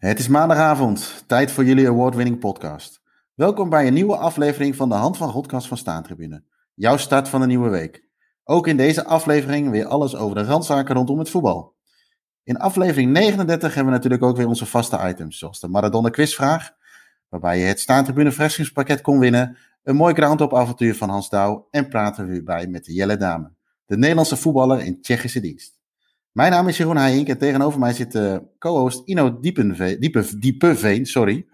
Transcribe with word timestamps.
Het 0.00 0.18
is 0.18 0.28
maandagavond, 0.28 1.24
tijd 1.26 1.52
voor 1.52 1.64
jullie 1.64 1.88
award-winning 1.88 2.38
podcast. 2.38 3.02
Welkom 3.34 3.70
bij 3.70 3.86
een 3.86 3.94
nieuwe 3.94 4.16
aflevering 4.16 4.76
van 4.76 4.88
de 4.88 4.94
Hand 4.94 5.16
van 5.16 5.28
Godkast 5.28 5.66
van 5.66 5.76
Staantribune. 5.76 6.44
Jouw 6.74 6.96
start 6.96 7.28
van 7.28 7.40
de 7.40 7.46
nieuwe 7.46 7.68
week. 7.68 8.04
Ook 8.44 8.66
in 8.66 8.76
deze 8.76 9.04
aflevering 9.04 9.70
weer 9.70 9.86
alles 9.86 10.16
over 10.16 10.34
de 10.34 10.44
randzaken 10.44 10.94
rondom 10.94 11.18
het 11.18 11.30
voetbal. 11.30 11.74
In 12.42 12.58
aflevering 12.58 13.12
39 13.12 13.74
hebben 13.74 13.92
we 13.92 13.98
natuurlijk 13.98 14.22
ook 14.22 14.36
weer 14.36 14.46
onze 14.46 14.66
vaste 14.66 14.98
items, 15.08 15.38
zoals 15.38 15.60
de 15.60 15.68
Maradona 15.68 16.08
quizvraag, 16.08 16.70
waarbij 17.28 17.58
je 17.58 17.64
het 17.64 17.80
Staantribune 17.80 18.32
verrassingspakket 18.32 19.00
kon 19.00 19.18
winnen, 19.18 19.56
een 19.82 19.96
mooi 19.96 20.14
groundhop 20.14 20.54
avontuur 20.54 20.94
van 20.94 21.08
Hans 21.08 21.28
Douw 21.28 21.66
en 21.70 21.88
praten 21.88 22.24
we 22.24 22.30
weer 22.30 22.44
bij 22.44 22.66
met 22.66 22.84
de 22.84 22.92
Jelle 22.92 23.16
Dame, 23.16 23.52
de 23.86 23.96
Nederlandse 23.96 24.36
voetballer 24.36 24.80
in 24.80 25.00
Tsjechische 25.00 25.40
dienst. 25.40 25.79
Mijn 26.32 26.50
naam 26.50 26.68
is 26.68 26.76
Jeroen 26.76 26.96
Heijink 26.96 27.28
en 27.28 27.38
tegenover 27.38 27.78
mij 27.78 27.92
zit 27.92 28.14
uh, 28.14 28.36
co-host 28.58 29.02
Ino 29.04 29.40
Diepenveen, 29.40 30.00
Diepe, 30.00 30.38
Diepeveen. 30.38 31.06
Sorry. 31.06 31.46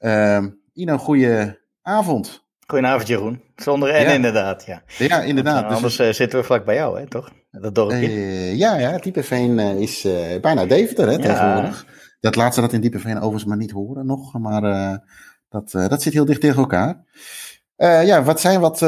Uh, 0.00 0.44
Ino, 0.72 0.98
goeie 0.98 1.58
avond. 1.82 2.44
Goedenavond 2.66 3.08
Jeroen. 3.08 3.42
Zonder 3.56 4.06
N 4.06 4.14
inderdaad, 4.14 4.64
ja. 4.64 4.82
Ja, 4.98 5.22
inderdaad. 5.22 5.54
Want, 5.60 5.68
uh, 5.68 5.74
anders 5.74 6.00
uh, 6.00 6.12
zitten 6.12 6.38
we 6.38 6.44
vlak 6.44 6.64
bij 6.64 6.74
jou, 6.74 7.00
hè, 7.00 7.08
toch? 7.08 7.30
Dat 7.50 7.74
dorpje. 7.74 8.10
ja, 8.56 8.78
ja, 8.78 8.98
Diepeveen 8.98 9.58
is 9.58 10.06
bijna 10.40 10.66
Deventer, 10.66 11.06
hè, 11.06 11.12
ja. 11.12 11.18
tegenwoordig. 11.18 11.86
Dat 12.20 12.36
laat 12.36 12.54
ze 12.54 12.60
dat 12.60 12.72
in 12.72 12.80
Diepeveen 12.80 13.16
overigens 13.16 13.44
maar 13.44 13.56
niet 13.56 13.70
horen 13.70 14.06
nog, 14.06 14.38
maar 14.38 14.62
dat, 15.48 15.70
dat 15.70 16.02
zit 16.02 16.12
heel 16.12 16.24
dicht 16.24 16.40
tegen 16.40 16.58
elkaar. 16.58 17.04
ja, 18.04 18.22
wat 18.22 18.40
zijn 18.40 18.60
wat 18.60 18.78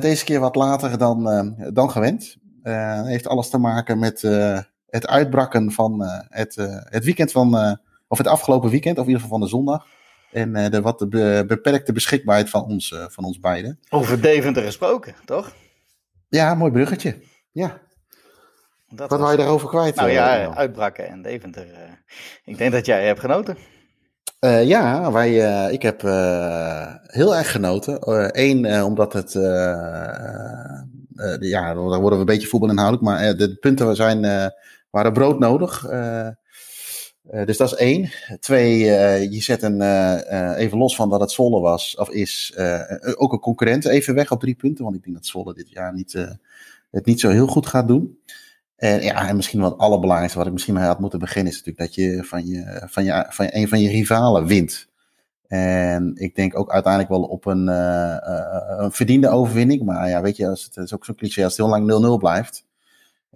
deze 0.00 0.24
keer 0.24 0.40
wat 0.40 0.56
later 0.56 0.98
dan, 0.98 1.24
dan 1.72 1.90
gewend. 1.90 2.36
heeft 3.04 3.28
alles 3.28 3.50
te 3.50 3.58
maken 3.58 3.98
met 3.98 4.22
het 4.96 5.06
uitbraken 5.06 5.72
van 5.72 6.02
uh, 6.02 6.20
het, 6.28 6.56
uh, 6.56 6.66
het 6.70 7.04
weekend 7.04 7.32
van, 7.32 7.54
uh, 7.54 7.72
of 8.08 8.18
het 8.18 8.26
afgelopen 8.26 8.70
weekend, 8.70 8.98
of 8.98 9.02
in 9.02 9.08
ieder 9.08 9.22
geval 9.22 9.38
van 9.38 9.46
de 9.46 9.54
zondag. 9.54 9.86
En 10.32 10.70
de 10.70 10.80
wat 10.80 11.08
be 11.08 11.44
beperkte 11.46 11.92
beschikbaarheid 11.92 12.50
van 12.50 12.64
ons, 12.64 12.94
van 13.08 13.24
ons 13.24 13.40
beiden. 13.40 13.78
Over 13.88 14.20
Deventer 14.20 14.62
gesproken, 14.62 15.14
toch? 15.24 15.52
Ja, 16.28 16.54
mooi 16.54 16.72
bruggetje. 16.72 17.16
Ja. 17.52 17.78
Dat 18.88 19.10
wat 19.10 19.20
was... 19.20 19.30
je 19.30 19.36
daarover 19.36 19.68
kwijt? 19.68 19.94
Nou 19.94 20.10
ja, 20.10 20.54
uitbraken 20.54 21.08
en 21.08 21.22
Deventer. 21.22 21.66
ik 22.44 22.58
denk 22.58 22.72
dat 22.72 22.86
jij 22.86 23.06
hebt 23.06 23.20
genoten. 23.20 23.56
ja, 24.64 25.12
wij, 25.12 25.70
ik 25.72 25.82
heb 25.82 26.02
heel 27.06 27.36
erg 27.36 27.50
genoten. 27.50 27.98
Eén, 28.40 28.82
omdat 28.82 29.12
het 29.12 29.32
ja, 31.40 31.74
dan 31.74 31.84
worden 31.84 32.10
we 32.10 32.18
een 32.18 32.24
beetje 32.24 32.48
voetbalinhoudelijk. 32.48 33.04
Maar 33.04 33.36
de 33.36 33.56
punten 33.56 33.96
zijn, 33.96 34.52
waren 34.90 35.12
brood 35.12 35.38
nodig. 35.38 35.86
Uh, 35.90 36.28
dus 37.44 37.56
dat 37.56 37.72
is 37.72 37.78
één. 37.78 38.10
Twee, 38.40 38.78
uh, 38.80 39.32
je 39.32 39.42
zet 39.42 39.62
een, 39.62 39.82
even 40.56 40.78
los 40.78 40.96
van 40.96 41.10
dat 41.10 41.20
het 41.20 41.30
Zwolle 41.30 41.60
was, 41.60 41.96
of 41.96 42.10
is, 42.10 42.54
ook 43.16 43.32
een 43.32 43.38
concurrent 43.38 43.84
even 43.86 44.14
weg 44.14 44.30
op 44.30 44.40
drie 44.40 44.54
punten. 44.54 44.84
Want 44.84 44.96
ik 44.96 45.02
denk 45.02 45.16
dat 45.16 45.26
Zwolle 45.26 45.54
dit 45.54 45.70
jaar 45.70 45.94
niet, 45.94 46.12
het 46.90 47.04
niet 47.04 47.20
zo 47.20 47.30
heel 47.30 47.46
goed 47.46 47.66
gaat 47.66 47.88
doen. 47.88 48.18
En 48.76 49.02
ja, 49.02 49.28
en 49.28 49.36
misschien 49.36 49.60
wat 49.60 49.70
het 49.70 49.80
allerbelangrijkste 49.80 50.38
wat 50.38 50.46
ik 50.46 50.52
misschien 50.52 50.74
mee 50.74 50.84
had 50.84 51.00
moeten 51.00 51.18
beginnen, 51.18 51.52
is 51.52 51.58
natuurlijk 51.58 51.86
dat 51.86 51.94
je 51.94 52.24
van, 52.24 52.46
je, 52.46 52.82
van, 52.86 53.04
je, 53.04 53.26
van 53.28 53.46
een 53.50 53.68
van 53.68 53.80
je 53.80 53.88
rivalen 53.88 54.46
wint. 54.46 54.88
En 55.46 56.12
ik 56.14 56.34
denk 56.34 56.58
ook 56.58 56.70
uiteindelijk 56.70 57.12
wel 57.12 57.22
op 57.22 57.46
een, 57.46 57.66
een 57.66 58.92
verdiende 58.92 59.28
overwinning. 59.28 59.82
Maar 59.82 60.08
ja, 60.08 60.20
weet 60.20 60.36
je, 60.36 60.48
als 60.48 60.64
het, 60.64 60.76
is 60.76 60.94
ook 60.94 61.04
zo'n 61.04 61.14
cliché 61.14 61.44
als 61.44 61.56
het 61.56 61.66
heel 61.66 61.78
lang 61.86 62.16
0-0 62.16 62.18
blijft. 62.18 62.65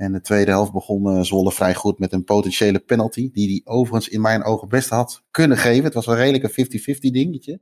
En 0.00 0.12
de 0.12 0.20
tweede 0.20 0.50
helft 0.50 0.72
begon 0.72 1.16
uh, 1.16 1.22
Zwolle 1.22 1.52
vrij 1.52 1.74
goed 1.74 1.98
met 1.98 2.12
een 2.12 2.24
potentiële 2.24 2.78
penalty. 2.78 3.30
Die 3.32 3.48
hij 3.48 3.72
overigens 3.72 4.08
in 4.08 4.20
mijn 4.20 4.44
ogen 4.44 4.68
best 4.68 4.88
had 4.88 5.22
kunnen 5.30 5.56
geven. 5.56 5.84
Het 5.84 5.94
was 5.94 6.06
wel 6.06 6.16
redelijk 6.16 6.56
een 6.56 6.96
50-50 6.96 6.98
dingetje. 6.98 7.60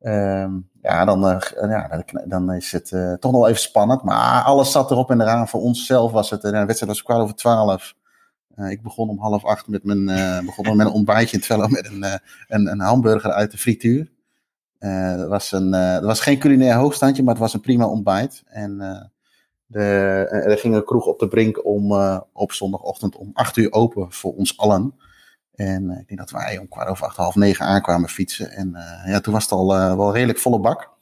Um, 0.00 0.70
ja, 0.82 1.04
dan, 1.04 1.24
uh, 1.24 1.40
ja, 1.52 2.04
dan 2.26 2.52
is 2.52 2.72
het 2.72 3.20
toch 3.20 3.32
nog 3.32 3.46
even 3.46 3.60
spannend. 3.60 4.02
Maar 4.02 4.42
alles 4.42 4.72
zat 4.72 4.90
erop 4.90 5.10
en 5.10 5.20
eraan. 5.20 5.48
Voor 5.48 5.60
onszelf 5.60 6.12
was 6.12 6.30
het. 6.30 6.42
de 6.42 6.50
wedstrijd 6.50 6.86
was 6.86 7.02
kwart 7.02 7.20
over 7.20 7.34
twaalf. 7.34 7.94
ik 8.68 8.82
begon 8.82 9.08
om 9.08 9.18
half 9.18 9.44
acht 9.44 9.68
met 9.68 9.84
mijn, 9.84 10.04
begon 10.44 10.76
met 10.76 10.86
een 10.86 10.92
ontbijtje. 10.92 11.56
Met 11.68 11.86
een, 11.86 12.20
een, 12.48 12.66
een 12.70 12.80
hamburger 12.80 13.32
uit 13.32 13.50
de 13.50 13.58
frituur. 13.58 14.12
dat, 15.16 15.28
was 15.28 15.52
een, 15.52 15.70
dat 15.70 16.04
was 16.04 16.20
geen 16.20 16.38
culinair 16.38 16.74
hoogstandje, 16.74 17.22
maar 17.22 17.34
het 17.34 17.42
was 17.42 17.54
een 17.54 17.60
prima 17.60 17.86
ontbijt. 17.86 18.42
En 18.46 19.12
de, 19.74 20.26
eh, 20.30 20.50
er 20.50 20.58
ging 20.58 20.74
een 20.74 20.84
kroeg 20.84 21.06
op 21.06 21.18
de 21.18 21.28
brink 21.28 21.66
om, 21.66 21.92
uh, 21.92 22.20
op 22.32 22.52
zondagochtend 22.52 23.16
om 23.16 23.30
acht 23.32 23.56
uur 23.56 23.72
open 23.72 24.12
voor 24.12 24.34
ons 24.34 24.58
allen. 24.58 24.94
En 25.54 25.84
uh, 25.84 25.98
ik 25.98 26.08
denk 26.08 26.20
dat 26.20 26.30
wij 26.30 26.58
om 26.58 26.68
kwart 26.68 26.88
over 26.88 27.06
acht, 27.06 27.16
half 27.16 27.34
negen 27.34 27.66
aankwamen 27.66 28.08
fietsen. 28.08 28.50
En 28.50 28.76
ja, 29.06 29.20
toen 29.20 29.32
was 29.32 29.42
het 29.42 29.52
al 29.52 29.66
wel 29.96 30.12
redelijk 30.12 30.38
volle 30.38 30.60
bak. 30.60 30.92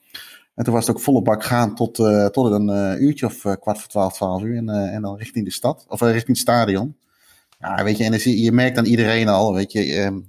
En 0.55 0.65
toen 0.65 0.75
was 0.75 0.87
het 0.87 0.97
ook 0.97 1.03
volle 1.03 1.23
bak 1.23 1.45
gaan 1.45 1.75
tot, 1.75 1.95
tot 2.33 2.53
een 2.53 2.69
uurtje 3.03 3.27
of 3.27 3.41
kwart 3.41 3.79
voor 3.79 3.89
twaalf, 3.89 4.13
twaalf 4.13 4.43
uur. 4.43 4.57
En, 4.57 5.03
dan 5.03 5.17
richting 5.17 5.45
de 5.45 5.53
stad, 5.53 5.85
of 5.89 6.01
richting 6.01 6.27
het 6.27 6.37
stadion. 6.37 6.97
Ja, 7.59 7.85
weet 7.85 7.97
je, 7.97 8.05
en 8.05 8.41
je, 8.43 8.53
merkt 8.53 8.79
aan 8.79 8.85
iedereen 8.85 9.29
al, 9.29 9.55
weet 9.55 9.73
je, 9.73 9.95
ehm, 9.95 10.21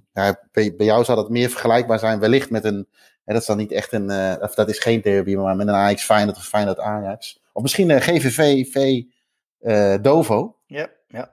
bij, 0.51 0.73
jou 0.77 1.03
zou 1.03 1.17
dat 1.17 1.29
meer 1.29 1.49
vergelijkbaar 1.49 1.99
zijn 1.99 2.19
wellicht 2.19 2.49
met 2.49 2.63
een, 2.63 2.87
dat 3.25 3.41
is 3.41 3.45
dan 3.45 3.57
niet 3.57 3.71
echt 3.71 3.91
een, 3.91 4.11
of 4.41 4.55
dat 4.55 4.69
is 4.69 4.79
geen 4.79 5.01
derby, 5.01 5.35
maar 5.35 5.55
met 5.55 5.67
een 5.67 5.73
Ajax 5.73 6.03
Feyenoord 6.03 6.37
of 6.37 6.47
Feyenoord 6.47 6.79
Ajax. 6.79 7.42
Of 7.53 7.61
misschien 7.61 7.89
uh, 7.89 7.97
GVV 7.97 8.67
V 8.71 9.03
uh, 9.61 9.95
Dovo. 10.01 10.55
Ja, 10.65 10.89
ja. 11.07 11.31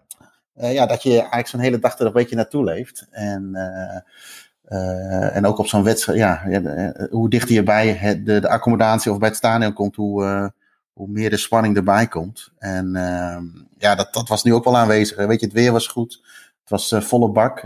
Uh, 0.57 0.73
ja, 0.73 0.87
dat 0.87 1.03
je 1.03 1.19
eigenlijk 1.19 1.49
zo'n 1.49 1.61
hele 1.61 1.79
dag 1.79 1.99
er 1.99 2.07
een 2.07 2.13
beetje 2.13 2.37
naartoe 2.37 2.65
leeft. 2.65 3.07
En, 3.11 3.55
en 5.33 5.47
ook 5.47 5.59
op 5.59 5.67
zo'n 5.67 5.83
wedstrijd, 5.83 6.19
ja, 6.19 6.43
hoe 7.11 7.31
dichter 7.31 7.55
je 7.55 7.63
bij 7.63 7.89
het, 7.89 8.27
de, 8.27 8.41
de 8.41 8.49
accommodatie 8.49 9.13
of 9.13 9.19
bij 9.19 9.29
het 9.29 9.37
stadion 9.37 9.73
komt, 9.73 9.97
hoe, 9.97 10.53
hoe 10.93 11.09
meer 11.09 11.31
de 11.31 11.37
spanning 11.37 11.77
erbij 11.77 12.07
komt. 12.07 12.53
En 12.59 12.97
ehm, 12.97 13.45
ja, 13.79 13.95
dat, 13.95 14.13
dat 14.13 14.29
was 14.29 14.43
nu 14.43 14.55
ook 14.55 14.65
wel 14.65 14.77
aanwezig. 14.77 15.27
Weet 15.27 15.41
je, 15.41 15.47
het 15.47 15.55
weer 15.55 15.73
was 15.73 15.87
goed. 15.87 16.21
Het 16.61 16.71
was 16.71 16.95
volle 17.07 17.31
bak. 17.31 17.61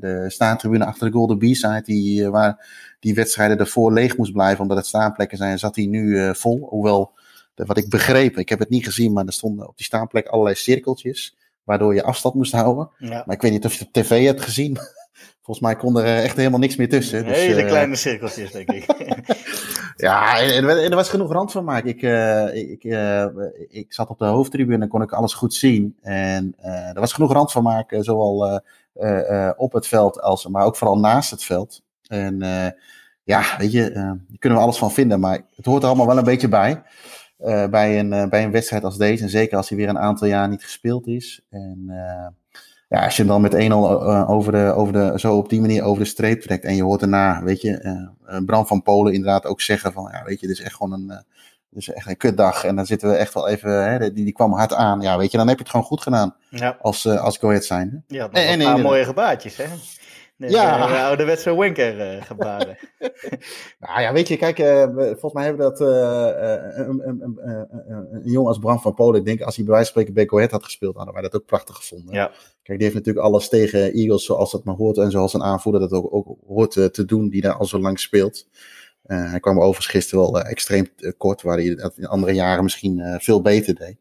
de 0.00 0.24
staantribune 0.28 0.84
achter 0.84 1.06
de 1.06 1.12
Golden 1.12 1.38
B-side, 1.38 1.82
die, 1.84 2.30
waar 2.30 2.66
die 3.00 3.14
wedstrijden 3.14 3.58
ervoor 3.58 3.92
leeg 3.92 4.16
moest 4.16 4.32
blijven 4.32 4.60
omdat 4.60 4.76
het 4.76 4.86
staanplekken 4.86 5.38
zijn, 5.38 5.58
zat 5.58 5.74
die 5.74 5.88
nu 5.88 6.34
vol. 6.34 6.66
Hoewel 6.68 7.12
wat 7.54 7.76
ik 7.76 7.88
begreep, 7.88 8.38
ik 8.38 8.48
heb 8.48 8.58
het 8.58 8.68
niet 8.68 8.84
gezien, 8.84 9.12
maar 9.12 9.26
er 9.26 9.32
stonden 9.32 9.68
op 9.68 9.76
die 9.76 9.86
staanplek 9.86 10.26
allerlei 10.26 10.56
cirkeltjes. 10.56 11.36
Waardoor 11.64 11.94
je 11.94 12.02
afstand 12.02 12.34
moest 12.34 12.52
houden. 12.52 12.90
Maar 12.98 13.32
ik 13.32 13.42
weet 13.42 13.52
niet 13.52 13.64
of 13.64 13.72
je 13.72 13.78
het 13.78 13.86
op 13.86 14.02
tv 14.02 14.24
hebt 14.24 14.40
gezien. 14.40 14.78
Volgens 15.42 15.66
mij 15.66 15.76
kon 15.76 15.98
er 15.98 16.22
echt 16.22 16.36
helemaal 16.36 16.58
niks 16.58 16.76
meer 16.76 16.88
tussen. 16.88 17.24
Dus, 17.24 17.36
Hele 17.36 17.62
uh, 17.62 17.68
kleine 17.68 17.96
cirkeltjes, 17.96 18.50
denk 18.50 18.70
ik. 18.70 18.84
ja, 20.06 20.40
en, 20.40 20.68
en, 20.68 20.90
er 20.90 20.94
was 20.94 21.08
genoeg 21.08 21.32
rand 21.32 21.52
van 21.52 21.64
maken. 21.64 21.88
Ik, 21.88 22.02
uh, 22.02 22.54
ik, 22.54 22.84
uh, 22.84 23.26
ik 23.68 23.92
zat 23.92 24.08
op 24.08 24.18
de 24.18 24.24
hoofdtribune 24.24 24.82
en 24.82 24.88
kon 24.88 25.02
ik 25.02 25.12
alles 25.12 25.34
goed 25.34 25.54
zien. 25.54 25.96
En 26.00 26.54
er 26.94 27.00
was 27.00 27.12
genoeg 27.12 27.32
rand 27.32 27.52
van 27.52 27.62
maken, 27.62 28.04
zowel 28.04 28.62
op 29.56 29.72
het 29.72 29.86
veld 29.86 30.20
als, 30.20 30.46
maar 30.46 30.64
ook 30.64 30.76
vooral 30.76 30.98
naast 30.98 31.30
het 31.30 31.44
veld. 31.44 31.82
En 32.06 32.38
ja, 33.24 33.42
weet 33.58 33.72
je, 33.72 33.90
daar 33.90 34.18
kunnen 34.38 34.58
we 34.58 34.64
alles 34.64 34.78
van 34.78 34.92
vinden, 34.92 35.20
maar 35.20 35.40
het 35.56 35.66
hoort 35.66 35.82
er 35.82 35.88
allemaal 35.88 36.06
wel 36.06 36.18
een 36.18 36.24
beetje 36.24 36.48
bij. 36.48 36.82
Uh, 37.44 37.66
bij, 37.66 37.98
een, 37.98 38.12
uh, 38.12 38.26
bij 38.26 38.44
een 38.44 38.50
wedstrijd 38.50 38.84
als 38.84 38.96
deze. 38.96 39.22
En 39.22 39.30
zeker 39.30 39.56
als 39.56 39.68
hij 39.68 39.78
weer 39.78 39.88
een 39.88 39.98
aantal 39.98 40.28
jaar 40.28 40.48
niet 40.48 40.62
gespeeld 40.62 41.06
is. 41.06 41.40
En 41.50 41.84
uh, 41.88 42.26
ja, 42.88 43.04
als 43.04 43.16
je 43.16 43.22
hem 43.22 43.30
dan 43.30 43.40
met 43.40 43.54
1-0 43.54 44.28
over 44.28 44.52
de, 44.52 44.72
over 44.76 44.92
de, 44.92 45.12
zo 45.16 45.36
op 45.36 45.48
die 45.48 45.60
manier 45.60 45.82
over 45.82 46.02
de 46.02 46.08
streep 46.08 46.40
trekt. 46.40 46.64
En 46.64 46.76
je 46.76 46.82
hoort 46.82 47.00
daarna, 47.00 47.42
weet 47.42 47.60
je, 47.60 48.08
Bram 48.46 48.66
van 48.66 48.82
Polen 48.82 49.12
inderdaad 49.12 49.46
ook 49.46 49.60
zeggen 49.60 49.92
van, 49.92 50.08
ja, 50.12 50.24
weet 50.24 50.40
je, 50.40 50.46
dit 50.46 50.58
is 50.58 50.64
echt 50.64 50.74
gewoon 50.74 50.92
een, 50.92 51.06
dit 51.70 51.82
is 51.82 51.88
echt 51.88 52.08
een 52.08 52.16
kutdag. 52.16 52.64
En 52.64 52.76
dan 52.76 52.86
zitten 52.86 53.08
we 53.08 53.16
echt 53.16 53.34
wel 53.34 53.48
even, 53.48 53.90
hè, 53.90 54.12
die, 54.12 54.24
die 54.24 54.32
kwam 54.32 54.52
hard 54.52 54.74
aan. 54.74 55.00
Ja, 55.00 55.18
weet 55.18 55.30
je, 55.30 55.36
dan 55.36 55.48
heb 55.48 55.56
je 55.56 55.62
het 55.62 55.72
gewoon 55.72 55.86
goed 55.86 56.02
gedaan. 56.02 56.34
Ja. 56.48 56.76
Als, 56.80 57.06
als 57.08 57.38
Go 57.38 57.48
Ahead 57.48 57.64
zijn. 57.64 58.04
Ja, 58.06 58.28
en, 58.32 58.46
en, 58.46 58.60
een 58.60 58.74
paar 58.74 58.82
mooie 58.82 59.04
gebaartjes, 59.04 59.56
hè? 59.56 59.64
Ja. 60.50 60.86
De, 60.86 60.98
ouderwetse 60.98 61.58
Winker 61.58 62.14
uh, 62.14 62.22
gebaren. 62.22 62.78
nou 63.80 64.00
ja, 64.00 64.12
weet 64.12 64.28
je, 64.28 64.36
kijk, 64.36 64.58
uh, 64.58 64.84
volgens 64.94 65.32
mij 65.32 65.44
hebben 65.44 65.66
we 65.66 65.72
dat 65.72 65.80
uh, 65.80 66.86
een, 66.86 67.08
een, 67.08 67.22
een, 67.22 67.68
een, 68.10 68.20
jongen 68.24 68.48
als 68.48 68.58
Bram 68.58 68.80
van 68.80 68.94
Polen, 68.94 69.20
ik 69.20 69.26
denk 69.26 69.40
als 69.40 69.56
hij 69.56 69.64
bij 69.64 69.74
wijze 69.74 69.92
van 69.92 70.02
spreken 70.02 70.28
bij 70.28 70.48
had 70.50 70.64
gespeeld, 70.64 70.96
hadden 70.96 71.14
wij 71.14 71.22
dat 71.22 71.34
ook 71.34 71.46
prachtig 71.46 71.76
gevonden. 71.76 72.14
Ja. 72.14 72.30
Kijk, 72.62 72.78
die 72.78 72.86
heeft 72.86 72.94
natuurlijk 72.94 73.26
alles 73.26 73.48
tegen 73.48 73.92
Eagles 73.92 74.24
zoals 74.24 74.52
dat 74.52 74.64
maar 74.64 74.74
hoort 74.74 74.98
en 74.98 75.10
zoals 75.10 75.34
een 75.34 75.42
aanvoerder 75.42 75.80
dat 75.80 75.92
ook, 75.92 76.14
ook 76.14 76.36
hoort 76.46 76.72
te 76.72 77.04
doen, 77.04 77.28
die 77.28 77.40
daar 77.40 77.56
al 77.56 77.66
zo 77.66 77.78
lang 77.78 78.00
speelt. 78.00 78.48
hij 79.02 79.40
kwam 79.40 79.58
overigens 79.58 79.86
gisteren 79.86 80.32
wel 80.32 80.40
extreem 80.40 80.86
kort, 81.16 81.42
waar 81.42 81.56
hij 81.56 81.92
in 81.96 82.06
andere 82.06 82.32
jaren 82.32 82.62
misschien 82.62 83.18
veel 83.20 83.42
beter 83.42 83.74
deed. 83.74 83.96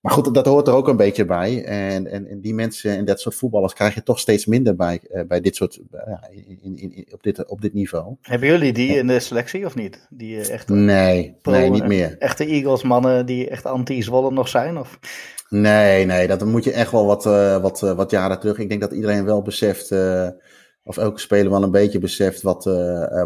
Maar 0.00 0.12
goed, 0.12 0.34
dat 0.34 0.46
hoort 0.46 0.68
er 0.68 0.74
ook 0.74 0.88
een 0.88 0.96
beetje 0.96 1.24
bij. 1.24 1.64
En, 1.64 2.06
en, 2.06 2.26
en 2.26 2.40
die 2.40 2.54
mensen 2.54 2.96
en 2.96 3.04
dat 3.04 3.20
soort 3.20 3.34
voetballers 3.34 3.72
krijg 3.72 3.94
je 3.94 4.02
toch 4.02 4.18
steeds 4.18 4.46
minder 4.46 4.76
bij, 4.76 5.00
uh, 5.10 5.22
bij 5.26 5.40
dit 5.40 5.56
soort, 5.56 5.76
uh, 5.76 6.00
ja, 6.06 6.28
in, 6.30 6.58
in, 6.62 6.92
in, 6.92 7.06
op, 7.12 7.22
dit, 7.22 7.48
op 7.48 7.60
dit 7.60 7.74
niveau. 7.74 8.16
Hebben 8.22 8.48
jullie 8.48 8.72
die 8.72 8.96
in 8.96 9.06
de 9.06 9.20
selectie 9.20 9.66
of 9.66 9.74
niet? 9.74 10.06
Die 10.10 10.36
uh, 10.36 10.50
echt 10.50 10.68
nee, 10.68 11.36
pro, 11.42 11.52
nee, 11.52 11.70
niet 11.70 11.86
meer. 11.86 12.16
Echte 12.18 12.44
Eagles 12.44 12.82
mannen 12.82 13.26
die 13.26 13.48
echt 13.48 13.66
anti-Zwolle 13.66 14.30
nog 14.30 14.48
zijn? 14.48 14.78
Of? 14.78 14.98
Nee, 15.48 16.04
nee, 16.04 16.26
dat 16.26 16.44
moet 16.44 16.64
je 16.64 16.72
echt 16.72 16.92
wel 16.92 17.06
wat, 17.06 17.24
wat, 17.62 17.80
wat 17.80 18.10
jaren 18.10 18.40
terug. 18.40 18.58
Ik 18.58 18.68
denk 18.68 18.80
dat 18.80 18.92
iedereen 18.92 19.24
wel 19.24 19.42
beseft 19.42 19.88
of 20.90 20.96
elke 20.96 21.20
speler 21.20 21.50
wel 21.50 21.62
een 21.62 21.70
beetje 21.70 21.98
beseft 21.98 22.42
wat, 22.42 22.64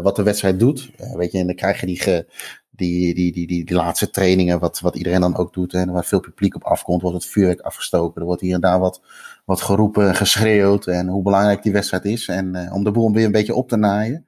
wat 0.01 0.15
de 0.15 0.23
wedstrijd 0.23 0.59
doet. 0.59 0.91
weet 1.13 1.31
je, 1.31 1.37
en 1.37 1.45
dan 1.45 1.55
krijg 1.55 1.79
je 1.79 1.85
die, 1.85 2.01
ge, 2.01 2.25
die, 2.69 3.15
die, 3.15 3.31
die, 3.31 3.65
die, 3.65 3.75
laatste 3.75 4.09
trainingen, 4.09 4.59
wat, 4.59 4.79
wat 4.79 4.95
iedereen 4.95 5.21
dan 5.21 5.37
ook 5.37 5.53
doet. 5.53 5.73
En 5.73 5.91
waar 5.91 6.05
veel 6.05 6.19
publiek 6.19 6.55
op 6.55 6.63
afkomt, 6.63 7.01
wordt 7.01 7.17
het 7.17 7.31
vuurwerk 7.31 7.59
afgestoken. 7.59 8.21
Er 8.21 8.27
wordt 8.27 8.41
hier 8.41 8.53
en 8.53 8.61
daar 8.61 8.79
wat, 8.79 9.01
wat 9.45 9.61
geroepen, 9.61 10.15
geschreeuwd. 10.15 10.87
En 10.87 11.07
hoe 11.07 11.23
belangrijk 11.23 11.63
die 11.63 11.71
wedstrijd 11.71 12.05
is. 12.05 12.27
En 12.27 12.71
om 12.71 12.83
de 12.83 12.91
boel 12.91 13.11
weer 13.11 13.25
een 13.25 13.31
beetje 13.31 13.55
op 13.55 13.69
te 13.69 13.77
naaien. 13.77 14.27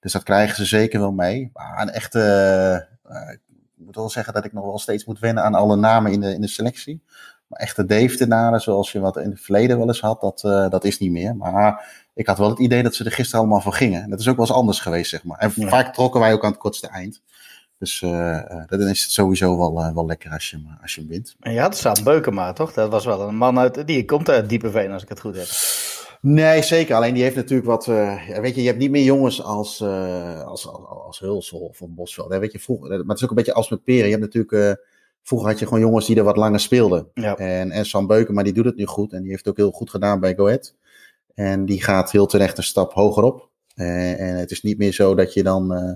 Dus 0.00 0.12
dat 0.12 0.22
krijgen 0.22 0.56
ze 0.56 0.64
zeker 0.64 1.00
wel 1.00 1.12
mee. 1.12 1.50
Maar 1.52 1.82
een 1.82 1.90
echte. 1.90 2.88
ik 3.32 3.40
moet 3.74 3.96
wel 3.96 4.10
zeggen 4.10 4.34
dat 4.34 4.44
ik 4.44 4.52
nog 4.52 4.64
wel 4.64 4.78
steeds 4.78 5.04
moet 5.04 5.18
wennen 5.18 5.44
aan 5.44 5.54
alle 5.54 5.76
namen 5.76 6.12
in 6.12 6.20
de, 6.20 6.34
in 6.34 6.40
de 6.40 6.48
selectie. 6.48 7.02
Maar 7.46 7.60
echte 7.60 7.84
Deeftenaren, 7.84 8.60
zoals 8.60 8.92
je 8.92 9.00
wat 9.00 9.16
in 9.16 9.30
het 9.30 9.40
verleden 9.40 9.78
wel 9.78 9.86
eens 9.86 10.00
had, 10.00 10.20
dat, 10.20 10.42
uh, 10.46 10.68
dat 10.68 10.84
is 10.84 10.98
niet 10.98 11.10
meer. 11.10 11.36
Maar 11.36 12.05
ik 12.16 12.26
had 12.26 12.38
wel 12.38 12.48
het 12.48 12.58
idee 12.58 12.82
dat 12.82 12.94
ze 12.94 13.04
er 13.04 13.12
gisteren 13.12 13.40
allemaal 13.40 13.60
van 13.60 13.72
gingen. 13.72 14.10
Dat 14.10 14.20
is 14.20 14.28
ook 14.28 14.36
wel 14.36 14.46
eens 14.46 14.54
anders 14.54 14.80
geweest, 14.80 15.10
zeg 15.10 15.24
maar. 15.24 15.38
En 15.38 15.50
vaak 15.50 15.94
trokken 15.94 16.20
wij 16.20 16.32
ook 16.32 16.44
aan 16.44 16.50
het 16.50 16.60
kortste 16.60 16.88
eind. 16.88 17.22
Dus 17.78 18.02
uh, 18.02 18.38
dan 18.66 18.88
is 18.88 19.02
het 19.02 19.10
sowieso 19.10 19.58
wel, 19.58 19.78
uh, 19.78 19.94
wel 19.94 20.06
lekker 20.06 20.30
als 20.30 20.50
je, 20.50 20.58
als 20.82 20.94
je 20.94 21.00
hem 21.00 21.10
wint. 21.10 21.36
En 21.40 21.52
je 21.52 21.60
had 21.60 21.76
Sam 21.76 22.04
Beukema, 22.04 22.52
toch? 22.52 22.72
Dat 22.72 22.90
was 22.90 23.04
wel 23.04 23.20
een 23.20 23.36
man 23.36 23.58
uit... 23.58 23.86
Die 23.86 24.04
komt 24.04 24.28
uit 24.28 24.48
Diepenveen, 24.48 24.92
als 24.92 25.02
ik 25.02 25.08
het 25.08 25.20
goed 25.20 25.36
heb. 25.36 25.46
Nee, 26.20 26.62
zeker. 26.62 26.94
Alleen 26.94 27.14
die 27.14 27.22
heeft 27.22 27.36
natuurlijk 27.36 27.68
wat... 27.68 27.86
Uh, 27.86 28.28
weet 28.40 28.54
je, 28.54 28.60
je 28.60 28.66
hebt 28.66 28.78
niet 28.78 28.90
meer 28.90 29.04
jongens 29.04 29.42
als, 29.42 29.82
als, 29.82 30.44
als, 30.44 30.68
als 31.04 31.18
Hulsel 31.18 31.58
of 31.58 31.80
Bosveld. 31.88 32.32
Hè? 32.32 32.38
Weet 32.38 32.52
je, 32.52 32.58
vroeger, 32.58 32.88
maar 32.88 32.98
het 32.98 33.16
is 33.16 33.22
ook 33.22 33.30
een 33.30 33.36
beetje 33.36 33.54
als 33.54 33.70
met 33.70 33.84
Peren. 33.84 34.04
Je 34.04 34.16
hebt 34.16 34.34
natuurlijk 34.34 34.80
Vroeger 35.22 35.48
had 35.48 35.58
je 35.58 35.64
gewoon 35.64 35.80
jongens 35.80 36.06
die 36.06 36.16
er 36.16 36.24
wat 36.24 36.36
langer 36.36 36.60
speelden. 36.60 37.08
Ja. 37.14 37.36
En, 37.36 37.70
en 37.70 37.86
Sam 37.86 38.06
Beuken, 38.06 38.44
die 38.44 38.52
doet 38.52 38.64
het 38.64 38.76
nu 38.76 38.86
goed. 38.86 39.12
En 39.12 39.20
die 39.20 39.30
heeft 39.30 39.44
het 39.44 39.48
ook 39.48 39.56
heel 39.56 39.70
goed 39.70 39.90
gedaan 39.90 40.20
bij 40.20 40.34
Go 40.34 40.46
Ahead. 40.46 40.74
En 41.36 41.64
die 41.64 41.82
gaat 41.82 42.10
heel 42.10 42.26
terecht 42.26 42.58
een 42.58 42.64
stap 42.64 42.92
hoger 42.92 43.22
op. 43.22 43.50
Uh, 43.74 44.20
en 44.20 44.36
het 44.36 44.50
is 44.50 44.62
niet 44.62 44.78
meer 44.78 44.92
zo 44.92 45.14
dat 45.14 45.34
je 45.34 45.42
dan... 45.42 45.72
Uh, 45.72 45.92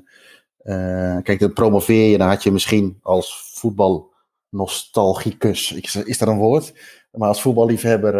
uh, 0.62 1.16
kijk, 1.22 1.40
dan 1.40 1.52
promoveer 1.52 2.10
je. 2.10 2.18
Dan 2.18 2.28
had 2.28 2.42
je 2.42 2.52
misschien 2.52 2.98
als 3.02 3.52
voetbalnostalgicus... 3.54 5.72
Is, 6.04 6.18
dat 6.18 6.28
een 6.28 6.38
woord? 6.38 6.72
Maar 7.12 7.28
als 7.28 7.42
voetballiefhebber 7.42 8.14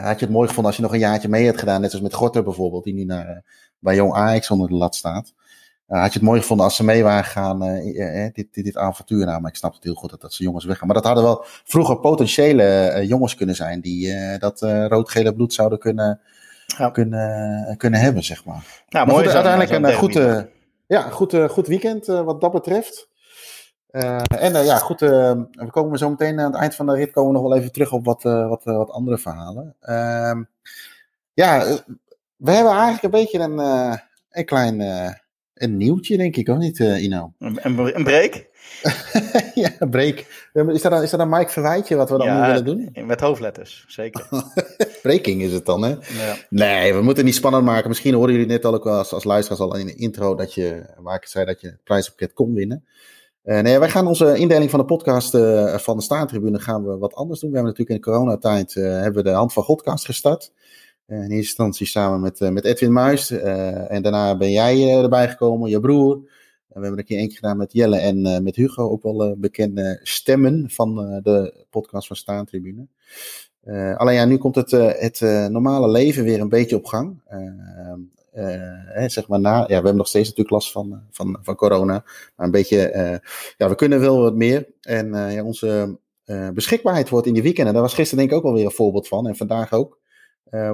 had 0.00 0.18
je 0.18 0.24
het 0.24 0.34
mooi 0.34 0.48
gevonden 0.48 0.66
als 0.66 0.76
je 0.76 0.82
nog 0.82 0.92
een 0.92 0.98
jaartje 0.98 1.28
mee 1.28 1.46
had 1.46 1.58
gedaan. 1.58 1.80
Net 1.80 1.90
zoals 1.90 2.04
met 2.04 2.14
Gorter 2.14 2.42
bijvoorbeeld, 2.42 2.84
die 2.84 2.94
nu 2.94 3.04
naar, 3.04 3.44
bij 3.78 3.94
Jong 3.94 4.12
Ajax 4.12 4.50
onder 4.50 4.68
de 4.68 4.74
lat 4.74 4.94
staat. 4.94 5.34
Had 5.86 6.12
je 6.12 6.18
het 6.18 6.28
mooi 6.28 6.40
gevonden 6.40 6.66
als 6.66 6.76
ze 6.76 6.84
mee 6.84 7.02
waren 7.02 7.86
uh, 7.86 8.28
dit, 8.32 8.54
dit, 8.54 8.64
dit 8.64 8.76
avontuur 8.76 9.26
nou, 9.26 9.40
maar 9.40 9.50
ik 9.50 9.56
snap 9.56 9.74
het 9.74 9.84
heel 9.84 9.94
goed 9.94 10.10
dat, 10.10 10.20
dat 10.20 10.34
ze 10.34 10.42
jongens 10.42 10.64
weggaan. 10.64 10.86
Maar 10.86 10.96
dat 10.96 11.04
hadden 11.04 11.24
wel 11.24 11.44
vroeger 11.44 11.98
potentiële 11.98 13.02
jongens 13.06 13.34
kunnen 13.34 13.54
zijn 13.54 13.80
die 13.80 14.14
dat 14.38 14.60
rood-gele 14.88 15.34
bloed 15.34 15.52
zouden 15.52 15.78
kunnen, 15.78 16.20
ja. 16.66 16.90
kunnen, 16.90 17.76
kunnen 17.76 18.00
hebben, 18.00 18.22
zeg 18.22 18.44
maar. 18.44 18.84
Nou, 18.88 19.06
mooi. 19.06 19.24
Goed, 19.24 19.34
uiteindelijk 19.34 19.86
een 19.86 19.94
goed, 19.94 20.46
ja, 20.86 21.00
goed, 21.00 21.36
goed 21.48 21.66
weekend 21.66 22.06
wat 22.06 22.40
dat 22.40 22.52
betreft. 22.52 23.08
en 23.90 24.64
ja, 24.64 24.78
goed, 24.78 25.00
we 25.00 25.68
komen 25.70 25.98
zo 25.98 26.10
meteen 26.10 26.40
aan 26.40 26.52
het 26.52 26.60
eind 26.60 26.74
van 26.74 26.86
de 26.86 26.94
rit 26.94 27.10
komen 27.10 27.32
we 27.32 27.38
nog 27.38 27.48
wel 27.48 27.58
even 27.58 27.72
terug 27.72 27.92
op 27.92 28.04
wat, 28.04 28.22
wat, 28.22 28.64
wat 28.64 28.90
andere 28.90 29.18
verhalen. 29.18 29.76
Ehm, 29.80 30.42
ja, 31.32 31.64
we 32.36 32.50
hebben 32.50 32.72
eigenlijk 32.72 33.02
een 33.02 33.10
beetje 33.10 33.38
een, 33.38 33.58
een 34.30 34.44
klein 34.44 34.80
een 35.54 35.76
nieuwtje, 35.76 36.16
denk 36.16 36.36
ik, 36.36 36.48
of 36.48 36.58
niet, 36.58 36.78
Ino? 36.78 37.32
Een, 37.38 37.58
een 37.64 38.04
break? 38.04 38.45
ja, 39.54 39.70
een 39.78 39.90
break. 39.90 40.18
Is 40.52 40.82
dat, 40.82 40.92
dan, 40.92 41.02
is 41.02 41.10
dat 41.10 41.20
een 41.20 41.28
Mike 41.28 41.50
Verwijtje 41.50 41.96
wat 41.96 42.10
we 42.10 42.18
dan 42.18 42.26
ja, 42.26 42.46
willen 42.46 42.64
doen? 42.64 43.06
Met 43.06 43.20
hoofdletters, 43.20 43.84
zeker. 43.88 44.28
Breaking 45.02 45.42
is 45.42 45.52
het 45.52 45.66
dan, 45.66 45.82
hè? 45.82 45.88
Ja. 45.88 46.36
Nee, 46.48 46.94
we 46.94 47.02
moeten 47.02 47.24
niet 47.24 47.34
spannend 47.34 47.64
maken. 47.64 47.88
Misschien 47.88 48.14
horen 48.14 48.32
jullie 48.32 48.46
net 48.46 48.64
al 48.64 48.74
ook 48.74 48.86
als, 48.86 49.12
als 49.12 49.24
luisteraars 49.24 49.60
al 49.60 49.76
in 49.76 49.86
de 49.86 49.94
intro 49.94 50.34
dat 50.34 50.54
je, 50.54 50.94
waar 50.98 51.16
ik 51.16 51.26
zei 51.26 51.44
dat 51.44 51.60
je 51.60 51.66
het 51.66 51.84
prijspakket 51.84 52.32
kon 52.32 52.54
winnen. 52.54 52.84
Uh, 53.44 53.60
nee, 53.60 53.78
wij 53.78 53.90
gaan 53.90 54.06
onze 54.06 54.36
indeling 54.36 54.70
van 54.70 54.80
de 54.80 54.86
podcast 54.86 55.34
uh, 55.34 55.74
van 55.74 55.96
de 55.96 56.02
Staantribune 56.02 56.58
gaan 56.58 56.84
we 56.84 56.98
wat 56.98 57.14
anders 57.14 57.40
doen. 57.40 57.50
We 57.50 57.56
hebben 57.56 57.74
natuurlijk 57.76 58.06
in 58.06 58.12
de 58.12 58.18
coronatijd 58.18 58.74
uh, 58.74 58.84
hebben 58.84 59.22
we 59.22 59.30
de 59.30 59.34
Hand 59.34 59.52
van 59.52 59.62
Godcast 59.62 60.04
gestart. 60.04 60.52
Eh, 61.06 61.16
in 61.16 61.22
eerste 61.22 61.36
instantie 61.36 61.86
samen 61.86 62.20
met, 62.20 62.40
eh, 62.40 62.48
met 62.48 62.64
Edwin 62.64 62.92
Muis. 62.92 63.30
Eh, 63.30 63.90
en 63.90 64.02
daarna 64.02 64.36
ben 64.36 64.50
jij 64.50 65.02
erbij 65.02 65.28
gekomen, 65.28 65.70
je 65.70 65.80
broer. 65.80 66.20
We 66.76 66.82
hebben 66.82 67.00
een 67.00 67.06
keer 67.06 67.18
eentje 67.18 67.36
gedaan 67.36 67.56
met 67.56 67.72
Jelle 67.72 67.98
en 67.98 68.42
met 68.42 68.56
Hugo, 68.56 68.90
ook 68.90 69.02
wel 69.02 69.36
bekende 69.36 70.00
stemmen 70.02 70.70
van 70.70 71.20
de 71.22 71.64
podcast 71.70 72.06
van 72.06 72.16
Staantribune. 72.16 72.86
Alleen 73.96 74.14
ja, 74.14 74.24
nu 74.24 74.36
komt 74.36 74.54
het, 74.54 74.70
het 74.70 75.20
normale 75.50 75.88
leven 75.88 76.24
weer 76.24 76.40
een 76.40 76.48
beetje 76.48 76.76
op 76.76 76.84
gang. 76.84 77.22
Zeg 79.06 79.28
maar 79.28 79.40
na, 79.40 79.58
ja, 79.58 79.66
we 79.66 79.74
hebben 79.74 79.96
nog 79.96 80.08
steeds 80.08 80.28
natuurlijk 80.28 80.54
last 80.54 80.72
van, 80.72 81.02
van, 81.10 81.38
van 81.42 81.54
corona. 81.54 82.04
Maar 82.36 82.46
een 82.46 82.52
beetje, 82.52 82.78
ja, 83.56 83.68
we 83.68 83.74
kunnen 83.74 84.00
wel 84.00 84.20
wat 84.20 84.34
meer. 84.34 84.66
En 84.80 85.14
ja, 85.14 85.44
onze 85.44 85.98
beschikbaarheid 86.54 87.08
wordt 87.08 87.26
in 87.26 87.34
die 87.34 87.42
weekenden, 87.42 87.72
daar 87.72 87.82
was 87.82 87.94
gisteren 87.94 88.18
denk 88.18 88.30
ik 88.30 88.36
ook 88.36 88.44
wel 88.44 88.54
weer 88.54 88.64
een 88.64 88.70
voorbeeld 88.70 89.08
van. 89.08 89.28
En 89.28 89.36
vandaag 89.36 89.72
ook. 89.72 89.98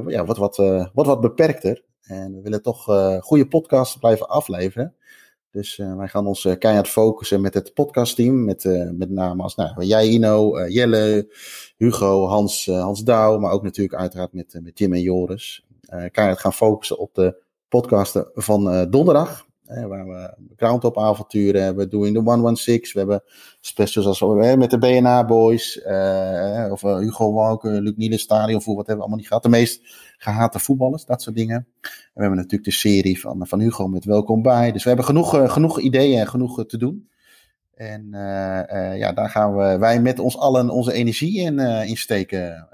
Ja, 0.07 0.25
wat, 0.25 0.37
wat, 0.37 0.57
wat, 0.93 1.07
wat 1.07 1.21
beperkter. 1.21 1.85
En 2.03 2.35
we 2.35 2.41
willen 2.43 2.63
toch 2.63 2.85
goede 3.21 3.49
podcasts 3.49 3.97
blijven 3.97 4.29
afleveren. 4.29 4.95
Dus 5.53 5.77
wij 5.77 6.09
gaan 6.09 6.27
ons 6.27 6.49
keihard 6.59 6.89
focussen 6.89 7.41
met 7.41 7.55
het 7.55 7.75
podcastteam. 7.75 8.45
Met, 8.45 8.65
met 8.93 9.11
name 9.11 9.43
als 9.43 9.55
nou, 9.55 9.85
jij, 9.85 10.09
Ino, 10.09 10.67
Jelle, 10.69 11.33
Hugo, 11.77 12.27
Hans, 12.27 12.67
Hans 12.67 13.05
Douw. 13.05 13.39
Maar 13.39 13.53
ook 13.53 13.63
natuurlijk 13.63 14.01
uiteraard 14.01 14.33
met, 14.33 14.59
met 14.63 14.77
Tim 14.77 14.93
en 14.93 15.01
Joris. 15.01 15.65
keihard 16.11 16.39
gaan 16.41 16.53
focussen 16.53 16.99
op 16.99 17.15
de 17.15 17.43
podcasten 17.69 18.31
van 18.35 18.91
donderdag 18.91 19.47
waar 19.89 20.07
we 20.07 20.35
groundtop 20.57 20.99
avonturen 20.99 21.63
hebben, 21.63 21.91
Doing 21.91 22.15
the 22.15 22.23
116. 22.23 22.93
We 22.93 22.99
hebben 22.99 23.23
specials 23.61 24.07
als 24.07 24.57
met 24.57 24.71
de 24.71 24.79
BNA 24.79 25.25
Boys. 25.25 25.77
Uh, 25.87 26.69
of 26.71 26.83
uh, 26.83 26.99
Hugo 26.99 27.33
Walker, 27.33 27.81
Luc 27.81 27.93
Nielen 27.97 28.19
Stadion 28.19 28.63
voor 28.63 28.77
wat 28.77 28.87
hebben 28.87 28.97
we 28.97 29.01
allemaal 29.01 29.19
niet 29.19 29.27
gehad. 29.27 29.43
De 29.43 29.49
meest 29.49 29.81
gehate 30.19 30.59
voetballers, 30.59 31.05
dat 31.05 31.23
soort 31.23 31.37
dingen. 31.37 31.57
En 31.57 31.91
we 32.15 32.21
hebben 32.21 32.37
natuurlijk 32.37 32.65
de 32.65 32.71
serie 32.71 33.21
van, 33.21 33.47
van 33.47 33.61
Hugo 33.61 33.89
met 33.89 34.05
Welkom 34.05 34.43
bij. 34.43 34.73
Dus 34.73 34.83
we 34.83 34.89
hebben 34.89 35.07
genoeg, 35.07 35.35
uh, 35.35 35.51
genoeg 35.51 35.81
ideeën 35.81 36.19
en 36.19 36.29
genoeg 36.29 36.67
te 36.67 36.79
doen. 36.79 37.11
En 37.75 38.09
ja, 38.97 39.13
daar 39.13 39.29
gaan 39.29 39.57
we, 39.57 39.79
wij 39.79 40.01
met 40.01 40.19
ons 40.19 40.39
allen 40.39 40.71
onze 40.71 40.93
energie 40.93 41.41
in, 41.41 41.59
in 41.59 41.97
steken. 41.97 42.69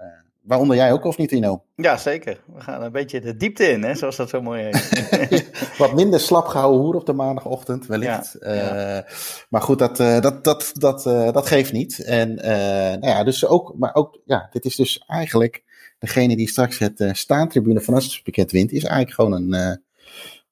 Waaronder 0.48 0.76
jij 0.76 0.92
ook, 0.92 1.04
of 1.04 1.16
niet, 1.16 1.28
Tino? 1.28 1.62
Ja, 1.76 1.96
zeker. 1.96 2.40
We 2.54 2.60
gaan 2.60 2.82
een 2.82 2.92
beetje 2.92 3.20
de 3.20 3.36
diepte 3.36 3.70
in, 3.70 3.82
hè, 3.82 3.94
zoals 3.94 4.16
dat 4.16 4.28
zo 4.28 4.42
mooi 4.42 4.62
heet. 4.62 5.50
Wat 5.78 5.94
minder 5.94 6.20
slap 6.20 6.46
gehouden 6.46 6.80
hoer 6.80 6.94
op 6.94 7.06
de 7.06 7.12
maandagochtend, 7.12 7.86
wellicht. 7.86 8.36
Ja, 8.40 8.52
ja. 8.54 8.96
Uh, 8.96 9.02
maar 9.48 9.62
goed, 9.62 9.78
dat, 9.78 10.00
uh, 10.00 10.20
dat, 10.20 10.44
dat, 10.44 10.70
dat, 10.74 11.06
uh, 11.06 11.32
dat 11.32 11.46
geeft 11.46 11.72
niet. 11.72 12.04
En 12.04 12.34
nou 12.34 13.06
ja, 13.06 13.24
dus 13.24 13.46
ook, 13.46 13.74
maar 13.78 13.94
ook, 13.94 14.20
ja, 14.24 14.48
dit 14.52 14.64
is 14.64 14.76
dus 14.76 15.04
eigenlijk 15.06 15.64
degene 15.98 16.36
die 16.36 16.48
straks 16.48 16.78
het 16.78 17.08
staantribune 17.12 17.80
van 17.80 18.02
wint, 18.34 18.72
is 18.72 18.84
eigenlijk 18.84 19.14
gewoon 19.14 19.32
een, 19.32 19.82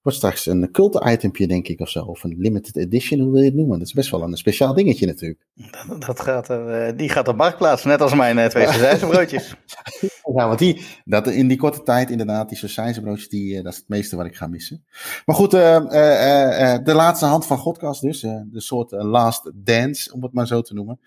Wordt 0.06 0.20
straks 0.20 0.46
een 0.46 0.70
cult-itempje, 0.70 1.46
denk 1.46 1.68
ik, 1.68 1.80
of 1.80 1.88
zo. 1.88 2.04
Of 2.04 2.24
een 2.24 2.36
limited 2.38 2.76
edition, 2.76 3.20
hoe 3.20 3.30
wil 3.30 3.40
je 3.40 3.46
het 3.46 3.54
noemen? 3.54 3.78
Dat 3.78 3.86
is 3.86 3.92
best 3.92 4.10
wel 4.10 4.22
een 4.22 4.36
speciaal 4.36 4.74
dingetje 4.74 5.06
natuurlijk. 5.06 5.46
Dat, 5.54 6.00
dat 6.00 6.20
gaat 6.20 6.48
er, 6.48 6.88
uh, 6.88 6.98
die 6.98 7.08
gaat 7.08 7.28
op 7.28 7.36
marktplaats, 7.36 7.84
net 7.84 8.00
als 8.00 8.14
mijn 8.14 8.38
uh, 8.38 8.44
twee 8.44 8.98
broodjes. 8.98 9.54
ja, 10.36 10.46
want 10.46 10.58
die, 10.58 10.82
dat, 11.04 11.26
in 11.26 11.48
die 11.48 11.56
korte 11.56 11.82
tijd 11.82 12.10
inderdaad, 12.10 12.48
die 12.48 13.00
broodjes, 13.00 13.28
die, 13.28 13.56
uh, 13.56 13.62
dat 13.62 13.72
is 13.72 13.78
het 13.78 13.88
meeste 13.88 14.16
wat 14.16 14.26
ik 14.26 14.36
ga 14.36 14.46
missen. 14.46 14.84
Maar 15.24 15.36
goed, 15.36 15.50
de 15.50 16.92
laatste 16.94 17.26
hand 17.26 17.46
van 17.46 17.58
Godcast 17.58 18.00
dus. 18.00 18.20
de 18.20 18.60
soort 18.60 18.90
last 18.90 19.50
dance, 19.54 20.12
om 20.12 20.22
het 20.22 20.32
maar 20.32 20.46
zo 20.46 20.60
te 20.60 20.74
noemen. 20.74 21.00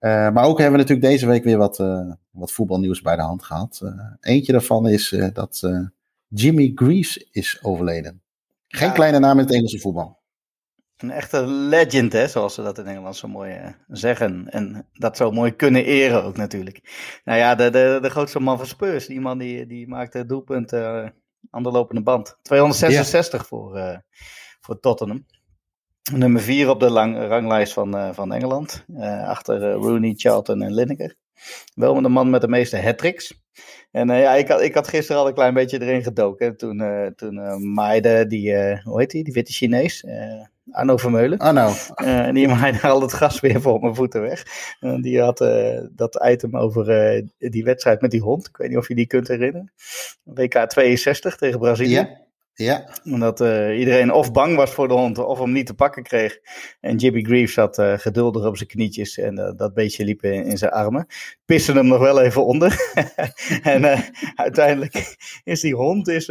maar 0.00 0.44
ook 0.44 0.58
hebben 0.58 0.78
we 0.78 0.84
natuurlijk 0.84 1.08
deze 1.10 1.26
week 1.26 1.44
weer 1.44 1.58
wat, 1.58 1.76
wat 2.30 2.52
voetbalnieuws 2.52 3.02
bij 3.02 3.16
de 3.16 3.22
hand 3.22 3.42
gehad. 3.42 3.82
eentje 4.20 4.52
daarvan 4.52 4.88
is 4.88 5.16
dat 5.32 5.68
Jimmy 6.28 6.72
Greaves 6.74 7.28
is 7.30 7.58
overleden. 7.62 8.22
Geen 8.68 8.92
kleine 8.92 9.18
naam 9.18 9.38
in 9.38 9.44
het 9.44 9.54
Engelse 9.54 9.78
voetbal. 9.78 10.18
Een 10.96 11.10
echte 11.10 11.46
legend, 11.46 12.12
hè, 12.12 12.28
zoals 12.28 12.54
ze 12.54 12.62
dat 12.62 12.78
in 12.78 12.86
Engeland 12.86 13.16
zo 13.16 13.28
mooi 13.28 13.54
uh, 13.54 13.68
zeggen. 13.88 14.48
En 14.50 14.88
dat 14.92 15.16
zo 15.16 15.30
mooi 15.30 15.56
kunnen 15.56 15.84
eren 15.84 16.24
ook 16.24 16.36
natuurlijk. 16.36 16.80
Nou 17.24 17.38
ja, 17.38 17.54
de, 17.54 17.70
de, 17.70 17.98
de 18.02 18.10
grootste 18.10 18.40
man 18.40 18.56
van 18.56 18.66
Spurs, 18.66 19.06
die 19.06 19.20
man 19.20 19.38
die, 19.38 19.66
die 19.66 19.88
maakte 19.88 20.26
doelpunt 20.26 20.72
uh, 20.72 21.08
aan 21.50 21.62
de 21.62 21.70
lopende 21.70 22.02
band. 22.02 22.38
266 22.42 23.46
voor, 23.46 23.76
uh, 23.76 23.96
voor 24.60 24.80
Tottenham. 24.80 25.26
Nummer 26.12 26.40
4 26.40 26.68
op 26.68 26.80
de 26.80 26.90
lang, 26.90 27.18
ranglijst 27.18 27.72
van, 27.72 28.14
van 28.14 28.32
Engeland. 28.32 28.84
achter 29.24 29.72
Rooney, 29.72 30.12
Charlton 30.16 30.62
en 30.62 30.74
Lineker. 30.74 31.16
Wel 31.74 31.94
met 31.94 32.02
de 32.02 32.08
man 32.08 32.30
met 32.30 32.40
de 32.40 32.48
meeste 32.48 32.82
hat-tricks. 32.82 33.34
En 33.90 34.10
uh, 34.10 34.20
ja, 34.20 34.34
ik 34.34 34.48
had, 34.48 34.62
ik 34.62 34.74
had 34.74 34.88
gisteren 34.88 35.20
al 35.20 35.28
een 35.28 35.34
klein 35.34 35.54
beetje 35.54 35.82
erin 35.82 36.02
gedoken. 36.02 36.56
Toen, 36.56 36.80
uh, 36.80 37.06
toen 37.06 37.34
uh, 37.34 37.56
maaide 37.56 38.26
die, 38.26 38.54
hoe 38.82 38.98
heet 38.98 39.10
die, 39.10 39.24
die 39.24 39.32
witte 39.32 39.52
Chinees, 39.52 40.04
Arno 40.70 40.96
Vermeulen. 40.96 41.38
Arno. 41.38 41.72
En 41.94 42.34
die 42.34 42.48
maaide 42.48 42.80
al 42.80 43.00
het 43.00 43.12
gas 43.12 43.40
weer 43.40 43.60
voor 43.60 43.80
mijn 43.80 43.94
voeten 43.94 44.20
weg. 44.20 44.44
En 44.80 45.00
die 45.00 45.20
had 45.20 45.38
dat 45.90 46.24
item 46.24 46.56
over 46.56 46.84
die 47.38 47.64
wedstrijd 47.64 48.00
met 48.00 48.10
die 48.10 48.20
hond. 48.20 48.46
Ik 48.46 48.56
weet 48.56 48.68
niet 48.68 48.78
of 48.78 48.88
je 48.88 48.94
die 48.94 49.06
kunt 49.06 49.28
herinneren. 49.28 49.72
WK 50.22 50.54
62 50.54 51.36
tegen 51.36 51.58
Brazilië. 51.58 51.90
Ja. 51.90 52.26
Ja. 52.58 52.88
Omdat 53.04 53.40
uh, 53.40 53.78
iedereen 53.78 54.12
of 54.12 54.32
bang 54.32 54.56
was 54.56 54.70
voor 54.70 54.88
de 54.88 54.94
hond 54.94 55.18
of 55.18 55.38
hem 55.38 55.52
niet 55.52 55.66
te 55.66 55.74
pakken 55.74 56.02
kreeg. 56.02 56.38
En 56.80 56.96
Jimmy 56.96 57.22
Greaves 57.22 57.52
zat 57.52 57.78
uh, 57.78 57.98
geduldig 57.98 58.46
op 58.46 58.56
zijn 58.56 58.68
knietjes 58.68 59.18
en 59.18 59.38
uh, 59.38 59.50
dat 59.56 59.74
beetje 59.74 60.04
liep 60.04 60.22
in, 60.22 60.58
zijn 60.58 60.70
armen. 60.70 61.06
Piste 61.44 61.72
hem 61.72 61.86
nog 61.86 61.98
wel 61.98 62.20
even 62.20 62.44
onder. 62.44 62.92
en 63.62 64.02
uiteindelijk 64.34 65.16
is 65.44 65.60
die 65.60 65.74
hond, 65.74 66.08
is, 66.08 66.26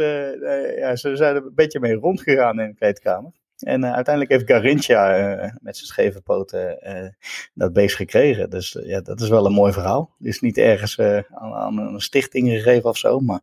ja, 0.76 0.96
ze 0.96 1.16
zijn 1.16 1.36
er 1.36 1.42
een 1.44 1.54
beetje 1.54 1.80
mee 1.80 1.94
rondgegaan 1.94 2.60
in 2.60 2.68
de 2.68 2.74
kleedkamer. 2.74 3.32
En 3.58 3.84
uh, 3.84 3.92
uiteindelijk 3.92 4.30
heeft 4.30 4.50
Garincha 4.50 5.18
uh, 5.18 5.50
met 5.60 5.76
zijn 5.76 5.88
scheve 5.88 6.20
poten 6.20 6.78
uh, 6.82 7.08
dat 7.54 7.72
beest 7.72 7.96
gekregen. 7.96 8.50
Dus 8.50 8.78
ja, 8.82 9.00
dat 9.00 9.20
is 9.20 9.28
wel 9.28 9.46
een 9.46 9.52
mooi 9.52 9.72
verhaal. 9.72 10.14
Is 10.20 10.40
niet 10.40 10.58
ergens 10.58 11.00
aan, 11.00 11.54
aan, 11.54 11.78
een 11.78 12.00
stichting 12.00 12.48
gegeven 12.48 12.90
of 12.90 12.96
zo, 12.96 13.20
maar 13.20 13.40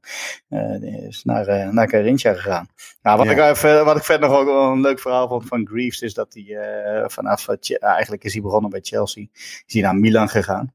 is 0.82 1.24
naar, 1.24 1.74
naar 1.74 1.90
Garincha 1.90 2.34
gegaan. 2.34 2.68
Nou, 3.02 3.18
wat, 3.18 3.28
ja. 3.28 3.50
ik, 3.50 3.84
wat 3.86 3.98
ik 3.98 4.04
verder 4.04 4.30
nog 4.30 4.38
ook 4.40 4.46
wel 4.46 4.72
een 4.72 4.82
leuk 4.82 5.00
verhaal 5.00 5.28
vond 5.28 5.48
van 5.48 5.68
Greaves 5.68 6.02
is 6.02 6.14
dat 6.14 6.34
hij 6.34 7.10
vanaf, 7.10 7.48
eigenlijk 7.80 8.24
is 8.24 8.34
hij 8.34 8.42
begonnen 8.42 8.70
bij 8.70 8.80
Chelsea, 8.84 9.26
is 9.66 9.74
hij 9.74 9.82
naar 9.82 9.96
Milan 9.96 10.30
gegaan. 10.30 10.74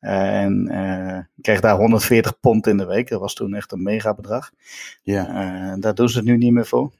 en 0.00 1.30
kreeg 1.40 1.60
daar 1.60 1.76
140 1.76 2.40
pond 2.40 2.66
in 2.66 2.76
de 2.76 2.86
week. 2.86 3.08
Dat 3.08 3.20
was 3.20 3.34
toen 3.34 3.54
echt 3.54 3.72
een 3.72 3.82
mega 3.82 4.14
bedrag. 4.14 4.50
Ja. 5.02 5.76
daar 5.76 5.94
doen 5.94 6.08
ze 6.08 6.16
het 6.16 6.26
nu 6.26 6.36
niet 6.36 6.52
meer 6.52 6.66
voor. 6.66 6.92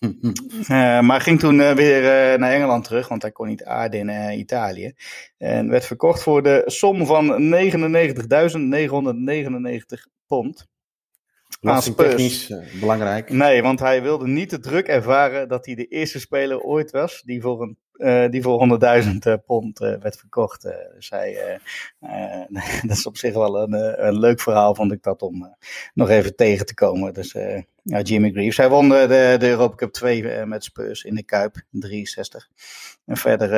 Uh, 0.00 1.00
maar 1.08 1.20
ging 1.20 1.38
toen 1.38 1.58
uh, 1.58 1.72
weer 1.72 2.02
uh, 2.02 2.38
naar 2.38 2.52
Engeland 2.52 2.84
terug, 2.84 3.08
want 3.08 3.22
hij 3.22 3.32
kon 3.32 3.46
niet 3.46 3.64
aarden 3.64 4.08
in 4.08 4.38
Italië. 4.38 4.94
En 5.38 5.68
werd 5.68 5.86
verkocht 5.86 6.22
voor 6.22 6.42
de 6.42 6.62
som 6.66 7.06
van 7.06 7.54
99.999 7.54 7.58
pond. 10.26 10.66
Technisch 11.96 12.52
belangrijk. 12.80 13.30
Nee, 13.30 13.62
want 13.62 13.80
hij 13.80 14.02
wilde 14.02 14.26
niet 14.26 14.50
de 14.50 14.58
druk 14.58 14.86
ervaren 14.86 15.48
dat 15.48 15.66
hij 15.66 15.74
de 15.74 15.86
eerste 15.86 16.20
speler 16.20 16.60
ooit 16.60 16.90
was 16.90 17.22
die 17.22 17.40
voor 17.40 17.62
een 17.62 17.78
uh, 17.98 18.28
die 18.30 18.42
voor 18.42 18.78
100.000 19.04 19.10
uh, 19.26 19.34
pond 19.46 19.80
uh, 19.80 19.94
werd 20.00 20.16
verkocht. 20.16 20.68
dus 20.94 21.10
hij, 21.10 21.58
dat 22.86 22.96
is 22.96 23.06
op 23.06 23.16
zich 23.16 23.34
wel 23.34 23.62
een, 23.62 24.06
een 24.06 24.18
leuk 24.18 24.40
verhaal, 24.40 24.74
vond 24.74 24.92
ik 24.92 25.02
dat, 25.02 25.22
om 25.22 25.56
nog 25.94 26.08
even 26.08 26.36
tegen 26.36 26.66
te 26.66 26.74
komen. 26.74 27.14
Dus 27.14 27.32
ja, 27.82 28.00
Jimmy 28.00 28.30
Greaves. 28.30 28.56
Hij 28.56 28.68
won 28.68 28.88
de, 28.88 29.36
de 29.38 29.48
Europa 29.48 29.74
Cup 29.74 29.92
2 29.92 30.46
met 30.46 30.64
Spurs 30.64 31.04
in 31.04 31.14
de 31.14 31.22
Kuip, 31.22 31.56
in 31.72 31.80
63. 31.80 32.48
En 33.04 33.16
verder 33.16 33.48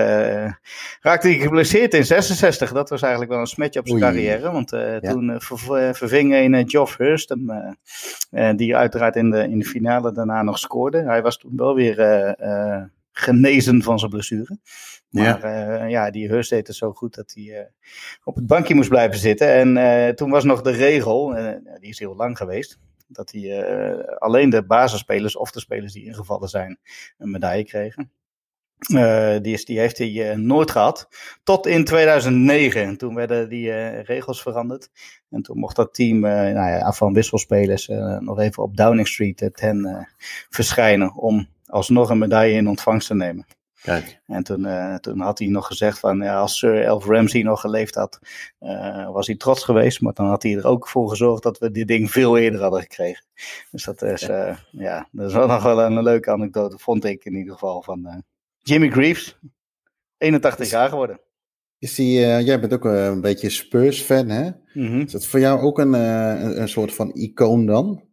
raakte 1.00 1.28
hij 1.28 1.38
geblesseerd 1.38 1.94
in 1.94 2.04
66. 2.04 2.72
Dat 2.72 2.88
was 2.88 3.02
eigenlijk 3.02 3.32
wel 3.32 3.40
een 3.40 3.46
smetje 3.46 3.80
op 3.80 3.88
zijn 3.88 4.02
Oei. 4.02 4.10
carrière. 4.10 4.50
Want 4.50 4.70
ja. 4.70 5.00
toen 5.00 5.34
ver, 5.40 5.94
verving 5.94 6.34
een 6.34 6.70
Geoff 6.70 6.96
Hurst 6.96 7.28
hem, 7.28 8.56
die 8.56 8.76
uiteraard 8.76 9.16
in 9.16 9.30
de, 9.30 9.42
in 9.42 9.58
de 9.58 9.64
finale 9.64 10.12
daarna 10.12 10.42
nog 10.42 10.58
scoorde. 10.58 11.02
Hij 11.02 11.22
was 11.22 11.38
toen 11.38 11.56
wel 11.56 11.74
weer 11.74 11.96
genezen 13.18 13.82
van 13.82 13.98
zijn 13.98 14.10
blessure. 14.10 14.58
Maar 15.10 15.24
ja, 15.24 15.84
uh, 15.84 15.90
ja 15.90 16.10
die 16.10 16.28
Hurst 16.28 16.50
deed 16.50 16.66
het 16.66 16.76
zo 16.76 16.92
goed 16.92 17.14
dat 17.14 17.32
hij 17.34 17.44
uh, 17.44 17.60
op 18.24 18.34
het 18.34 18.46
bankje 18.46 18.74
moest 18.74 18.88
blijven 18.88 19.18
zitten. 19.18 19.52
En 19.52 19.76
uh, 19.76 20.08
toen 20.14 20.30
was 20.30 20.44
nog 20.44 20.62
de 20.62 20.70
regel, 20.70 21.34
die 21.80 21.90
is 21.90 21.98
heel 21.98 22.16
lang 22.16 22.36
geweest, 22.36 22.78
dat 23.06 23.30
hij 23.30 23.66
alleen 24.18 24.50
de 24.50 24.64
basisspelers 24.66 25.36
of 25.36 25.50
de 25.50 25.60
spelers 25.60 25.92
die 25.92 26.04
ingevallen 26.04 26.48
zijn 26.48 26.78
een 27.18 27.30
medaille 27.30 27.64
kregen. 27.64 28.10
die, 29.42 29.52
is, 29.52 29.64
die 29.64 29.78
heeft 29.78 29.98
hij 29.98 30.34
nooit 30.36 30.70
gehad. 30.70 31.08
Tot 31.42 31.66
in 31.66 31.84
2009. 31.84 32.82
En 32.82 32.96
toen 32.96 33.14
werden 33.14 33.48
die 33.48 33.70
regels 34.00 34.42
veranderd. 34.42 34.90
En 35.30 35.42
toen 35.42 35.58
mocht 35.58 35.76
dat 35.76 35.94
team 35.94 36.18
nou 36.18 36.54
ja, 36.54 36.92
van 36.92 37.12
wisselspelers 37.12 37.88
nog 38.18 38.38
even 38.38 38.62
op 38.62 38.76
Downing 38.76 39.08
Street 39.08 39.50
ten 39.52 40.08
verschijnen 40.48 41.14
om 41.14 41.48
alsnog 41.68 42.10
een 42.10 42.18
medaille 42.18 42.56
in 42.56 42.68
ontvangst 42.68 43.06
te 43.06 43.14
nemen. 43.14 43.46
Kijk. 43.82 44.20
En 44.26 44.42
toen, 44.42 44.60
uh, 44.60 44.94
toen 44.94 45.20
had 45.20 45.38
hij 45.38 45.48
nog 45.48 45.66
gezegd 45.66 45.98
van 45.98 46.18
ja, 46.18 46.40
als 46.40 46.58
Sir 46.58 46.84
Elf 46.84 47.04
Ramsey 47.06 47.42
nog 47.42 47.60
geleefd 47.60 47.94
had, 47.94 48.18
uh, 48.60 49.10
was 49.10 49.26
hij 49.26 49.36
trots 49.36 49.64
geweest. 49.64 50.00
Maar 50.00 50.12
dan 50.12 50.26
had 50.26 50.42
hij 50.42 50.56
er 50.56 50.66
ook 50.66 50.88
voor 50.88 51.08
gezorgd 51.08 51.42
dat 51.42 51.58
we 51.58 51.70
dit 51.70 51.88
ding 51.88 52.10
veel 52.10 52.38
eerder 52.38 52.60
hadden 52.60 52.80
gekregen. 52.80 53.24
Dus 53.70 53.84
dat 53.84 54.02
is, 54.02 54.20
ja, 54.20 54.48
uh, 54.48 54.56
ja 54.70 55.08
dat 55.12 55.28
is 55.28 55.34
wel 55.34 55.46
nog 55.46 55.62
wel 55.62 55.80
een 55.82 56.02
leuke 56.02 56.30
anekdote, 56.30 56.78
vond 56.78 57.04
ik 57.04 57.24
in 57.24 57.34
ieder 57.34 57.52
geval, 57.52 57.82
van 57.82 58.24
Jimmy 58.58 58.90
Greaves. 58.90 59.38
81 60.18 60.70
jaar 60.70 60.88
geworden. 60.88 61.20
Is 61.78 61.94
die, 61.94 62.18
jij 62.20 62.60
bent 62.60 62.72
ook 62.74 62.84
een 62.84 63.20
beetje 63.20 63.50
Spurs-fan, 63.50 64.28
hè? 64.28 64.44
Mm 64.72 64.86
-hmm. 64.86 65.00
Is 65.00 65.12
dat 65.12 65.26
voor 65.26 65.40
jou 65.40 65.60
ook 65.60 65.78
een, 65.78 65.92
een, 65.92 66.60
een 66.60 66.68
soort 66.68 66.94
van 66.94 67.12
icoon 67.12 67.66
dan? 67.66 68.07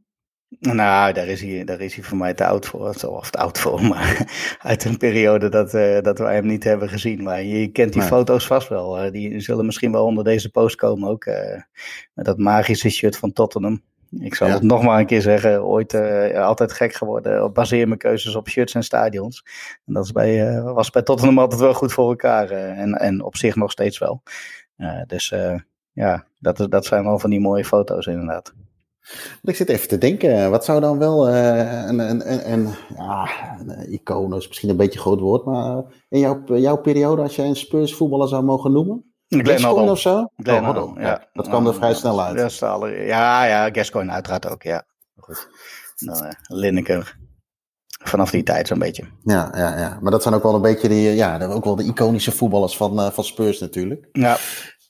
Nou, 0.60 1.14
daar 1.14 1.28
is, 1.28 1.42
hij, 1.42 1.64
daar 1.64 1.80
is 1.80 1.96
hij 1.96 2.04
voor 2.04 2.18
mij 2.18 2.34
te 2.34 2.46
oud 2.46 2.66
voor. 2.66 2.88
Of 2.88 3.30
te 3.30 3.38
oud 3.38 3.60
voor, 3.60 3.82
maar 3.92 4.34
uit 4.62 4.86
een 4.86 4.98
periode 4.98 5.50
dat, 5.50 5.74
uh, 5.74 6.02
dat 6.02 6.18
wij 6.18 6.36
hem 6.36 6.46
niet 6.46 6.64
hebben 6.64 6.90
gezien. 6.90 7.24
Maar 7.24 7.44
je 7.44 7.68
kent 7.68 7.92
die 7.92 8.02
nee. 8.02 8.10
foto's 8.10 8.48
vast 8.48 8.68
wel. 8.68 9.06
Uh, 9.06 9.12
die 9.12 9.40
zullen 9.40 9.66
misschien 9.66 9.92
wel 9.92 10.06
onder 10.06 10.24
deze 10.24 10.52
post 10.52 10.76
komen 10.76 11.10
ook. 11.10 11.26
Uh, 11.26 11.62
met 12.14 12.26
dat 12.26 12.38
magische 12.38 12.90
shirt 12.90 13.18
van 13.18 13.34
Tottenham. 13.34 13.82
Ik 14.20 14.36
zal 14.36 14.48
ja. 14.48 14.54
het 14.54 14.64
nog 14.64 14.84
maar 14.84 15.00
een 15.00 15.06
keer 15.06 15.22
zeggen. 15.22 15.64
Ooit 15.64 15.96
altijd 16.36 16.74
gek 16.74 16.94
geworden. 16.94 17.54
Baseer 17.54 17.88
mijn 17.88 18.00
keuzes 18.00 18.36
op 18.36 18.50
shirts 18.50 18.74
en 18.74 18.84
stadions. 18.84 19.44
En 19.86 19.94
dat 19.94 20.06
is 20.06 20.12
bij, 20.12 20.62
was 20.62 20.90
bij 20.90 21.02
Tottenham 21.02 21.40
altijd 21.40 21.62
wel 21.62 21.74
goed 21.74 21.94
voor 21.94 22.10
elkaar. 22.10 22.50
en, 22.50 22.94
en 22.94 23.24
op 23.24 23.36
zich 23.36 23.56
nog 23.56 23.72
steeds 23.72 23.98
wel. 23.98 24.24
dus 25.08 25.34
ja, 25.92 26.26
dat, 26.40 26.68
dat 26.70 26.86
zijn 26.86 27.04
wel 27.04 27.20
van 27.20 27.30
die 27.30 27.40
mooie 27.40 27.66
foto's 27.66 28.06
inderdaad. 28.06 28.54
Ik 29.42 29.56
zit 29.56 29.70
even 29.70 29.88
te 29.88 29.98
denken, 29.98 30.50
wat 30.50 30.66
zou 30.66 30.82
dan 30.82 30.98
wel 30.98 31.30
uh, 31.30 31.86
een, 31.88 32.52
een, 32.52 32.70
ja, 32.96 33.30
een 33.60 33.92
icoon 33.92 34.36
is 34.36 34.48
misschien 34.48 34.70
een 34.70 34.78
beetje 34.78 35.00
een 35.00 35.06
groot 35.06 35.20
woord, 35.20 35.46
maar 35.46 35.84
in 36.10 36.20
jouw, 36.20 36.44
jouw 36.46 36.78
periode, 36.78 37.22
als 37.22 37.36
jij 37.36 37.48
een 37.48 37.56
Spurs 37.56 37.96
voetballer 37.96 38.28
zou 38.28 38.44
mogen 38.44 38.72
noemen? 38.72 39.14
Gascoigne 39.28 39.92
of 39.92 40.00
zo? 40.00 40.28
Glenn 40.38 40.78
oh, 40.78 41.00
ja. 41.00 41.28
Dat 41.34 41.48
kwam 41.48 41.68
er 41.68 41.74
vrij 41.74 41.94
snel 41.94 42.22
uit. 42.22 42.60
Ja, 43.08 43.46
ja, 43.46 43.70
Gascoigne 43.72 44.12
uiteraard 44.12 44.50
ook, 44.50 44.64
ja. 44.64 44.86
Goed. 45.16 45.48
Nou, 45.98 46.34
Lineker. 46.48 47.18
Vanaf 48.04 48.32
die 48.32 48.44
tijd 48.44 48.68
zo'n 48.68 48.80
beetje. 48.80 49.04
Ja, 49.24 49.52
ja, 49.56 49.78
ja, 49.78 50.00
maar 50.02 50.12
dat 50.12 50.22
zijn 50.22 50.34
ook 50.34 50.44
wel 50.44 50.56
een 50.56 50.62
beetje 50.62 50.88
die, 50.88 51.16
ja, 51.16 51.46
ook 51.46 51.64
wel 51.64 51.76
de 51.76 51.84
iconische 51.84 52.32
voetballers 52.32 52.78
van, 52.78 53.12
van 53.12 53.24
Spurs 53.24 53.60
natuurlijk. 53.60 54.08
Ja. 54.12 54.38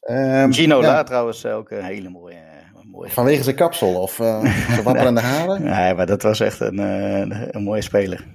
Um, 0.10 0.53
Gino 0.53 0.81
ja. 0.81 0.91
daar 0.91 1.05
trouwens 1.05 1.45
ook 1.45 1.72
een 1.72 1.84
hele 1.84 2.10
mooie 2.10 2.45
mooi. 2.96 3.10
Vanwege 3.10 3.44
zijn 3.44 3.56
kapsel 3.56 4.02
of 4.02 4.20
uh, 4.20 4.42
zijn 4.70 4.84
wapperende 4.90 5.22
haren? 5.22 5.64
Nee, 5.64 5.94
maar 5.94 6.06
dat 6.06 6.22
was 6.22 6.40
echt 6.40 6.60
een, 6.60 6.80
uh, 6.80 7.48
een 7.52 7.64
mooie 7.64 7.82
speler. 7.82 8.25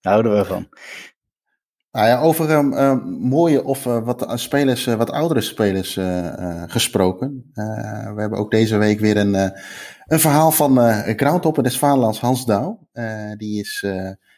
Daar 0.00 0.12
houden 0.12 0.36
we 0.36 0.44
van. 0.44 0.68
Nou 1.92 2.08
ja, 2.08 2.20
over 2.20 2.50
uh, 2.50 3.04
mooie 3.18 3.64
of 3.64 3.84
wat 3.84 4.32
spelers, 4.34 4.84
wat 4.84 5.10
oudere 5.10 5.40
spelers 5.40 5.98
gesproken. 6.66 7.50
we 8.14 8.14
hebben 8.16 8.38
ook 8.38 8.50
deze 8.50 8.76
week 8.76 9.00
weer 9.00 9.16
een, 9.16 9.34
een 10.06 10.20
verhaal 10.20 10.50
van 10.50 10.78
uh, 10.78 10.98
Groundhopper 10.98 11.62
des 11.62 11.78
Vaderlands 11.78 12.20
Hans 12.20 12.46
Douw. 12.46 12.88
die 13.36 13.60
is 13.60 13.86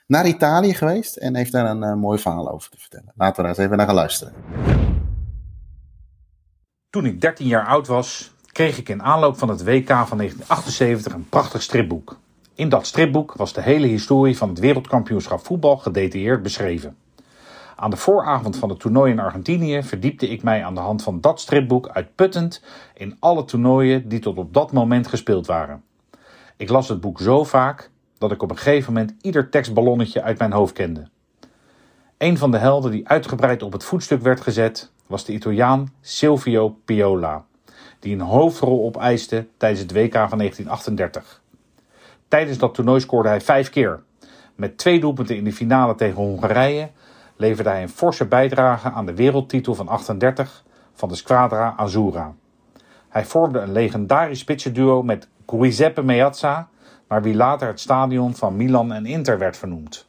naar 0.06 0.26
Italië 0.26 0.74
geweest 0.74 1.16
en 1.16 1.36
heeft 1.36 1.52
daar 1.52 1.70
een 1.70 1.98
mooi 1.98 2.18
verhaal 2.18 2.50
over 2.52 2.70
te 2.70 2.78
vertellen. 2.78 3.12
Laten 3.16 3.36
we 3.36 3.42
daar 3.42 3.50
eens 3.50 3.58
even 3.58 3.76
naar 3.76 3.86
gaan 3.86 3.94
luisteren. 3.94 4.32
Toen 6.90 7.06
ik 7.06 7.20
13 7.20 7.46
jaar 7.46 7.66
oud 7.66 7.86
was, 7.86 8.32
kreeg 8.58 8.78
ik 8.78 8.88
in 8.88 9.02
aanloop 9.02 9.38
van 9.38 9.48
het 9.48 9.64
WK 9.64 9.88
van 9.88 10.16
1978 10.16 11.12
een 11.12 11.28
prachtig 11.28 11.62
stripboek. 11.62 12.18
In 12.54 12.68
dat 12.68 12.86
stripboek 12.86 13.34
was 13.36 13.52
de 13.52 13.60
hele 13.60 13.86
historie 13.86 14.36
van 14.36 14.48
het 14.48 14.58
wereldkampioenschap 14.58 15.46
voetbal 15.46 15.76
gedetailleerd 15.76 16.42
beschreven. 16.42 16.96
Aan 17.76 17.90
de 17.90 17.96
vooravond 17.96 18.56
van 18.56 18.68
het 18.68 18.80
toernooi 18.80 19.12
in 19.12 19.18
Argentinië 19.18 19.82
verdiepte 19.82 20.28
ik 20.28 20.42
mij 20.42 20.64
aan 20.64 20.74
de 20.74 20.80
hand 20.80 21.02
van 21.02 21.20
dat 21.20 21.40
stripboek 21.40 21.88
uitputtend 21.88 22.62
in 22.94 23.16
alle 23.18 23.44
toernooien 23.44 24.08
die 24.08 24.18
tot 24.18 24.36
op 24.36 24.54
dat 24.54 24.72
moment 24.72 25.06
gespeeld 25.06 25.46
waren. 25.46 25.82
Ik 26.56 26.68
las 26.68 26.88
het 26.88 27.00
boek 27.00 27.20
zo 27.20 27.44
vaak 27.44 27.90
dat 28.18 28.32
ik 28.32 28.42
op 28.42 28.50
een 28.50 28.56
gegeven 28.56 28.92
moment 28.92 29.14
ieder 29.20 29.48
tekstballonnetje 29.48 30.22
uit 30.22 30.38
mijn 30.38 30.52
hoofd 30.52 30.72
kende. 30.72 31.08
Een 32.16 32.38
van 32.38 32.50
de 32.50 32.58
helden 32.58 32.90
die 32.90 33.08
uitgebreid 33.08 33.62
op 33.62 33.72
het 33.72 33.84
voetstuk 33.84 34.22
werd 34.22 34.40
gezet 34.40 34.90
was 35.06 35.24
de 35.24 35.32
Italiaan 35.32 35.92
Silvio 36.00 36.68
Piola 36.84 37.46
die 37.98 38.14
een 38.14 38.20
hoofdrol 38.20 38.84
opeiste 38.84 39.46
tijdens 39.56 39.80
het 39.80 39.92
WK 39.92 40.12
van 40.12 40.38
1938. 40.38 41.42
Tijdens 42.28 42.58
dat 42.58 42.74
toernooi 42.74 43.00
scoorde 43.00 43.28
hij 43.28 43.40
vijf 43.40 43.70
keer. 43.70 44.02
Met 44.54 44.78
twee 44.78 45.00
doelpunten 45.00 45.36
in 45.36 45.44
de 45.44 45.52
finale 45.52 45.94
tegen 45.94 46.16
Hongarije 46.16 46.90
leverde 47.36 47.70
hij 47.70 47.82
een 47.82 47.88
forse 47.88 48.26
bijdrage 48.26 48.90
aan 48.90 49.06
de 49.06 49.14
wereldtitel 49.14 49.74
van 49.74 49.88
38 49.88 50.64
van 50.94 51.08
de 51.08 51.14
Squadra 51.14 51.74
Azzurra. 51.76 52.34
Hij 53.08 53.24
vormde 53.24 53.58
een 53.58 53.72
legendarisch 53.72 54.38
spitsenduo 54.38 55.02
met 55.02 55.28
Giuseppe 55.46 56.02
Meazza, 56.02 56.68
naar 57.08 57.22
wie 57.22 57.34
later 57.34 57.68
het 57.68 57.80
stadion 57.80 58.34
van 58.34 58.56
Milan 58.56 58.92
en 58.92 59.06
Inter 59.06 59.38
werd 59.38 59.56
vernoemd. 59.56 60.06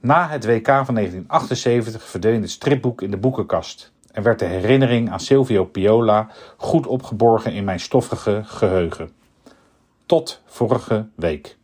Na 0.00 0.28
het 0.28 0.44
WK 0.44 0.66
van 0.66 0.94
1978 0.94 2.02
verdween 2.02 2.40
het 2.40 2.50
stripboek 2.50 3.02
in 3.02 3.10
de 3.10 3.16
boekenkast 3.16 3.92
en 4.16 4.22
werd 4.22 4.38
de 4.38 4.44
herinnering 4.44 5.10
aan 5.10 5.20
Silvio 5.20 5.64
Piola 5.64 6.28
goed 6.56 6.86
opgeborgen 6.86 7.52
in 7.52 7.64
mijn 7.64 7.80
stoffige 7.80 8.42
geheugen. 8.44 9.10
Tot 10.06 10.42
vorige 10.44 11.08
week. 11.14 11.56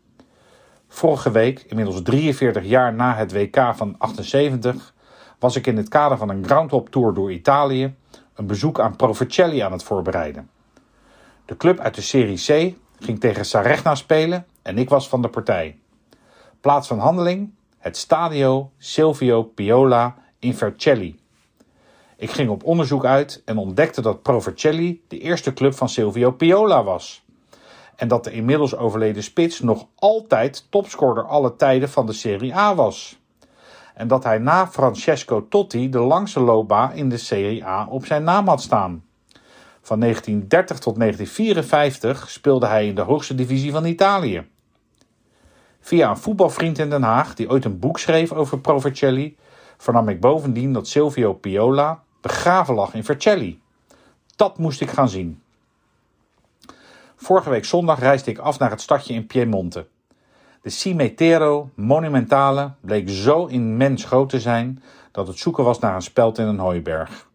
Vorige 0.88 1.30
week, 1.30 1.64
inmiddels 1.68 2.02
43 2.02 2.64
jaar 2.64 2.94
na 2.94 3.14
het 3.14 3.32
WK 3.32 3.73
van 3.75 3.94
78, 3.99 4.94
was 5.38 5.56
ik 5.56 5.66
in 5.66 5.76
het 5.76 5.88
kader 5.88 6.18
van 6.18 6.28
een 6.28 6.44
groundhop 6.44 6.90
tour 6.90 7.14
door 7.14 7.32
Italië 7.32 7.94
een 8.35 8.47
bezoek 8.47 8.80
aan 8.80 8.97
Provercelli 8.97 9.59
aan 9.59 9.73
het 9.73 9.82
voorbereiden. 9.82 10.50
De 11.44 11.56
club 11.56 11.78
uit 11.78 11.94
de 11.94 12.00
Serie 12.00 12.37
C 12.37 12.75
ging 13.00 13.21
tegen 13.21 13.44
Saregna 13.44 13.94
spelen 13.94 14.47
en 14.62 14.78
ik 14.78 14.88
was 14.88 15.09
van 15.09 15.23
de 15.23 15.28
partij. 15.28 15.78
Plaats 16.61 16.88
van 16.88 16.99
handeling: 16.99 17.54
het 17.78 17.97
Stadio 17.97 18.71
Silvio 18.78 19.42
Piola 19.42 20.14
in 20.38 20.54
Vercelli. 20.54 21.21
Ik 22.23 22.31
ging 22.31 22.50
op 22.50 22.64
onderzoek 22.64 23.05
uit 23.05 23.43
en 23.45 23.57
ontdekte 23.57 24.00
dat 24.00 24.23
Provercelli 24.23 25.02
de 25.09 25.19
eerste 25.19 25.52
club 25.52 25.75
van 25.75 25.88
Silvio 25.88 26.31
Piola 26.31 26.85
was. 26.85 27.25
En 27.97 28.09
dat 28.09 28.25
de 28.25 28.31
inmiddels 28.31 28.76
overleden 28.76 29.23
spits 29.23 29.61
nog 29.61 29.87
altijd 29.95 30.67
topscorer 30.71 31.25
alle 31.25 31.57
tijden 31.57 31.88
van 31.88 32.07
de 32.07 32.12
Serie 32.12 32.55
A 32.55 32.75
was. 32.75 33.21
En 33.95 34.09
dat 34.09 34.25
hij 34.25 34.38
na 34.38 34.67
Francesco 34.67 35.49
Totti 35.49 35.88
de 35.88 35.99
langste 35.99 36.41
loopbaan 36.41 36.93
in 36.93 37.09
de 37.09 37.17
Serie 37.17 37.64
A 37.64 37.87
op 37.91 38.07
zijn 38.07 38.25
naam 38.25 38.49
had 38.49 38.62
staan. 38.62 39.05
Van 39.81 40.00
1930 40.00 40.79
tot 40.79 40.97
1954 40.97 42.31
speelde 42.31 42.67
hij 42.67 42.87
in 42.87 42.95
de 42.95 43.00
hoogste 43.00 43.35
divisie 43.35 43.73
van 43.73 43.85
Italië. 43.85 44.47
Via 45.81 46.11
een 46.11 46.17
voetbalvriend 46.17 46.79
in 46.79 46.91
Den 46.91 47.02
Haag, 47.02 47.35
die 47.35 47.50
ooit 47.50 47.64
een 47.64 47.79
boek 47.79 47.99
schreef 47.99 48.33
over 48.33 48.61
Provercelli, 48.61 49.37
vernam 49.76 50.09
ik 50.09 50.21
bovendien 50.21 50.73
dat 50.73 50.88
Silvio 50.88 51.33
Piola 51.33 52.02
begraven 52.23 52.75
lag 52.75 52.95
in 52.95 53.05
Vercelli. 53.05 53.61
Dat 54.37 54.59
moest 54.59 54.81
ik 54.81 54.91
gaan 54.91 55.09
zien. 55.09 55.43
Vorige 57.17 57.50
week 57.50 57.64
zondag 57.64 57.99
reisde 57.99 58.31
ik 58.31 58.38
af 58.38 58.59
naar 58.59 58.71
het 58.71 58.81
stadje 58.81 59.14
in 59.14 59.26
Piemonte. 59.26 59.87
De 60.62 60.71
Cimitero 60.71 61.71
Monumentale 61.75 62.73
bleek 62.81 63.09
zo 63.09 63.47
immens 63.47 64.05
groot 64.05 64.29
te 64.29 64.41
zijn 64.41 64.83
dat 65.11 65.26
het 65.26 65.38
zoeken 65.38 65.64
was 65.64 65.79
naar 65.79 65.95
een 65.95 66.02
speld 66.02 66.38
in 66.38 66.47
een 66.47 66.59
hooiberg. 66.59 67.29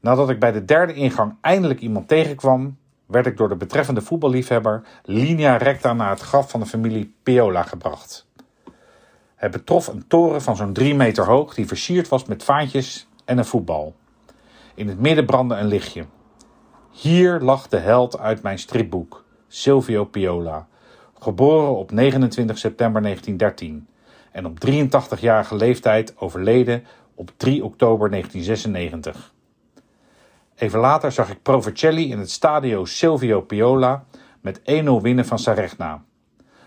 Nadat 0.00 0.30
ik 0.30 0.38
bij 0.38 0.52
de 0.52 0.64
derde 0.64 0.94
ingang 0.94 1.34
eindelijk 1.40 1.80
iemand 1.80 2.08
tegenkwam, 2.08 2.76
werd 3.06 3.26
ik 3.26 3.36
door 3.36 3.48
de 3.48 3.56
betreffende 3.56 4.00
voetballiefhebber 4.00 4.82
linea 5.04 5.56
recta 5.56 5.92
naar 5.92 6.10
het 6.10 6.20
graf 6.20 6.50
van 6.50 6.60
de 6.60 6.66
familie 6.66 7.14
Piola 7.22 7.62
gebracht. 7.62 8.26
Het 9.34 9.50
betrof 9.50 9.86
een 9.86 10.06
toren 10.06 10.42
van 10.42 10.56
zo'n 10.56 10.72
drie 10.72 10.94
meter 10.94 11.24
hoog 11.24 11.54
die 11.54 11.66
versierd 11.66 12.08
was 12.08 12.24
met 12.24 12.44
vaantjes 12.44 13.07
en 13.28 13.38
een 13.38 13.44
voetbal. 13.44 13.94
In 14.74 14.88
het 14.88 14.98
midden 14.98 15.26
brandde 15.26 15.54
een 15.54 15.66
lichtje. 15.66 16.04
Hier 16.90 17.40
lag 17.40 17.68
de 17.68 17.76
held 17.76 18.18
uit 18.18 18.42
mijn 18.42 18.58
stripboek, 18.58 19.24
Silvio 19.48 20.04
Piola, 20.04 20.66
geboren 21.18 21.76
op 21.76 21.90
29 21.90 22.58
september 22.58 23.02
1913 23.02 23.88
en 24.32 24.46
op 24.46 24.58
83-jarige 24.66 25.56
leeftijd 25.56 26.18
overleden 26.18 26.84
op 27.14 27.30
3 27.36 27.64
oktober 27.64 28.10
1996. 28.10 29.34
Even 30.54 30.80
later 30.80 31.12
zag 31.12 31.30
ik 31.30 31.42
Provercelli 31.42 32.10
in 32.10 32.18
het 32.18 32.30
stadio 32.30 32.84
Silvio 32.84 33.40
Piola 33.40 34.04
met 34.40 34.60
1-0 34.60 34.62
winnen 35.02 35.26
van 35.26 35.38
Saregna. 35.38 36.04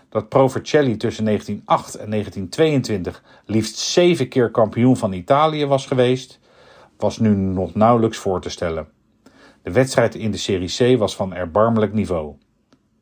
Dat 0.08 0.28
Provercelli 0.28 0.96
tussen 0.96 1.24
1908 1.24 1.94
en 1.94 2.10
1922 2.10 3.22
liefst 3.46 3.76
zeven 3.78 4.28
keer 4.28 4.50
kampioen 4.50 4.96
van 4.96 5.12
Italië 5.12 5.66
was 5.66 5.86
geweest, 5.86 6.40
was 7.02 7.18
nu 7.18 7.34
nog 7.34 7.74
nauwelijks 7.74 8.18
voor 8.18 8.40
te 8.40 8.50
stellen. 8.50 8.88
De 9.62 9.72
wedstrijd 9.72 10.14
in 10.14 10.30
de 10.30 10.36
Serie 10.36 10.94
C 10.94 10.98
was 10.98 11.16
van 11.16 11.34
erbarmelijk 11.34 11.92
niveau. 11.92 12.34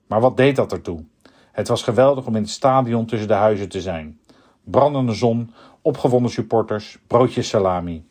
Maar 0.07 0.21
wat 0.21 0.37
deed 0.37 0.57
dat 0.57 0.73
ertoe? 0.73 1.05
Het 1.53 1.69
was 1.69 1.83
geweldig 1.83 2.27
om 2.27 2.37
in 2.37 2.43
het 2.43 2.51
stadion 2.51 3.07
tussen 3.07 3.29
de 3.29 3.35
huizen 3.35 3.69
te 3.69 3.81
zijn. 3.81 4.21
Brandende 4.65 5.15
zon, 5.15 5.53
opgewonden 5.83 6.31
supporters, 6.31 6.99
broodjes 7.07 7.49
salami. 7.49 8.09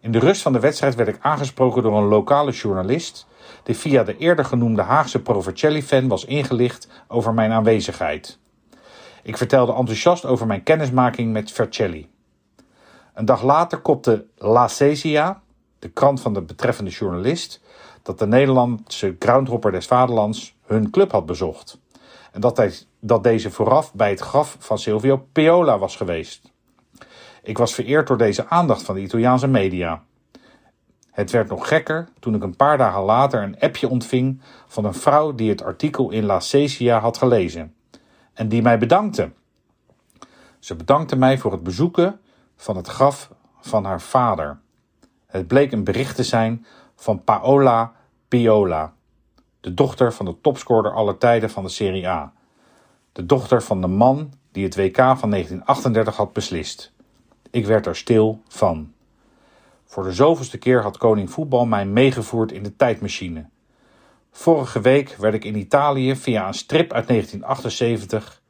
In 0.00 0.12
de 0.12 0.18
rust 0.18 0.42
van 0.42 0.52
de 0.52 0.60
wedstrijd 0.60 0.94
werd 0.94 1.08
ik 1.08 1.18
aangesproken 1.20 1.82
door 1.82 1.96
een 1.96 2.08
lokale 2.08 2.52
journalist 2.52 3.26
die 3.62 3.76
via 3.76 4.02
de 4.02 4.16
eerder 4.16 4.44
genoemde 4.44 4.82
Haagse 4.82 5.22
Provercelli-fan 5.22 6.08
was 6.08 6.24
ingelicht 6.24 6.88
over 7.08 7.34
mijn 7.34 7.52
aanwezigheid. 7.52 8.38
Ik 9.22 9.36
vertelde 9.36 9.74
enthousiast 9.74 10.24
over 10.24 10.46
mijn 10.46 10.62
kennismaking 10.62 11.32
met 11.32 11.52
Vercelli. 11.52 12.10
Een 13.14 13.24
dag 13.24 13.42
later 13.42 13.78
kopte 13.78 14.26
La 14.36 14.68
Cesia, 14.68 15.42
de 15.78 15.88
krant 15.88 16.20
van 16.20 16.34
de 16.34 16.42
betreffende 16.42 16.90
journalist, 16.90 17.60
dat 18.02 18.18
de 18.18 18.26
Nederlandse 18.26 19.16
groundhopper 19.18 19.72
des 19.72 19.86
vaderlands 19.86 20.56
hun 20.66 20.90
club 20.90 21.12
had 21.12 21.26
bezocht. 21.26 21.78
En 22.32 22.40
dat, 22.40 22.56
hij, 22.56 22.72
dat 23.00 23.22
deze 23.22 23.50
vooraf 23.50 23.94
bij 23.94 24.10
het 24.10 24.20
graf 24.20 24.56
van 24.58 24.78
Silvio 24.78 25.26
Piola 25.32 25.78
was 25.78 25.96
geweest. 25.96 26.50
Ik 27.42 27.58
was 27.58 27.74
vereerd 27.74 28.06
door 28.06 28.18
deze 28.18 28.48
aandacht 28.48 28.82
van 28.82 28.94
de 28.94 29.00
Italiaanse 29.00 29.48
media. 29.48 30.02
Het 31.10 31.30
werd 31.30 31.48
nog 31.48 31.68
gekker 31.68 32.08
toen 32.18 32.34
ik 32.34 32.42
een 32.42 32.56
paar 32.56 32.78
dagen 32.78 33.02
later 33.02 33.42
een 33.42 33.58
appje 33.60 33.88
ontving 33.88 34.40
van 34.66 34.84
een 34.84 34.94
vrouw 34.94 35.34
die 35.34 35.50
het 35.50 35.62
artikel 35.62 36.10
in 36.10 36.24
La 36.24 36.40
Cesia 36.40 37.00
had 37.00 37.18
gelezen 37.18 37.74
en 38.34 38.48
die 38.48 38.62
mij 38.62 38.78
bedankte. 38.78 39.30
Ze 40.58 40.76
bedankte 40.76 41.16
mij 41.16 41.38
voor 41.38 41.52
het 41.52 41.62
bezoeken 41.62 42.20
van 42.60 42.76
het 42.76 42.86
graf 42.86 43.30
van 43.60 43.84
haar 43.84 44.00
vader. 44.00 44.58
Het 45.26 45.46
bleek 45.46 45.72
een 45.72 45.84
bericht 45.84 46.16
te 46.16 46.24
zijn 46.24 46.66
van 46.96 47.24
Paola 47.24 47.92
Piola, 48.28 48.94
de 49.60 49.74
dochter 49.74 50.12
van 50.12 50.24
de 50.24 50.40
topscorer 50.40 50.92
aller 50.92 51.18
tijden 51.18 51.50
van 51.50 51.62
de 51.64 51.68
Serie 51.68 52.08
A. 52.08 52.32
De 53.12 53.26
dochter 53.26 53.62
van 53.62 53.80
de 53.80 53.86
man 53.86 54.32
die 54.52 54.64
het 54.64 54.76
WK 54.76 54.96
van 54.96 55.30
1938 55.30 56.16
had 56.16 56.32
beslist. 56.32 56.92
Ik 57.50 57.66
werd 57.66 57.86
er 57.86 57.96
stil 57.96 58.42
van. 58.48 58.92
Voor 59.84 60.02
de 60.02 60.12
zoveelste 60.12 60.58
keer 60.58 60.82
had 60.82 60.96
koning 60.96 61.30
voetbal 61.30 61.66
mij 61.66 61.86
meegevoerd 61.86 62.52
in 62.52 62.62
de 62.62 62.76
tijdmachine. 62.76 63.48
Vorige 64.30 64.80
week 64.80 65.16
werd 65.18 65.34
ik 65.34 65.44
in 65.44 65.56
Italië 65.56 66.16
via 66.16 66.46
een 66.46 66.54
strip 66.54 66.92
uit 66.92 67.08
1978 67.08 68.42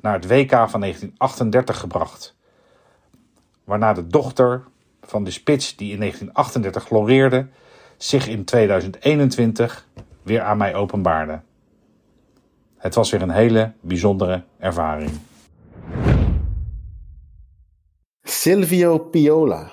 naar 0.00 0.14
het 0.14 0.26
WK 0.26 0.50
van 0.50 0.80
1938 0.80 1.78
gebracht. 1.78 2.34
Waarna 3.64 3.92
de 3.92 4.06
dochter 4.06 4.64
van 5.02 5.24
de 5.24 5.30
spits 5.30 5.76
die 5.76 5.92
in 5.92 5.98
1938 5.98 6.86
floreerde 6.86 7.46
zich 7.96 8.28
in 8.28 8.44
2021 8.44 9.86
weer 10.22 10.40
aan 10.40 10.56
mij 10.56 10.74
openbaarde. 10.74 11.40
Het 12.76 12.94
was 12.94 13.10
weer 13.10 13.22
een 13.22 13.30
hele 13.30 13.72
bijzondere 13.80 14.42
ervaring. 14.58 15.10
Silvio 18.22 18.98
Piola. 18.98 19.70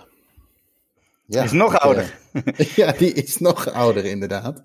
Ja, 1.26 1.44
is 1.44 1.52
nog 1.52 1.80
ouder. 1.80 2.18
ja, 2.76 2.92
die 2.92 3.14
is 3.14 3.38
nog 3.38 3.72
ouder 3.72 4.06
inderdaad. 4.06 4.62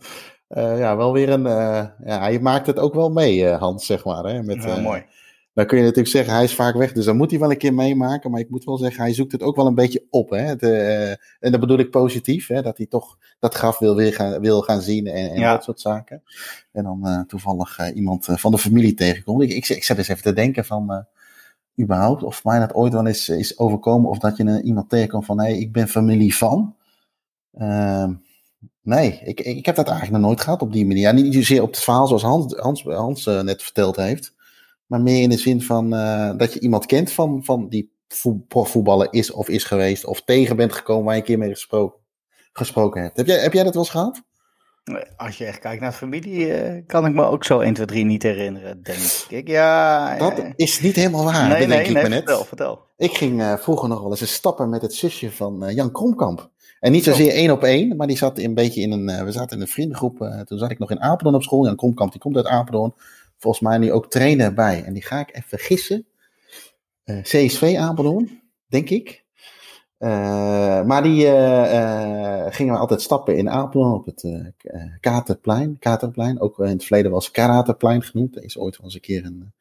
Uh, 0.48 0.78
ja, 0.78 0.96
wel 0.96 1.12
weer 1.12 1.28
een. 1.28 1.44
Uh, 1.46 1.84
ja, 2.04 2.18
hij 2.18 2.38
maakt 2.38 2.66
het 2.66 2.78
ook 2.78 2.94
wel 2.94 3.10
mee, 3.10 3.36
uh, 3.36 3.58
Hans, 3.58 3.86
zeg 3.86 4.04
maar. 4.04 4.24
Hè, 4.24 4.42
met, 4.42 4.62
ja, 4.62 4.80
mooi. 4.80 5.04
Dan 5.54 5.66
kun 5.66 5.76
je 5.78 5.82
natuurlijk 5.82 6.10
zeggen, 6.10 6.34
hij 6.34 6.44
is 6.44 6.54
vaak 6.54 6.74
weg, 6.74 6.92
dus 6.92 7.04
dan 7.04 7.16
moet 7.16 7.30
hij 7.30 7.40
wel 7.40 7.50
een 7.50 7.58
keer 7.58 7.74
meemaken. 7.74 8.30
Maar 8.30 8.40
ik 8.40 8.50
moet 8.50 8.64
wel 8.64 8.78
zeggen, 8.78 9.02
hij 9.02 9.14
zoekt 9.14 9.32
het 9.32 9.42
ook 9.42 9.56
wel 9.56 9.66
een 9.66 9.74
beetje 9.74 10.06
op. 10.10 10.30
Hè? 10.30 10.56
De, 10.56 11.18
en 11.40 11.50
dat 11.50 11.60
bedoel 11.60 11.78
ik 11.78 11.90
positief, 11.90 12.46
hè? 12.46 12.62
dat 12.62 12.76
hij 12.76 12.86
toch 12.86 13.18
dat 13.38 13.54
graf 13.54 13.78
wil, 13.78 13.96
weer 13.96 14.12
gaan, 14.12 14.40
wil 14.40 14.60
gaan 14.60 14.82
zien 14.82 15.06
en, 15.06 15.30
en 15.30 15.42
dat 15.42 15.64
soort 15.64 15.80
zaken. 15.80 16.22
En 16.72 16.84
dan 16.84 17.24
toevallig 17.26 17.92
iemand 17.94 18.24
van 18.30 18.50
de 18.50 18.58
familie 18.58 18.94
tegenkomt. 18.94 19.42
Ik, 19.42 19.50
ik, 19.50 19.68
ik 19.68 19.84
zet 19.84 19.98
eens 19.98 20.08
even 20.08 20.22
te 20.22 20.32
denken 20.32 20.64
van 20.64 21.06
überhaupt, 21.80 22.22
of 22.22 22.44
mij 22.44 22.58
dat 22.58 22.74
ooit 22.74 22.92
wel 22.92 23.06
eens 23.06 23.28
is 23.28 23.58
overkomen, 23.58 24.10
of 24.10 24.18
dat 24.18 24.36
je 24.36 24.44
een, 24.44 24.64
iemand 24.64 24.88
tegenkomt 24.88 25.24
van, 25.24 25.40
hé, 25.40 25.50
hey, 25.50 25.58
ik 25.58 25.72
ben 25.72 25.88
familie 25.88 26.36
van. 26.36 26.76
Uh, 27.58 28.08
nee, 28.82 29.20
ik, 29.24 29.40
ik 29.40 29.66
heb 29.66 29.76
dat 29.76 29.88
eigenlijk 29.88 30.18
nog 30.18 30.26
nooit 30.26 30.40
gehad 30.40 30.62
op 30.62 30.72
die 30.72 30.86
manier. 30.86 31.02
Ja, 31.02 31.12
niet 31.12 31.34
zozeer 31.34 31.62
op 31.62 31.70
het 31.70 31.80
verhaal 31.80 32.06
zoals 32.06 32.22
Hans, 32.22 32.54
Hans, 32.54 32.82
Hans 32.82 33.26
uh, 33.26 33.40
net 33.40 33.62
verteld 33.62 33.96
heeft, 33.96 34.34
maar 34.86 35.00
meer 35.00 35.22
in 35.22 35.28
de 35.28 35.38
zin 35.38 35.62
van 35.62 35.94
uh, 35.94 36.30
dat 36.36 36.52
je 36.52 36.60
iemand 36.60 36.86
kent 36.86 37.12
van, 37.12 37.44
van 37.44 37.68
die 37.68 37.92
profvoetballer 38.48 39.08
is 39.10 39.30
of 39.30 39.48
is 39.48 39.64
geweest, 39.64 40.04
of 40.04 40.22
tegen 40.22 40.56
bent 40.56 40.72
gekomen 40.72 41.04
waar 41.04 41.14
je 41.14 41.20
een 41.20 41.26
keer 41.26 41.38
mee 41.38 41.50
gesproken, 41.50 42.00
gesproken 42.52 43.02
hebt. 43.02 43.16
Heb 43.16 43.26
jij, 43.26 43.38
heb 43.38 43.52
jij 43.52 43.62
dat 43.62 43.74
wel 43.74 43.82
eens 43.82 43.92
gehad? 43.92 44.22
Als 45.16 45.38
je 45.38 45.44
echt 45.44 45.58
kijkt 45.58 45.80
naar 45.80 45.92
familie, 45.92 46.64
uh, 46.74 46.82
kan 46.86 47.06
ik 47.06 47.14
me 47.14 47.24
ook 47.24 47.44
zo 47.44 47.60
1, 47.60 47.74
2, 47.74 47.86
3 47.86 48.04
niet 48.04 48.22
herinneren, 48.22 48.82
denk 48.82 48.98
ik. 49.28 49.48
Ja, 49.48 50.16
dat 50.18 50.42
is 50.56 50.80
niet 50.80 50.96
helemaal 50.96 51.24
waar, 51.24 51.48
nee, 51.48 51.66
nee, 51.66 51.84
ik 51.84 51.92
nee, 51.92 52.02
net. 52.02 52.12
Vertel, 52.12 52.44
vertel. 52.44 52.80
Ik 52.96 53.12
ging 53.12 53.40
uh, 53.40 53.56
vroeger 53.56 53.88
nog 53.88 54.00
wel 54.00 54.10
eens 54.10 54.20
een 54.20 54.26
stappen 54.26 54.68
met 54.68 54.82
het 54.82 54.94
zusje 54.94 55.30
van 55.30 55.74
Jan 55.74 55.92
Kromkamp. 55.92 56.50
En 56.80 56.92
niet 56.92 57.04
zozeer 57.04 57.30
één 57.32 57.50
op 57.50 57.62
één, 57.62 57.96
maar 57.96 58.06
die 58.06 58.16
zat 58.16 58.38
een 58.38 58.54
beetje 58.54 58.80
in 58.80 58.92
een, 58.92 59.24
we 59.24 59.32
zaten 59.32 59.56
in 59.56 59.62
een 59.62 59.68
vriendengroep. 59.68 60.44
toen 60.44 60.58
zat 60.58 60.70
ik 60.70 60.78
nog 60.78 60.90
in 60.90 61.00
Apeldoorn 61.00 61.34
op 61.34 61.42
school. 61.42 61.64
Jan 61.64 61.76
Kromkamp, 61.76 62.12
die 62.12 62.20
komt 62.20 62.36
uit 62.36 62.46
Apeldoorn. 62.46 62.94
Volgens 63.44 63.64
mij 63.64 63.78
nu 63.78 63.92
ook 63.92 64.10
trainer 64.10 64.54
bij. 64.54 64.84
En 64.84 64.92
die 64.92 65.02
ga 65.02 65.20
ik 65.20 65.36
even 65.36 65.58
gissen. 65.58 66.06
CSV 67.04 67.76
Apeldoorn, 67.78 68.42
denk 68.66 68.90
ik. 68.90 69.24
Uh, 69.98 70.10
maar 70.82 71.02
die 71.02 71.24
uh, 71.24 72.46
gingen 72.48 72.78
altijd 72.78 73.02
stappen 73.02 73.36
in 73.36 73.50
Apeldoorn 73.50 73.94
op 73.94 74.06
het 74.06 74.24
Katerplein. 75.00 75.78
Katerplein, 75.78 76.40
ook 76.40 76.58
in 76.58 76.66
het 76.66 76.84
verleden 76.84 77.10
was 77.10 77.30
Karaterplein 77.30 78.02
genoemd. 78.02 78.36
Er 78.36 78.44
is 78.44 78.58
ooit 78.58 78.76
wel 78.76 78.86
eens 78.86 78.94
een 78.94 79.00
keer 79.00 79.24
een 79.24 79.52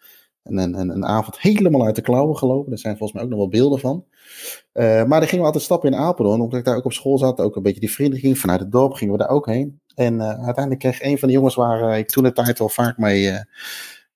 een, 0.43 0.57
een, 0.57 0.89
een 0.89 1.05
avond 1.05 1.39
helemaal 1.39 1.85
uit 1.85 1.95
de 1.95 2.01
klauwen 2.01 2.37
gelopen. 2.37 2.71
Er 2.71 2.77
zijn 2.77 2.97
volgens 2.97 3.13
mij 3.13 3.23
ook 3.23 3.29
nog 3.29 3.39
wel 3.39 3.49
beelden 3.49 3.79
van. 3.79 4.05
maar 4.73 5.07
dan 5.07 5.23
gingen 5.23 5.39
we 5.39 5.45
altijd 5.45 5.63
stappen 5.63 5.91
in 5.91 5.97
Apeldoorn, 5.97 6.41
omdat 6.41 6.59
ik 6.59 6.65
daar 6.65 6.75
ook 6.75 6.85
op 6.85 6.93
school 6.93 7.17
zat. 7.17 7.39
Ook 7.39 7.55
een 7.55 7.63
beetje 7.63 7.79
die 7.79 7.91
vrienden 7.91 8.19
ging 8.19 8.37
vanuit 8.37 8.59
het 8.59 8.71
dorp, 8.71 8.93
gingen 8.93 9.13
we 9.13 9.19
daar 9.19 9.29
ook 9.29 9.45
heen. 9.45 9.79
En 9.95 10.21
uiteindelijk 10.21 10.79
kreeg 10.79 11.01
een 11.01 11.19
van 11.19 11.27
de 11.27 11.33
jongens 11.33 11.55
waar 11.55 11.97
ik 11.97 12.07
toen 12.07 12.23
de 12.23 12.31
tijd 12.31 12.59
al 12.59 12.69
vaak 12.69 12.97
mee, 12.97 13.31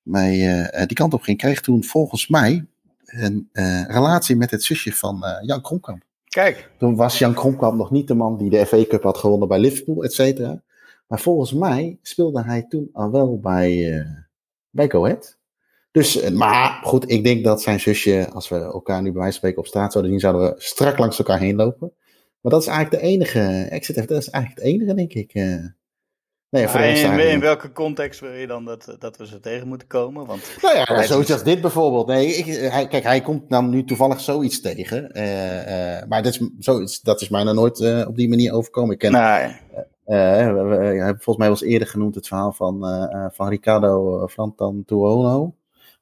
mee 0.02 0.66
die 0.86 0.98
kant 0.98 1.14
op 1.14 1.22
ging, 1.22 1.38
kreeg 1.38 1.62
toen 1.62 1.84
volgens 1.84 2.28
mij 2.28 2.66
een 3.06 3.50
relatie 3.88 4.36
met 4.36 4.52
het 4.52 4.64
zusje 4.64 4.94
van 4.94 5.24
Jan 5.42 5.62
Kromkamp. 5.62 6.04
Kijk. 6.24 6.72
Toen 6.78 6.96
was 6.96 7.20
Jan 7.20 7.34
Kromkamp 7.34 7.78
nog 7.78 7.92
niet 7.92 8.08
de 8.08 8.14
man 8.14 8.38
die 8.38 8.50
de 8.50 8.66
FA 8.66 8.86
Cup 8.88 9.04
had 9.04 9.18
gewonnen 9.18 9.48
bij 9.48 9.60
Liverpool, 9.60 10.04
et 10.04 10.14
cetera. 10.14 10.62
Maar 11.08 11.20
volgens 11.20 11.54
mij 11.54 11.98
speelde 12.02 12.44
hij 12.44 12.66
toen 12.70 12.90
al 12.94 13.12
wel 13.12 13.40
bij, 13.40 14.06
bij 14.70 14.90
Go 14.90 15.06
Ahead. 15.06 15.37
Dus, 15.98 16.20
eh, 16.20 16.32
maar 16.32 16.80
goed, 16.84 17.12
ik 17.12 17.24
denk 17.24 17.44
dat 17.44 17.62
zijn 17.62 17.80
zusje, 17.80 18.30
als 18.34 18.50
we 18.50 18.56
elkaar 18.56 19.02
nu 19.02 19.12
bij 19.12 19.22
wijze 19.22 19.30
van 19.30 19.34
spreken 19.38 19.60
op 19.60 19.68
straat 19.68 19.92
zouden 19.92 20.12
zien, 20.12 20.22
zouden 20.22 20.42
we 20.42 20.62
strak 20.62 20.98
langs 20.98 21.18
elkaar 21.18 21.40
heen 21.40 21.56
lopen. 21.56 21.94
Maar 22.42 22.52
dat 22.52 22.62
is 22.62 22.68
eigenlijk 22.68 23.02
de 23.02 23.10
enige, 23.10 23.68
exit 23.70 23.96
dat 23.96 24.22
is 24.22 24.30
eigenlijk 24.30 24.64
het 24.64 24.74
enige, 24.74 24.94
denk 24.94 25.14
ik. 25.14 25.34
Nee, 26.50 26.68
voor 26.68 26.80
in, 26.80 27.20
in, 27.20 27.40
welke 27.40 27.72
context 27.72 28.20
wil 28.20 28.32
je 28.32 28.48
dan 28.48 28.66
dat, 28.66 28.96
dat 29.00 29.18
we 29.18 29.28
ze 29.28 29.40
tegen 29.40 29.68
moeten 29.68 29.88
komen? 29.88 30.26
Want 30.26 30.58
nou 30.62 30.76
ja, 30.76 31.04
zoiets 31.04 31.32
als 31.32 31.44
dit 31.44 31.62
bijvoorbeeld. 31.62 32.08
Nee, 32.08 32.28
ik, 32.28 32.46
hij, 32.72 32.88
kijk, 32.88 33.04
hij 33.04 33.22
komt 33.22 33.50
dan 33.50 33.70
nu 33.70 33.84
toevallig 33.84 34.20
zoiets 34.20 34.62
tegen. 34.62 35.10
Uh, 35.18 35.98
uh, 35.98 36.08
maar 36.08 36.24
dat 36.24 36.34
is, 36.34 36.50
zoiets, 36.60 37.02
dat 37.02 37.22
is 37.22 37.30
mij 37.30 37.44
nog 37.44 37.54
nooit 37.54 37.80
uh, 37.80 38.08
op 38.08 38.16
die 38.16 38.30
manier 38.30 38.54
overkomen. 38.54 38.92
Ik 38.94 39.00
ken, 39.00 39.12
nee. 39.12 39.56
we, 40.06 41.06
volgens 41.08 41.38
mij 41.38 41.48
eens 41.48 41.62
eerder 41.62 41.88
genoemd 41.88 42.16
het 42.16 42.28
verhaal 42.28 42.52
van, 42.52 42.80
van 43.34 43.50
Ricardo 43.50 44.28
Frantan 44.28 44.84
Tuono. 44.86 45.56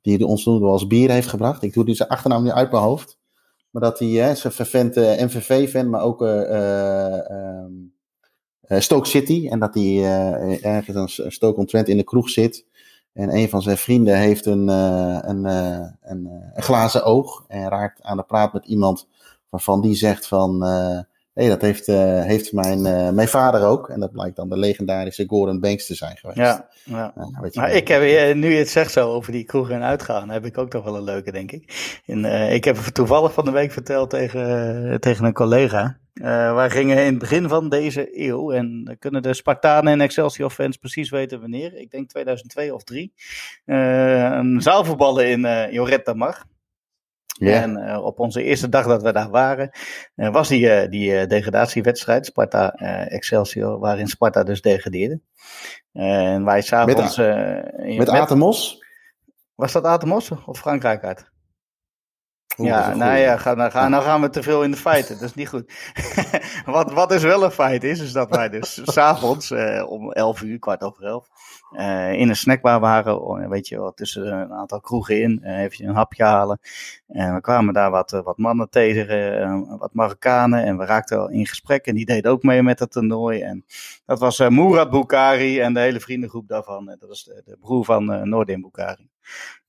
Die 0.05 0.25
ons 0.25 0.43
toen 0.43 0.63
als 0.63 0.87
bier 0.87 1.11
heeft 1.11 1.27
gebracht. 1.27 1.63
Ik 1.63 1.73
doe 1.73 1.85
die 1.85 1.95
zijn 1.95 2.09
achternaam 2.09 2.43
nu 2.43 2.51
uit 2.51 2.71
mijn 2.71 2.83
hoofd. 2.83 3.17
Maar 3.69 3.81
dat 3.81 3.99
hij, 3.99 4.07
hè, 4.07 4.35
zijn 4.35 4.53
vervent 4.53 4.95
MVV-fan, 4.95 5.89
maar 5.89 6.01
ook... 6.01 6.21
Uh, 6.21 7.59
Stoke 8.67 9.07
City. 9.07 9.47
En 9.49 9.59
dat 9.59 9.73
hij 9.73 10.03
ergens 10.61 11.17
een 11.17 11.31
Stoke 11.31 11.59
on 11.59 11.65
Trent 11.65 11.87
in 11.87 11.97
de 11.97 12.03
kroeg 12.03 12.29
zit. 12.29 12.65
En 13.13 13.35
een 13.35 13.49
van 13.49 13.61
zijn 13.61 13.77
vrienden 13.77 14.17
heeft 14.17 14.45
een, 14.45 14.67
een, 14.67 15.45
een, 15.45 15.89
een, 16.01 16.63
glazen 16.63 17.03
oog. 17.03 17.45
En 17.47 17.69
raakt 17.69 18.01
aan 18.01 18.17
de 18.17 18.23
praat 18.23 18.53
met 18.53 18.65
iemand 18.65 19.07
waarvan 19.49 19.81
die 19.81 19.95
zegt 19.95 20.27
van... 20.27 20.63
Hé, 21.35 21.47
dat 21.47 21.61
heeft, 21.61 21.85
heeft 22.25 22.53
mijn, 22.53 22.81
mijn 23.15 23.27
vader 23.27 23.63
ook. 23.63 23.89
En 23.89 23.99
dat 23.99 24.11
blijkt 24.11 24.35
dan 24.35 24.49
de 24.49 24.57
legendarische 24.57 25.25
Gordon 25.27 25.59
Banks 25.59 25.85
te 25.85 25.95
zijn 25.95 26.17
geweest. 26.17 26.37
Ja, 26.37 26.67
ja. 26.83 27.13
maar 27.53 27.71
ik 27.71 27.87
heb, 27.87 28.01
nu 28.35 28.51
je 28.51 28.57
het 28.57 28.69
zegt 28.69 28.91
zo 28.91 29.09
over 29.09 29.31
die 29.31 29.43
kroegen 29.43 29.75
en 29.75 29.83
uitgaan, 29.83 30.29
heb 30.29 30.45
ik 30.45 30.57
ook 30.57 30.69
toch 30.69 30.83
wel 30.83 30.95
een 30.95 31.03
leuke, 31.03 31.31
denk 31.31 31.51
ik. 31.51 31.99
En, 32.05 32.25
ik 32.51 32.63
heb 32.63 32.75
toevallig 32.77 33.33
van 33.33 33.45
de 33.45 33.51
week 33.51 33.71
verteld 33.71 34.09
tegen, 34.09 34.99
tegen 34.99 35.25
een 35.25 35.33
collega. 35.33 35.97
Wij 36.53 36.69
gingen 36.69 36.97
in 36.97 37.05
het 37.05 37.19
begin 37.19 37.49
van 37.49 37.69
deze 37.69 38.19
eeuw, 38.19 38.51
en 38.51 38.95
kunnen 38.99 39.21
de 39.21 39.33
Spartanen 39.33 39.93
en 39.93 40.01
Excelsior 40.01 40.49
fans 40.49 40.77
precies 40.77 41.09
weten 41.09 41.39
wanneer, 41.39 41.77
ik 41.77 41.91
denk 41.91 42.09
2002 42.09 42.73
of 42.73 42.83
3, 42.83 43.13
uh, 43.65 44.25
eh, 44.25 44.37
een 44.37 44.61
zaalvoetballen 44.61 45.27
in 45.27 45.71
Joretta 45.71 46.13
Mar. 46.13 46.45
Yeah. 47.37 47.61
En 47.61 47.97
op 47.97 48.19
onze 48.19 48.43
eerste 48.43 48.69
dag 48.69 48.85
dat 48.85 49.01
we 49.01 49.11
daar 49.11 49.29
waren, 49.29 49.71
was 50.15 50.47
die, 50.47 50.89
die 50.89 51.27
degradatiewedstrijd, 51.27 52.25
Sparta 52.25 52.73
Excelsior, 53.07 53.79
waarin 53.79 54.07
Sparta 54.07 54.43
dus 54.43 54.61
degradeerde. 54.61 55.19
en 55.93 56.45
wij 56.45 56.61
s'avonds... 56.61 57.17
Met, 57.17 57.77
met, 57.77 57.97
met 57.97 58.09
Atemos? 58.09 58.83
Was 59.55 59.71
dat 59.71 59.83
Atemos 59.83 60.31
of 60.45 60.57
Frankrijk 60.57 61.03
uit? 61.03 61.33
ja, 62.57 62.95
nou 62.95 63.17
ja, 63.17 63.37
ga, 63.37 63.53
nou, 63.53 63.71
ga, 63.71 63.87
nou 63.87 64.03
gaan 64.03 64.21
we 64.21 64.29
te 64.29 64.43
veel 64.43 64.63
in 64.63 64.71
de 64.71 64.77
feiten. 64.77 65.15
Dat 65.19 65.29
is 65.29 65.33
niet 65.33 65.49
goed. 65.49 65.73
wat, 66.65 66.91
wat 66.91 67.09
dus 67.09 67.23
wel 67.23 67.43
een 67.43 67.51
feit 67.51 67.83
is, 67.83 67.99
is 67.99 68.11
dat 68.11 68.29
wij 68.29 68.49
dus 68.49 68.81
s'avonds 68.93 69.51
uh, 69.51 69.89
om 69.89 70.11
11 70.11 70.41
uur, 70.41 70.59
kwart 70.59 70.81
over 70.81 71.03
11, 71.03 71.27
uh, 71.79 72.13
in 72.13 72.29
een 72.29 72.35
snackbar 72.35 72.79
waren. 72.79 73.21
Oh, 73.21 73.47
weet 73.47 73.67
je 73.67 73.77
wel, 73.77 73.93
tussen 73.93 74.27
een 74.27 74.53
aantal 74.53 74.81
kroegen 74.81 75.21
in. 75.21 75.41
Uh, 75.43 75.59
even 75.59 75.87
een 75.87 75.95
hapje 75.95 76.23
halen. 76.23 76.59
En 77.07 77.33
we 77.33 77.41
kwamen 77.41 77.73
daar 77.73 77.91
wat, 77.91 78.11
wat 78.11 78.37
mannen 78.37 78.69
tegen, 78.69 79.77
wat 79.77 79.93
Marokkanen. 79.93 80.63
En 80.63 80.77
we 80.77 80.85
raakten 80.85 81.19
al 81.19 81.29
in 81.29 81.47
gesprek. 81.47 81.85
En 81.85 81.95
die 81.95 82.05
deed 82.05 82.27
ook 82.27 82.43
mee 82.43 82.63
met 82.63 82.79
het 82.79 82.91
toernooi. 82.91 83.41
En 83.41 83.65
dat 84.05 84.19
was 84.19 84.49
Mourad 84.49 84.89
Boukari 84.89 85.59
en 85.59 85.73
de 85.73 85.79
hele 85.79 85.99
vriendengroep 85.99 86.47
daarvan. 86.47 86.85
dat 86.85 87.09
was 87.09 87.23
de, 87.23 87.41
de 87.45 87.57
broer 87.59 87.85
van 87.85 88.29
Noordin 88.29 88.61
Boukari. 88.61 89.09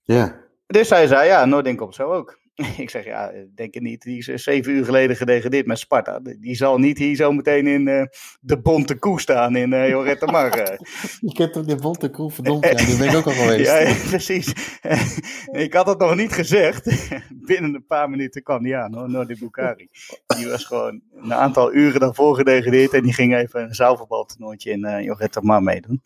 Ja. 0.03 0.45
Dus 0.67 0.91
hij 0.91 1.07
zei, 1.07 1.29
ja, 1.29 1.45
Noordin 1.45 1.77
komt 1.77 1.95
zo 1.95 2.13
ook. 2.13 2.39
Ik 2.77 2.91
zeg 2.91 3.05
ja, 3.05 3.33
denk 3.55 3.75
het 3.75 3.83
niet. 3.83 4.03
Die 4.03 4.19
is 4.19 4.29
eh, 4.29 4.37
zeven 4.37 4.73
uur 4.73 4.85
geleden 4.85 5.17
gedegradeerd 5.17 5.67
met 5.67 5.79
Sparta. 5.79 6.21
Die 6.41 6.55
zal 6.55 6.79
niet 6.79 6.99
hier 6.99 7.17
zo 7.17 7.33
meteen 7.33 7.67
in 7.67 7.87
uh, 7.87 8.03
de 8.41 8.59
Bonte 8.59 8.99
Koe 8.99 9.21
staan 9.21 9.57
in 9.57 9.73
uh, 9.73 9.89
Jorette 9.89 10.27
Mar. 10.27 10.57
Je 11.21 11.33
kent 11.33 11.53
toch 11.53 11.65
de 11.65 11.77
Bonte 11.77 12.11
Koe, 12.11 12.31
verdomd. 12.31 12.65
Ja, 12.65 12.75
die 12.75 12.97
ben 12.97 13.09
ik 13.09 13.15
ook 13.15 13.27
al 13.27 13.33
geweest. 13.33 13.71
ja, 13.71 13.95
precies. 14.09 14.53
ik 15.53 15.73
had 15.73 15.87
het 15.87 15.99
nog 15.99 16.17
niet 16.17 16.33
gezegd. 16.33 17.11
Binnen 17.47 17.75
een 17.75 17.87
paar 17.87 18.11
minuten 18.11 18.43
kwam 18.43 18.63
die 18.63 18.77
aan, 18.77 18.95
hoor, 18.95 19.11
Nordi 19.11 19.39
Bukari. 19.39 19.89
Die 20.27 20.49
was 20.49 20.65
gewoon 20.65 21.01
een 21.17 21.35
aantal 21.35 21.75
uren 21.75 22.01
daarvoor 22.01 22.37
gedegradeerd. 22.37 22.93
En 22.93 23.03
die 23.03 23.15
ging 23.15 23.37
even 23.37 23.63
een 23.63 23.75
zaalvoetbaltoernooitje 23.75 24.71
in 24.71 24.85
uh, 24.85 25.03
Jorette 25.03 25.41
Mar 25.43 25.63
meedoen. 25.63 26.03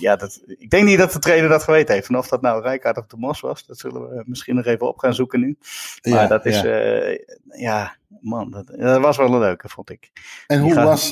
ja, 0.00 0.16
dat, 0.16 0.42
ik 0.46 0.70
denk 0.70 0.84
niet 0.84 0.98
dat 0.98 1.12
de 1.12 1.18
trainer 1.18 1.48
dat 1.48 1.62
geweten 1.62 1.94
heeft. 1.94 2.08
En 2.08 2.16
of 2.16 2.28
dat 2.28 2.40
nou 2.40 2.62
Rijkaard 2.62 2.98
of 2.98 3.06
de 3.06 3.16
Mos 3.16 3.40
was, 3.40 3.66
dat 3.66 3.78
zullen 3.78 4.08
we 4.08 4.22
misschien 4.26 4.54
nog 4.54 4.64
even 4.64 4.75
even 4.76 4.88
op 4.88 4.98
gaan 4.98 5.14
zoeken 5.14 5.40
nu. 5.40 5.56
Maar 6.02 6.12
ja, 6.12 6.26
dat 6.26 6.46
is, 6.46 6.60
ja, 6.60 7.06
uh, 7.06 7.18
ja 7.48 7.96
man, 8.20 8.50
dat, 8.50 8.66
dat, 8.78 9.00
was 9.00 9.16
wel 9.16 9.32
een 9.32 9.38
leuke, 9.38 9.68
vond 9.68 9.90
ik. 9.90 10.10
En 10.46 10.60
hoe 10.60 10.74
was, 10.74 11.10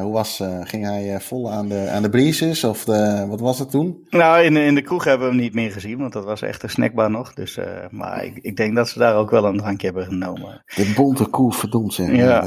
hoe 0.00 0.12
was 0.12 0.40
uh, 0.40 0.60
ging 0.62 0.84
hij 0.84 1.20
vol 1.20 1.50
aan 1.50 1.68
de, 1.68 1.88
aan 1.88 2.02
de 2.02 2.08
breezes 2.08 2.64
of 2.64 2.84
de, 2.84 3.26
wat 3.28 3.40
was 3.40 3.58
het 3.58 3.70
toen? 3.70 4.06
Nou, 4.10 4.42
in, 4.42 4.56
in 4.56 4.74
de 4.74 4.82
kroeg 4.82 5.04
hebben 5.04 5.26
we 5.26 5.34
hem 5.34 5.42
niet 5.42 5.54
meer 5.54 5.72
gezien, 5.72 5.98
want 5.98 6.12
dat 6.12 6.24
was 6.24 6.42
echt 6.42 6.62
een 6.62 6.70
snackbar 6.70 7.10
nog. 7.10 7.34
Dus, 7.34 7.58
maar 7.90 8.24
ik, 8.24 8.38
ik 8.42 8.56
denk 8.56 8.74
dat 8.74 8.88
ze 8.88 8.98
daar 8.98 9.16
ook 9.16 9.30
wel 9.30 9.44
een 9.44 9.58
drankje 9.58 9.86
hebben 9.86 10.04
genomen. 10.04 10.64
De 10.74 10.92
bonte 10.96 11.26
koe, 11.26 11.52
verdomd 11.52 11.94
zeg. 11.94 12.16
Ja, 12.16 12.44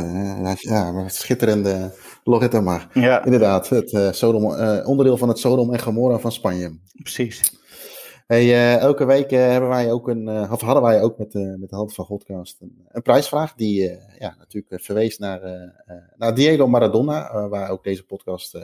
ja 0.57 0.91
maar 0.91 1.11
schitterende 1.11 1.93
Loretta 2.23 2.61
maar. 2.61 2.87
Ja. 2.93 3.25
Inderdaad, 3.25 3.69
het 3.69 4.15
Sodom, 4.15 4.45
onderdeel 4.85 5.17
van 5.17 5.27
het 5.27 5.39
Sodom 5.39 5.73
en 5.73 5.79
Gomorra 5.79 6.19
van 6.19 6.31
Spanje. 6.31 6.79
Precies. 7.03 7.55
Hey, 8.27 8.45
uh, 8.45 8.77
elke 8.77 9.05
week 9.05 9.31
uh, 9.31 9.39
hebben 9.39 9.69
wij 9.69 9.91
ook 9.91 10.07
een, 10.07 10.27
uh, 10.27 10.51
of 10.51 10.61
hadden 10.61 10.83
wij 10.83 11.01
ook 11.01 11.17
met, 11.17 11.33
met 11.33 11.69
de 11.69 11.75
Hand 11.75 11.93
van 11.93 12.05
Godcast 12.05 12.61
een, 12.61 12.85
een 12.87 13.01
prijsvraag 13.01 13.53
die 13.53 13.99
ja, 14.19 14.35
natuurlijk 14.37 14.83
verwees 14.83 15.17
naar, 15.17 15.41
naar 16.17 16.35
Diego 16.35 16.67
Maradona, 16.67 17.47
waar 17.49 17.69
ook 17.69 17.83
deze 17.83 18.05
podcast 18.05 18.57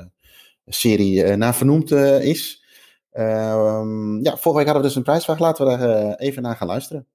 serie 0.65 1.35
naar 1.35 1.55
vernoemd 1.55 1.91
is. 1.91 2.63
Ehm, 3.11 4.23
ja, 4.23 4.37
vorige 4.37 4.57
week 4.57 4.65
hadden 4.65 4.75
we 4.75 4.81
dus 4.81 4.95
een 4.95 5.03
prijsvraag. 5.03 5.39
Laten 5.39 5.65
we 5.65 5.77
daar 5.77 6.15
even 6.15 6.41
naar 6.41 6.55
gaan 6.55 6.67
luisteren. 6.67 7.07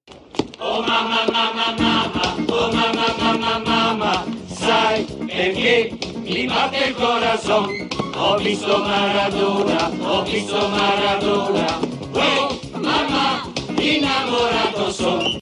Oh 0.61 0.87
mama, 0.87 1.25
mama, 1.33 1.75
mama, 1.77 2.53
oh 2.53 2.73
mama, 2.73 3.15
mama, 3.19 3.59
mama, 3.59 4.25
sai 4.51 5.05
perché 5.27 5.89
mi 6.23 6.47
batte 6.47 6.85
il 6.89 6.95
corazon. 6.95 7.89
Ho 8.17 8.37
visto 8.37 8.79
Maradona, 8.79 9.91
ho 10.01 10.25
visto 10.25 10.69
Maradona. 10.69 11.98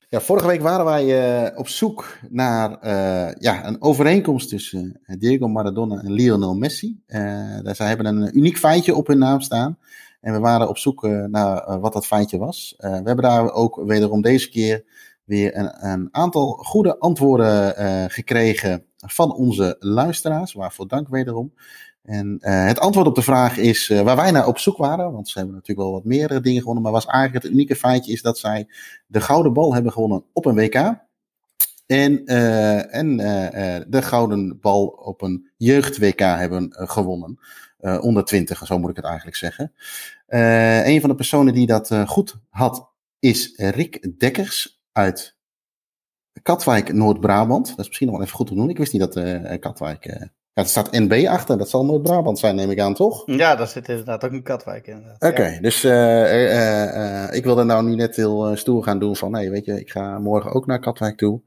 Ja, 0.08 0.20
vorige 0.20 0.46
week 0.46 0.60
waren 0.60 0.84
wij 0.84 1.04
uh, 1.50 1.58
op 1.58 1.68
zoek 1.68 2.18
naar 2.28 2.70
uh, 2.70 3.32
ja, 3.38 3.66
een 3.66 3.82
overeenkomst 3.82 4.48
tussen 4.48 5.00
uh, 5.06 5.16
Diego 5.18 5.48
Maradona 5.48 6.02
en 6.02 6.12
Lionel 6.12 6.54
Messi. 6.54 7.00
zij 7.62 7.86
hebben 7.88 8.06
een 8.06 8.38
uniek 8.38 8.58
feitje 8.58 8.94
op 8.94 9.06
hun 9.06 9.18
naam 9.18 9.40
staan. 9.40 9.78
En 10.20 10.32
we 10.32 10.38
waren 10.38 10.68
op 10.68 10.78
zoek 10.78 11.02
naar 11.06 11.80
wat 11.80 11.92
dat 11.92 12.06
feitje 12.06 12.38
was. 12.38 12.74
we 12.76 12.86
hebben 12.88 13.22
daar 13.22 13.52
ook 13.52 13.82
wederom 13.86 14.22
deze 14.22 14.48
keer 14.48 14.84
weer 15.24 15.56
een, 15.56 15.90
een 15.90 16.08
aantal 16.10 16.50
goede 16.50 16.98
antwoorden 16.98 17.74
gekregen 18.10 18.84
van 18.96 19.34
onze 19.34 19.76
luisteraars. 19.78 20.52
Waarvoor 20.52 20.88
dank 20.88 21.08
wederom. 21.08 21.52
En 22.06 22.38
uh, 22.40 22.66
het 22.66 22.78
antwoord 22.78 23.06
op 23.06 23.14
de 23.14 23.22
vraag 23.22 23.56
is 23.56 23.88
uh, 23.88 24.00
waar 24.00 24.16
wij 24.16 24.30
naar 24.30 24.46
op 24.46 24.58
zoek 24.58 24.76
waren, 24.76 25.12
want 25.12 25.28
ze 25.28 25.38
hebben 25.38 25.54
natuurlijk 25.54 25.88
wel 25.88 25.96
wat 25.96 26.04
meer 26.04 26.42
dingen 26.42 26.60
gewonnen, 26.60 26.82
maar 26.82 26.92
was 26.92 27.06
eigenlijk 27.06 27.44
het 27.44 27.52
unieke 27.52 27.76
feitje 27.76 28.12
is 28.12 28.22
dat 28.22 28.38
zij 28.38 28.68
de 29.06 29.20
gouden 29.20 29.52
bal 29.52 29.74
hebben 29.74 29.92
gewonnen 29.92 30.24
op 30.32 30.44
een 30.46 30.54
WK. 30.54 31.04
En, 31.86 32.26
en 32.90 33.16
de 33.88 34.02
gouden 34.02 34.60
bal 34.60 34.86
op 34.86 35.22
een 35.22 35.50
jeugd-WK 35.56 36.18
hebben 36.18 36.68
gewonnen. 36.70 37.38
onder 38.00 38.24
20, 38.24 38.66
zo 38.66 38.78
moet 38.78 38.90
ik 38.90 38.96
het 38.96 39.04
eigenlijk 39.04 39.36
zeggen. 39.36 39.72
een 40.86 41.00
van 41.00 41.10
de 41.10 41.16
personen 41.16 41.54
die 41.54 41.66
dat 41.66 41.94
goed 42.06 42.36
had, 42.48 42.90
is 43.18 43.52
Rick 43.56 44.18
Dekkers 44.18 44.82
uit 44.92 45.36
Katwijk, 46.42 46.92
Noord-Brabant. 46.92 47.68
Dat 47.68 47.78
is 47.78 47.86
misschien 47.86 48.06
nog 48.06 48.16
wel 48.16 48.24
even 48.24 48.36
goed 48.36 48.46
te 48.46 48.54
doen. 48.54 48.70
Ik 48.70 48.78
wist 48.78 48.92
niet 48.92 49.12
dat 49.12 49.60
Katwijk 49.60 50.28
Ja, 50.56 50.62
er 50.62 50.68
staat 50.68 50.92
NB 50.92 51.26
achter. 51.28 51.58
Dat 51.58 51.68
zal 51.68 51.84
Noord-Brabant 51.84 52.38
zijn, 52.38 52.54
neem 52.54 52.70
ik 52.70 52.80
aan, 52.80 52.94
toch? 52.94 53.22
Ja, 53.26 53.56
daar 53.56 53.66
zit 53.66 53.88
inderdaad 53.88 54.24
ook 54.24 54.32
een 54.32 54.42
Katwijk 54.42 54.86
in. 54.86 55.04
Oké, 55.18 55.58
dus 55.60 55.84
uh, 55.84 57.32
ik 57.32 57.44
wilde 57.44 57.64
nou 57.64 57.84
niet 57.84 57.96
net 57.96 58.16
heel 58.16 58.56
stoer 58.56 58.82
gaan 58.82 58.98
doen 58.98 59.16
van... 59.16 59.30
nee, 59.30 59.50
weet 59.50 59.64
je, 59.64 59.80
ik 59.80 59.90
ga 59.90 60.18
morgen 60.18 60.52
ook 60.52 60.66
naar 60.66 60.78
Katwijk 60.78 61.16
toe. 61.16 61.40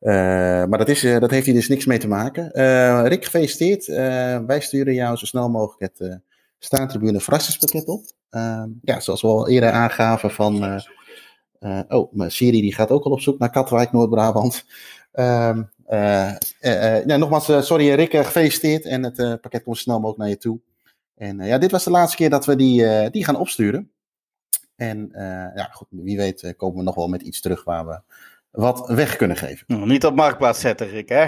maar 0.00 0.78
dat, 0.78 0.88
is, 0.88 1.00
dat 1.00 1.30
heeft 1.30 1.46
hier 1.46 1.54
dus 1.54 1.68
niks 1.68 1.86
mee 1.86 1.98
te 1.98 2.08
maken. 2.08 2.50
Rick, 3.08 3.24
gefeliciteerd. 3.24 3.86
wij 4.46 4.60
sturen 4.60 4.94
jou 4.94 5.16
zo 5.16 5.26
snel 5.26 5.50
mogelijk 5.50 5.92
het 5.92 6.20
staantribune 6.58 7.20
verrassingspakket 7.20 7.86
op. 7.86 8.04
ja, 8.82 9.00
zoals 9.00 9.22
we 9.22 9.28
al 9.28 9.48
eerder 9.48 9.70
aangaven 9.70 10.30
van... 10.30 10.82
oh, 11.88 12.12
maar 12.12 12.30
Siri 12.30 12.60
die 12.60 12.74
gaat 12.74 12.90
ook 12.90 13.04
al 13.04 13.12
op 13.12 13.20
zoek 13.20 13.38
naar 13.38 13.50
Katwijk, 13.50 13.92
Noord-Brabant. 13.92 14.64
Ehm, 15.86 16.34
uh, 16.60 17.06
ja, 17.06 17.16
nogmaals, 17.16 17.66
sorry 17.66 17.94
Rick, 17.94 18.10
gefeliciteerd. 18.10 18.84
En 18.84 19.02
het 19.02 19.40
pakket 19.40 19.62
komt 19.62 19.78
snel 19.78 19.96
mogelijk 19.96 20.18
naar 20.18 20.28
je 20.28 20.36
toe. 20.36 20.58
En 21.14 21.44
ja, 21.44 21.58
dit 21.58 21.70
was 21.70 21.84
de 21.84 21.90
laatste 21.90 22.16
keer 22.16 22.30
dat 22.30 22.46
we 22.46 22.56
die, 22.56 23.10
die 23.10 23.24
gaan 23.24 23.36
opsturen. 23.36 23.90
En 24.76 25.08
ja, 25.54 25.68
goed, 25.72 25.86
wie 25.90 26.16
weet 26.16 26.54
komen 26.56 26.78
we 26.78 26.82
nog 26.82 26.94
wel 26.94 27.08
met 27.08 27.22
iets 27.22 27.40
terug 27.40 27.64
waar 27.64 27.86
we 27.86 28.00
wat 28.50 28.88
weg 28.88 29.16
kunnen 29.16 29.36
geven. 29.36 29.64
Nog 29.66 29.86
niet 29.86 30.04
op 30.04 30.14
marktplaats 30.14 30.60
zetten, 30.60 30.88
Rick, 30.88 31.08
hè? 31.08 31.24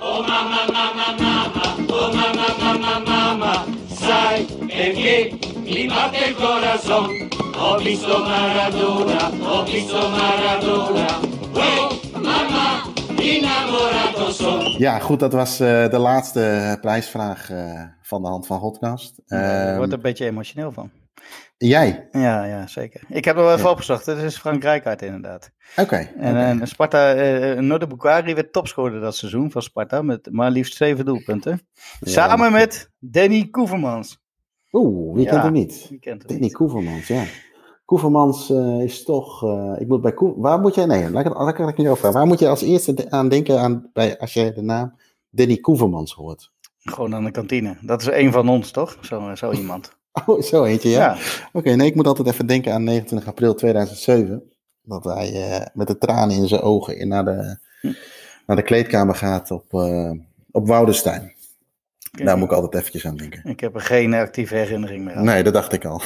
Oh 0.00 0.26
mama, 0.26 0.66
mama, 0.72 1.12
mama, 1.18 1.74
oh 1.88 2.12
mama, 2.14 2.46
mama, 2.58 2.98
mama, 2.98 3.64
sai 3.88 4.44
perché 4.44 5.38
mi 5.54 5.86
batte 5.86 6.24
il 6.28 6.34
corazon. 6.34 7.28
Ho 7.56 7.76
visto 7.78 8.18
Maradona, 8.24 9.30
ho 9.40 9.64
visto 9.64 10.08
Maradona, 10.08 11.20
oh 11.52 12.00
mama, 12.12 12.89
ja, 14.78 14.98
goed, 14.98 15.20
dat 15.20 15.32
was 15.32 15.60
uh, 15.60 15.88
de 15.88 15.98
laatste 15.98 16.78
prijsvraag 16.80 17.50
uh, 17.50 17.82
van 18.02 18.22
de 18.22 18.28
hand 18.28 18.46
van 18.46 18.58
Hotcast. 18.58 19.22
Uh, 19.26 19.68
er 19.68 19.76
wordt 19.76 19.92
een 19.92 20.00
beetje 20.00 20.26
emotioneel 20.26 20.72
van. 20.72 20.90
Jij? 21.56 22.08
Ja, 22.10 22.44
ja, 22.44 22.66
zeker. 22.66 23.02
Ik 23.08 23.24
heb 23.24 23.36
er 23.36 23.42
wel 23.42 23.52
even 23.52 23.64
ja. 23.64 23.70
opgezocht. 23.70 24.06
Het 24.06 24.18
is 24.18 24.36
Frank 24.36 24.62
Rijkaard 24.62 25.02
inderdaad. 25.02 25.50
Oké. 25.70 25.80
Okay, 25.80 26.12
en, 26.16 26.30
okay. 26.30 26.50
en 26.50 26.66
Sparta, 26.66 27.16
uh, 27.16 27.58
Noorde 27.58 27.86
Bukari 27.86 28.34
werd 28.34 28.52
topscorer 28.52 29.00
dat 29.00 29.16
seizoen 29.16 29.50
van 29.50 29.62
Sparta. 29.62 30.02
Met 30.02 30.28
maar 30.30 30.50
liefst 30.50 30.76
zeven 30.76 31.04
doelpunten. 31.04 31.60
Ja, 32.00 32.10
Samen 32.10 32.52
met 32.52 32.90
Danny 32.98 33.48
Koevermans. 33.50 34.18
Oeh, 34.72 35.16
wie 35.16 35.26
kent 35.26 35.42
hem 35.42 35.52
niet? 35.52 35.86
Wie 35.88 35.98
kent 35.98 36.18
hem 36.18 36.28
Danny 36.28 36.42
niet? 36.42 36.54
Koevermans, 36.54 37.06
ja. 37.06 37.22
Koevermans 37.90 38.50
uh, 38.50 38.82
is 38.82 39.04
toch. 39.04 39.44
Uh, 39.44 39.72
ik 39.78 39.88
moet 39.88 40.00
bij 40.00 40.12
Koe, 40.12 40.34
waar 40.36 40.60
moet 40.60 40.74
jij. 40.74 40.86
Nee, 40.86 41.10
laat 41.10 41.26
ik, 41.26 41.58
laat 41.58 41.78
ik. 41.78 41.98
Waar 42.00 42.26
moet 42.26 42.38
je 42.38 42.48
als 42.48 42.62
eerste 42.62 43.10
aan 43.10 43.28
denken 43.28 43.60
aan, 43.60 43.90
bij, 43.92 44.18
als 44.18 44.32
jij 44.32 44.52
de 44.52 44.62
naam 44.62 44.94
Danny 45.30 45.56
Koevermans 45.56 46.12
hoort? 46.12 46.50
Gewoon 46.78 47.14
aan 47.14 47.24
de 47.24 47.30
kantine. 47.30 47.76
Dat 47.80 48.00
is 48.00 48.06
een 48.06 48.32
van 48.32 48.48
ons, 48.48 48.70
toch? 48.70 48.96
Zo, 49.00 49.34
zo 49.34 49.52
iemand. 49.52 49.96
oh, 50.26 50.42
zo 50.42 50.64
eentje, 50.64 50.88
ja. 50.88 50.98
ja. 50.98 51.12
Oké, 51.12 51.58
okay, 51.58 51.74
nee, 51.74 51.86
ik 51.86 51.94
moet 51.94 52.06
altijd 52.06 52.28
even 52.28 52.46
denken 52.46 52.72
aan 52.72 52.84
29 52.84 53.28
april 53.28 53.54
2007. 53.54 54.42
Dat 54.82 55.04
hij 55.04 55.32
uh, 55.32 55.66
met 55.74 55.86
de 55.86 55.98
tranen 55.98 56.36
in 56.36 56.48
zijn 56.48 56.60
ogen 56.60 56.98
in 56.98 57.08
naar, 57.08 57.24
de, 57.24 57.58
hm. 57.80 57.92
naar 58.46 58.56
de 58.56 58.62
kleedkamer 58.62 59.14
gaat 59.14 59.50
op, 59.50 59.72
op 60.50 60.66
Woudenstein. 60.66 61.34
Okay. 62.12 62.26
Daar 62.26 62.38
moet 62.38 62.50
ik 62.50 62.54
altijd 62.54 62.74
eventjes 62.74 63.06
aan 63.06 63.16
denken. 63.16 63.44
Ik 63.44 63.60
heb 63.60 63.74
er 63.74 63.80
geen 63.80 64.14
actieve 64.14 64.54
herinnering 64.54 65.04
meer 65.04 65.14
aan. 65.14 65.24
Nee, 65.24 65.42
dat 65.42 65.52
dacht 65.52 65.72
ik 65.72 65.84
al. 65.84 66.02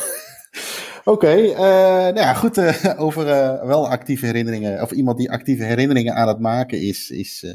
Oké, 1.06 1.36
uh, 1.36 1.56
nou 1.58 2.14
ja, 2.14 2.34
goed. 2.34 2.58
Uh, 2.58 3.00
over 3.06 3.26
uh, 3.26 3.66
wel 3.66 3.88
actieve 3.88 4.26
herinneringen, 4.26 4.82
of 4.82 4.90
iemand 4.90 5.16
die 5.18 5.30
actieve 5.30 5.64
herinneringen 5.64 6.14
aan 6.14 6.28
het 6.28 6.38
maken 6.38 6.80
is, 6.80 7.10
is 7.10 7.46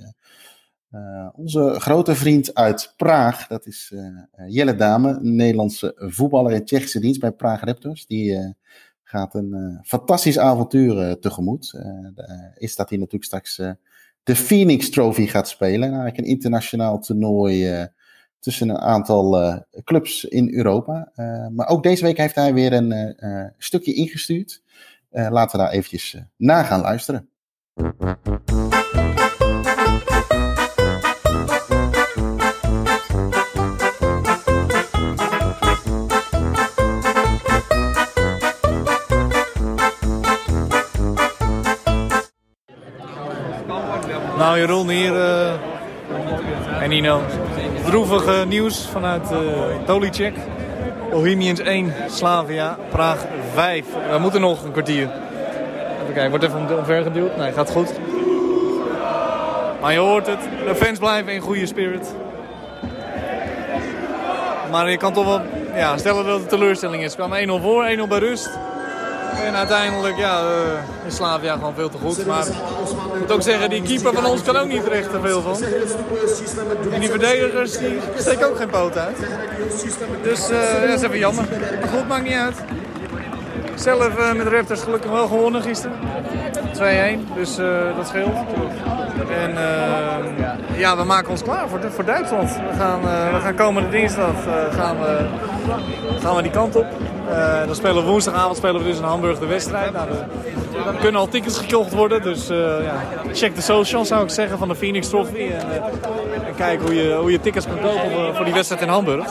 onze 1.33 1.75
grote 1.79 2.15
vriend 2.15 2.53
uit 2.53 2.93
Praag. 2.97 3.47
Dat 3.47 3.65
is 3.65 3.93
Jelle 4.47 4.75
Dame, 4.75 5.19
Nederlandse 5.21 5.93
voetballer 5.95 6.51
in 6.51 6.65
Tsjechische 6.65 6.99
dienst 6.99 7.19
bij 7.19 7.31
Praag 7.31 7.63
Raptors. 7.63 8.07
Die 8.07 8.55
gaat 9.03 9.33
een 9.33 9.79
fantastisch 9.83 10.39
avontuur 10.39 11.19
tegemoet. 11.19 11.73
is 12.55 12.75
dat 12.75 12.89
hij 12.89 12.97
natuurlijk 12.97 13.25
straks 13.25 13.55
de 14.23 14.35
Phoenix 14.35 14.89
Trophy 14.89 15.25
gaat 15.25 15.47
spelen. 15.49 15.87
Eigenlijk 15.89 16.17
een 16.17 16.23
internationaal 16.23 16.99
toernooi 16.99 17.87
tussen 18.39 18.69
een 18.69 18.77
aantal 18.77 19.41
uh, 19.41 19.55
clubs 19.83 20.23
in 20.23 20.53
Europa. 20.53 21.11
Uh, 21.15 21.47
maar 21.47 21.67
ook 21.67 21.83
deze 21.83 22.03
week 22.03 22.17
heeft 22.17 22.35
hij 22.35 22.53
weer 22.53 22.73
een 22.73 23.15
uh, 23.19 23.45
stukje 23.57 23.93
ingestuurd. 23.93 24.61
laten 25.09 25.59
we 25.59 25.63
daar 25.65 25.73
eventjes 25.73 26.17
naar 26.37 26.65
gaan 26.65 26.81
luisteren. 26.81 27.29
Nou 44.37 44.57
Jeroen 44.57 44.89
hier 44.89 45.15
en 46.81 46.89
Nino 46.89 47.21
droevig 47.89 48.45
nieuws 48.45 48.87
vanuit 48.91 49.31
uh, 49.31 49.39
Tolicek. 49.85 50.33
Bohemians 51.11 51.59
1, 51.59 51.93
Slavia, 52.07 52.77
Praag 52.89 53.25
5. 53.53 53.85
We 54.11 54.17
moeten 54.17 54.41
nog 54.41 54.63
een 54.63 54.71
kwartier. 54.71 55.09
Even 56.01 56.13
kijken, 56.13 56.29
wordt 56.29 56.45
even 56.45 56.77
omver 56.77 57.03
geduwd? 57.03 57.37
Nee, 57.37 57.51
gaat 57.51 57.71
goed. 57.71 57.91
Maar 59.81 59.91
je 59.91 59.97
hoort 59.99 60.27
het, 60.27 60.39
de 60.67 60.75
fans 60.75 60.99
blijven 60.99 61.33
in 61.33 61.41
goede 61.41 61.65
spirit. 61.65 62.15
Maar 64.71 64.89
je 64.89 64.97
kan 64.97 65.13
toch 65.13 65.25
wel 65.25 65.41
ja, 65.75 65.97
stellen 65.97 66.25
dat 66.25 66.39
het 66.39 66.49
teleurstelling 66.49 67.03
is. 67.03 67.15
We 67.15 67.23
kwamen 67.23 67.59
1-0 67.59 67.61
voor, 67.61 67.89
1-0 68.05 68.07
bij 68.07 68.19
rust. 68.19 68.49
En 69.37 69.55
uiteindelijk 69.55 70.17
ja, 70.17 70.41
uh, 70.41 71.07
is 71.07 71.15
Slavia 71.15 71.53
gewoon 71.53 71.73
veel 71.73 71.89
te 71.89 71.97
goed. 71.97 72.25
Maar 72.25 72.45
ik 72.47 73.19
moet 73.19 73.31
ook 73.31 73.41
zeggen, 73.41 73.69
die 73.69 73.81
keeper 73.81 74.13
van 74.13 74.25
ons 74.25 74.41
kan 74.41 74.57
ook 74.57 74.67
niet 74.67 74.87
recht 74.87 75.11
te 75.11 75.19
veel 75.21 75.41
van. 75.41 75.63
En 76.91 76.99
die 76.99 77.09
verdedigers 77.09 77.77
die 77.77 77.99
steken 78.17 78.47
ook 78.47 78.57
geen 78.57 78.69
poot 78.69 78.97
uit. 78.97 79.17
Dus 80.23 80.49
uh, 80.49 80.57
dat 80.81 80.89
is 80.89 81.01
even 81.01 81.17
jammer. 81.17 81.45
Goed, 81.91 82.07
maakt 82.07 82.23
niet 82.23 82.33
uit. 82.33 82.55
Zelf 83.75 84.17
uh, 84.19 84.33
met 84.33 84.45
de 84.45 84.55
Raptors 84.55 84.81
gelukkig 84.81 85.11
wel 85.11 85.27
gewonnen 85.27 85.61
gisteren. 85.61 85.97
2-1, 86.73 87.33
dus 87.35 87.55
dat 87.95 88.07
scheelt. 88.07 88.35
En 89.43 89.53
ja, 90.77 90.97
we 90.97 91.03
maken 91.03 91.29
ons 91.29 91.43
klaar 91.43 91.69
voor, 91.69 91.79
voor 91.89 92.05
Duitsland. 92.05 92.49
We 92.55 92.77
gaan, 92.77 93.01
we 93.33 93.39
gaan 93.41 93.55
komende 93.55 93.89
dinsdag 93.89 94.33
gaan, 94.71 94.99
we, 94.99 95.25
gaan 96.21 96.35
we 96.35 96.41
die 96.41 96.51
kant 96.51 96.75
op. 96.75 96.85
Uh, 97.29 97.65
dan 97.65 97.75
spelen 97.75 97.95
we 97.95 98.09
woensdagavond 98.09 98.57
spelen 98.57 98.81
we 98.81 98.87
dus 98.87 98.97
in 98.97 99.03
Hamburg 99.03 99.39
de 99.39 99.45
wedstrijd. 99.45 99.93
Nou, 99.93 100.07
er 100.87 100.93
kunnen 100.99 101.21
al 101.21 101.27
tickets 101.27 101.57
gekocht 101.57 101.93
worden, 101.93 102.21
dus 102.21 102.49
uh, 102.51 102.57
ja, 102.57 103.03
check 103.33 103.55
de 103.55 103.61
socials 103.61 104.07
zou 104.07 104.23
ik 104.23 104.29
zeggen 104.29 104.57
van 104.57 104.67
de 104.67 104.75
Phoenix 104.75 105.09
Trophy. 105.09 105.37
En, 105.39 105.67
uh, 105.67 105.75
en 106.47 106.55
kijk 106.55 106.81
hoe 106.81 106.95
je, 106.95 107.13
hoe 107.13 107.31
je 107.31 107.39
tickets 107.39 107.65
kan 107.65 107.79
kopen 107.79 108.11
voor, 108.11 108.35
voor, 108.35 108.45
die 108.45 108.53
wedstrijd 108.53 108.81
in 108.81 108.87
Hamburg. 108.87 109.25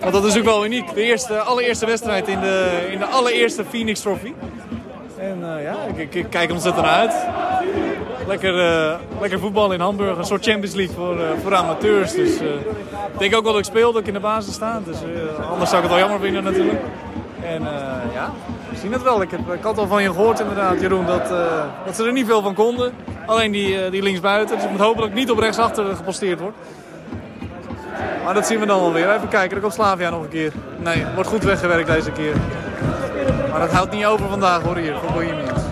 Want 0.00 0.12
dat 0.12 0.24
is 0.24 0.38
ook 0.38 0.44
wel 0.44 0.64
uniek. 0.64 0.94
De 0.94 1.02
eerste, 1.02 1.38
allereerste 1.38 1.86
wedstrijd 1.86 2.28
in 2.28 2.40
de, 2.40 2.88
in 2.90 2.98
de 2.98 3.06
allereerste 3.06 3.64
Phoenix 3.68 4.00
Trophy. 4.00 4.32
En 5.18 5.38
ja, 5.62 5.76
ik, 5.88 5.96
ik, 5.96 6.14
ik 6.14 6.26
kijk 6.30 6.50
ontzettend 6.50 6.84
naar 6.84 6.94
uit. 6.94 7.14
Lekker, 8.26 8.52
lekker 9.20 9.38
voetbal 9.38 9.72
in 9.72 9.80
Hamburg, 9.80 10.18
een 10.18 10.24
soort 10.24 10.44
Champions 10.44 10.74
League 10.74 10.94
voor, 10.94 11.16
voor 11.42 11.54
amateurs. 11.54 12.12
Dus 12.12 12.34
ik 13.12 13.18
denk 13.18 13.36
ook 13.36 13.42
wel 13.42 13.52
dat 13.52 13.60
ik 13.60 13.66
speel, 13.66 13.92
dat 13.92 14.00
ik 14.00 14.06
in 14.06 14.14
de 14.14 14.20
basis 14.20 14.54
sta. 14.54 14.80
Dus 14.84 14.96
anders 15.50 15.70
zou 15.70 15.82
ik 15.82 15.88
het 15.88 15.98
wel 15.98 16.08
jammer 16.08 16.20
vinden 16.20 16.44
natuurlijk. 16.44 16.80
En 17.48 17.62
uh, 17.62 18.14
ja, 18.14 18.30
we 18.70 18.76
zien 18.76 18.92
het 18.92 19.02
wel. 19.02 19.22
Ik, 19.22 19.30
heb, 19.30 19.52
ik 19.52 19.62
had 19.62 19.78
al 19.78 19.86
van 19.86 20.02
je 20.02 20.12
gehoord 20.12 20.40
inderdaad, 20.40 20.80
Jeroen, 20.80 21.06
dat, 21.06 21.30
uh, 21.30 21.62
dat 21.84 21.96
ze 21.96 22.04
er 22.04 22.12
niet 22.12 22.26
veel 22.26 22.42
van 22.42 22.54
konden. 22.54 22.92
Alleen 23.26 23.52
die, 23.52 23.84
uh, 23.84 23.90
die 23.90 24.02
linksbuiten. 24.02 24.56
Dus 24.56 24.64
ik 24.64 24.70
moet 24.70 25.04
ik 25.04 25.14
niet 25.14 25.30
op 25.30 25.38
rechtsachter 25.38 25.96
geposteerd 25.96 26.40
word. 26.40 26.54
Maar 28.24 28.34
dat 28.34 28.46
zien 28.46 28.60
we 28.60 28.66
dan 28.66 28.80
wel 28.80 28.92
weer. 28.92 29.14
Even 29.14 29.28
kijken, 29.28 29.56
er 29.56 29.62
komt 29.62 29.74
Slavia 29.74 30.10
nog 30.10 30.22
een 30.22 30.28
keer. 30.28 30.52
Nee, 30.78 31.04
wordt 31.14 31.28
goed 31.28 31.42
weggewerkt 31.42 31.86
deze 31.86 32.10
keer. 32.10 32.34
Maar 33.50 33.60
dat 33.60 33.72
houdt 33.72 33.92
niet 33.92 34.04
over 34.04 34.28
vandaag 34.28 34.62
hoor 34.62 34.76
hier, 34.76 34.96
voor 34.96 35.12
Bohemians. 35.12 35.62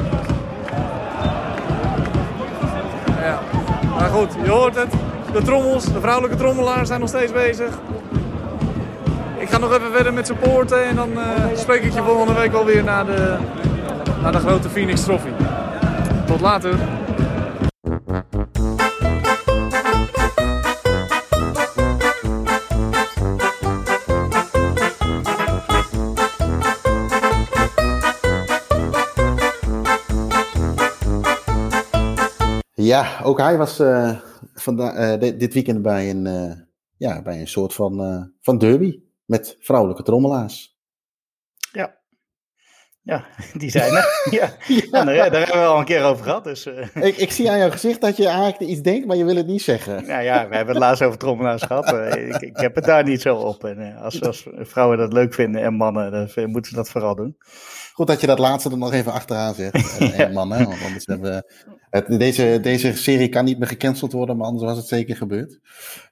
Ja, 3.21 3.41
maar 3.99 4.09
goed, 4.09 4.33
je 4.43 4.51
hoort 4.51 4.77
het. 4.77 4.93
De 5.33 5.43
trommels, 5.43 5.85
de 5.85 6.01
vrouwelijke 6.01 6.37
trommelaars 6.37 6.89
zijn 6.89 7.01
nog 7.01 7.09
steeds 7.09 7.33
bezig. 7.33 7.79
Ik 9.39 9.49
ga 9.49 9.59
nog 9.59 9.73
even 9.73 9.93
verder 9.93 10.13
met 10.13 10.27
supporten 10.27 10.85
en 10.85 10.97
dan 10.97 11.11
uh, 11.11 11.57
spreek 11.57 11.83
ik 11.83 11.93
je 11.93 12.03
volgende 12.03 12.35
week 12.35 12.53
wel 12.53 12.65
weer 12.65 12.85
naar 12.85 13.07
de, 13.07 13.39
naar 14.23 14.33
de 14.33 14.39
grote 14.39 14.69
Phoenix 14.69 15.05
Trophy. 15.05 15.31
Tot 16.27 16.41
later. 16.41 16.79
Ja, 32.75 33.21
ook 33.23 33.39
hij 33.39 33.57
was 33.57 33.81
uh, 33.81 34.19
vanda- 34.55 35.15
uh, 35.15 35.21
dit 35.39 35.55
weekend 35.55 35.83
bij 35.83 36.11
een 36.11 36.25
ja, 36.97 37.23
bij 37.23 37.41
een 37.41 37.49
soort 37.49 37.75
van, 37.75 38.31
van 38.41 38.59
derby 38.59 39.05
met 39.27 39.57
vrouwelijke 39.59 40.03
trommelaars. 40.03 40.77
Ja, 43.07 43.25
die 43.61 43.71
zijn 43.71 43.93
er. 43.93 44.29
ja. 44.31 44.53
ja. 44.67 45.05
daar, 45.05 45.15
hebben 45.15 45.61
we 45.61 45.67
al 45.67 45.79
een 45.79 45.85
keer 45.85 46.03
over 46.03 46.25
gehad. 46.25 46.45
Dus, 46.45 46.67
uh... 46.67 46.87
ik, 46.95 47.17
ik, 47.17 47.33
zie 47.33 47.51
aan 47.51 47.59
jouw 47.59 47.71
gezicht 47.71 48.01
dat 48.01 48.17
je 48.17 48.27
eigenlijk 48.27 48.71
iets 48.71 48.81
denkt, 48.81 49.07
maar 49.07 49.17
je 49.17 49.25
wil 49.25 49.37
het 49.37 49.47
niet 49.47 49.63
zeggen. 49.63 50.07
Nou 50.07 50.23
ja, 50.23 50.49
we 50.49 50.57
hebben 50.57 50.75
het 50.75 50.85
laatst 50.85 51.03
over 51.03 51.19
trommelaars 51.19 51.63
gehad. 51.63 51.93
Uh, 51.93 52.29
ik, 52.29 52.41
ik, 52.41 52.57
heb 52.57 52.75
het 52.75 52.85
daar 52.85 53.05
niet 53.05 53.21
zo 53.21 53.37
op. 53.37 53.65
En 53.65 53.81
uh, 53.81 54.03
als, 54.03 54.23
als, 54.23 54.47
vrouwen 54.53 54.99
dat 54.99 55.13
leuk 55.13 55.35
vinden 55.35 55.63
en 55.63 55.75
mannen, 55.75 56.11
dan 56.13 56.51
moeten 56.51 56.71
ze 56.71 56.77
dat 56.77 56.91
vooral 56.91 57.15
doen. 57.15 57.37
Goed 57.93 58.07
dat 58.07 58.21
je 58.21 58.27
dat 58.27 58.39
laatste 58.39 58.71
er 58.71 58.79
nog 58.79 58.93
even 58.93 59.13
achteraan 59.13 59.55
zegt. 59.55 59.99
en 59.99 60.33
mannen, 60.33 60.65
want 60.65 60.83
anders 60.83 61.07
hebben 61.07 61.45
het, 61.91 62.19
deze, 62.19 62.59
deze 62.63 62.97
serie 62.97 63.29
kan 63.29 63.45
niet 63.45 63.59
meer 63.59 63.69
gecanceld 63.69 64.13
worden, 64.13 64.37
maar 64.37 64.47
anders 64.47 64.65
was 64.65 64.77
het 64.77 64.87
zeker 64.87 65.17
gebeurd. 65.17 65.59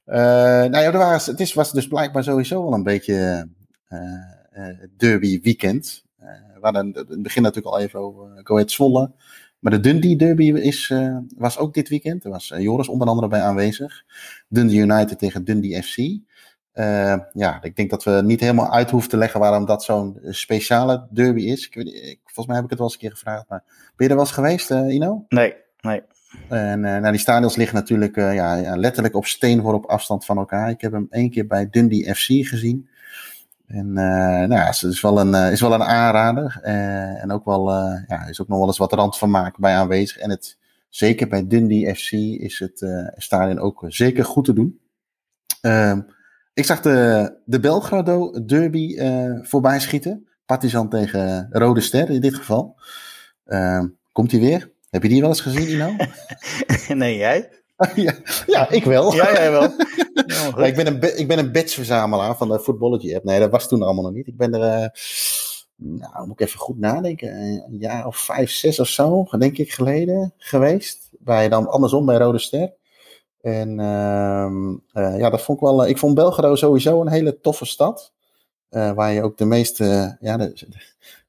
Nou 0.04 0.70
ja, 0.70 0.92
er 0.92 0.98
was, 0.98 1.26
het 1.26 1.40
is, 1.40 1.54
was 1.54 1.72
dus 1.72 1.88
blijkbaar 1.88 2.24
sowieso 2.24 2.62
wel 2.62 2.72
een 2.72 2.82
beetje 2.82 3.48
derby 4.96 5.40
weekend 5.42 6.04
hadden 6.64 6.86
in 6.86 7.06
het 7.08 7.22
begin 7.22 7.42
natuurlijk 7.42 7.74
al 7.74 7.80
even 7.80 8.00
over 8.00 8.40
Go. 8.42 9.08
Maar 9.58 9.72
de 9.72 9.80
Dundee 9.80 10.16
Derby 10.16 10.52
is, 10.52 10.94
was 11.36 11.58
ook 11.58 11.74
dit 11.74 11.88
weekend. 11.88 12.24
Er 12.24 12.30
was 12.30 12.52
Joris 12.56 12.88
onder 12.88 13.08
andere 13.08 13.28
bij 13.28 13.40
aanwezig. 13.40 14.04
Dundee 14.48 14.78
United 14.78 15.18
tegen 15.18 15.44
Dundee 15.44 15.82
FC. 15.82 15.96
Ja, 17.32 17.62
ik 17.62 17.76
denk 17.76 17.90
dat 17.90 18.04
we 18.04 18.20
niet 18.24 18.40
helemaal 18.40 18.72
uit 18.72 18.90
hoeven 18.90 19.10
te 19.10 19.16
leggen 19.16 19.40
waarom 19.40 19.64
dat 19.64 19.84
zo'n 19.84 20.18
speciale 20.22 21.06
derby 21.10 21.42
is. 21.42 21.68
Ik, 21.68 22.20
volgens 22.24 22.46
mij 22.46 22.56
heb 22.56 22.64
ik 22.64 22.70
het 22.70 22.78
wel 22.78 22.88
eens 22.88 22.96
een 22.96 23.02
keer 23.02 23.10
gevraagd. 23.10 23.48
Maar 23.48 23.62
ben 23.66 23.92
je 23.96 24.08
er 24.08 24.14
wel 24.14 24.24
eens 24.24 24.34
geweest, 24.34 24.70
Ino? 24.70 25.24
Nee, 25.28 25.54
nee. 25.80 26.02
En 26.48 26.80
nou, 26.80 27.10
die 27.10 27.20
stadions 27.20 27.56
liggen 27.56 27.76
natuurlijk 27.76 28.16
ja, 28.16 28.54
ja, 28.54 28.76
letterlijk 28.76 29.14
op 29.14 29.26
steenworp 29.26 29.84
afstand 29.84 30.24
van 30.24 30.38
elkaar. 30.38 30.70
Ik 30.70 30.80
heb 30.80 30.92
hem 30.92 31.06
één 31.10 31.30
keer 31.30 31.46
bij 31.46 31.70
Dundee 31.70 32.14
FC 32.14 32.26
gezien. 32.26 32.88
En 33.66 33.86
uh, 33.88 33.94
nou 33.94 34.54
ja, 34.54 34.66
het 34.66 34.82
is 34.82 35.00
wel 35.00 35.20
een, 35.20 35.34
is 35.52 35.60
wel 35.60 35.72
een 35.72 35.82
aanrader. 35.82 36.60
Uh, 36.62 37.22
en 37.22 37.32
ook 37.32 37.44
wel, 37.44 37.70
ja, 38.06 38.26
is 38.28 38.40
ook 38.40 38.48
nog 38.48 38.58
wel 38.58 38.66
eens 38.66 38.78
wat 38.78 38.92
rand 38.92 39.18
van 39.18 39.30
maken 39.30 39.60
bij 39.60 39.74
aanwezig. 39.74 40.16
En 40.16 40.30
het, 40.30 40.58
zeker 40.88 41.28
bij 41.28 41.46
Dundee 41.46 41.94
FC 41.94 42.12
is 42.12 42.58
het 42.58 42.86
stadion 43.16 43.58
ook 43.58 43.84
zeker 43.88 44.24
goed 44.24 44.44
te 44.44 44.52
doen. 44.52 44.80
Ehm, 45.60 46.00
ik 46.54 46.64
zag 46.64 46.80
de, 46.80 47.32
de 47.44 47.60
Belgrado 47.60 48.44
derby 48.44 48.98
voorbij 49.42 49.80
schieten. 49.80 50.26
Partizan 50.46 50.88
tegen 50.88 51.48
Rode 51.50 51.80
Ster 51.80 52.10
in 52.10 52.20
dit 52.20 52.34
geval. 52.34 52.76
Ehm, 53.44 53.86
komt 54.12 54.30
hij 54.30 54.40
weer? 54.40 54.72
Heb 54.94 55.02
je 55.02 55.08
die 55.08 55.20
wel 55.20 55.30
eens 55.30 55.40
gezien, 55.40 55.68
Ino? 55.68 55.96
nee, 56.94 57.16
jij? 57.16 57.48
ja, 57.94 58.14
ja, 58.46 58.70
ik 58.70 58.84
wel. 58.84 59.14
Ja, 59.14 59.32
jij 59.32 59.50
wel. 59.50 59.68
Ja, 60.56 60.64
ik 60.64 60.76
ben 60.76 60.86
een, 60.86 61.18
ik 61.18 61.28
ben 61.28 61.38
een 61.38 61.52
badge-verzamelaar 61.52 62.36
van 62.36 62.48
de 62.48 62.60
Footballogy 62.60 63.14
app. 63.14 63.24
Nee, 63.24 63.38
dat 63.38 63.50
was 63.50 63.68
toen 63.68 63.82
allemaal 63.82 64.04
nog 64.04 64.12
niet. 64.12 64.26
Ik 64.26 64.36
ben 64.36 64.54
er, 64.54 64.82
uh, 64.82 64.88
nou, 65.76 66.26
moet 66.26 66.40
ik 66.40 66.46
even 66.46 66.58
goed 66.58 66.78
nadenken, 66.78 67.28
een 67.38 67.78
jaar 67.78 68.06
of 68.06 68.16
vijf, 68.16 68.50
zes 68.50 68.80
of 68.80 68.88
zo, 68.88 69.26
denk 69.38 69.58
ik, 69.58 69.72
geleden 69.72 70.34
geweest. 70.36 71.10
Bij 71.18 71.48
dan 71.48 71.68
andersom 71.68 72.06
bij 72.06 72.16
Rode 72.16 72.38
Ster. 72.38 72.74
En 73.40 73.78
uh, 73.78 74.50
uh, 75.02 75.18
ja, 75.18 75.30
dat 75.30 75.42
vond 75.42 75.58
ik 75.58 75.64
wel. 75.64 75.86
ik 75.86 75.98
vond 75.98 76.14
Belgrado 76.14 76.54
sowieso 76.54 77.00
een 77.00 77.10
hele 77.10 77.40
toffe 77.40 77.64
stad. 77.64 78.12
waar 78.68 79.12
je 79.12 79.22
ook 79.22 79.36
de 79.38 79.44
meeste. 79.44 80.16
ja, 80.20 80.36
de, 80.36 80.66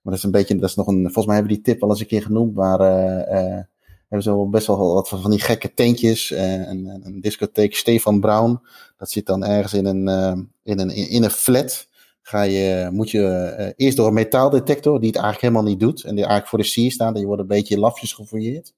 maar 0.05 0.13
dat 0.13 0.23
is 0.23 0.23
een 0.23 0.31
beetje. 0.31 0.55
Dat 0.55 0.69
is 0.69 0.75
nog 0.75 0.87
een. 0.87 1.01
Volgens 1.01 1.25
mij 1.25 1.35
hebben 1.35 1.53
we 1.53 1.61
die 1.61 1.73
tip 1.73 1.83
al 1.83 1.89
eens 1.89 1.99
een 1.99 2.07
keer 2.07 2.21
genoemd. 2.21 2.55
Maar 2.55 2.79
hebben 4.09 4.21
ze 4.21 4.47
best 4.51 4.67
wel 4.67 4.93
wat 4.93 5.09
van 5.09 5.31
die 5.31 5.39
gekke 5.39 5.73
tentjes. 5.73 6.31
Uh, 6.31 6.67
een, 6.67 7.01
een, 7.03 7.21
discotheek 7.21 7.75
Stefan 7.75 8.19
Brown. 8.19 8.59
Dat 8.97 9.09
zit 9.09 9.25
dan 9.25 9.45
ergens 9.45 9.73
in 9.73 9.85
een, 9.85 10.07
in 10.63 10.79
een, 10.79 10.89
in 10.89 11.23
een 11.23 11.29
flat. 11.29 11.87
Ga 12.21 12.41
je, 12.41 12.89
moet 12.91 13.11
je 13.11 13.73
eerst 13.77 13.97
door 13.97 14.07
een 14.07 14.13
metaaldetector, 14.13 14.99
die 14.99 15.07
het 15.07 15.17
eigenlijk 15.17 15.45
helemaal 15.45 15.71
niet 15.71 15.79
doet. 15.79 16.03
En 16.03 16.09
die 16.09 16.25
eigenlijk 16.25 16.47
voor 16.47 16.59
de 16.59 16.65
sier 16.65 16.91
staan. 16.91 17.13
En 17.13 17.19
je 17.19 17.25
wordt 17.25 17.41
een 17.41 17.47
beetje 17.47 17.79
lafjes 17.79 18.13
gefouilleerd. 18.13 18.73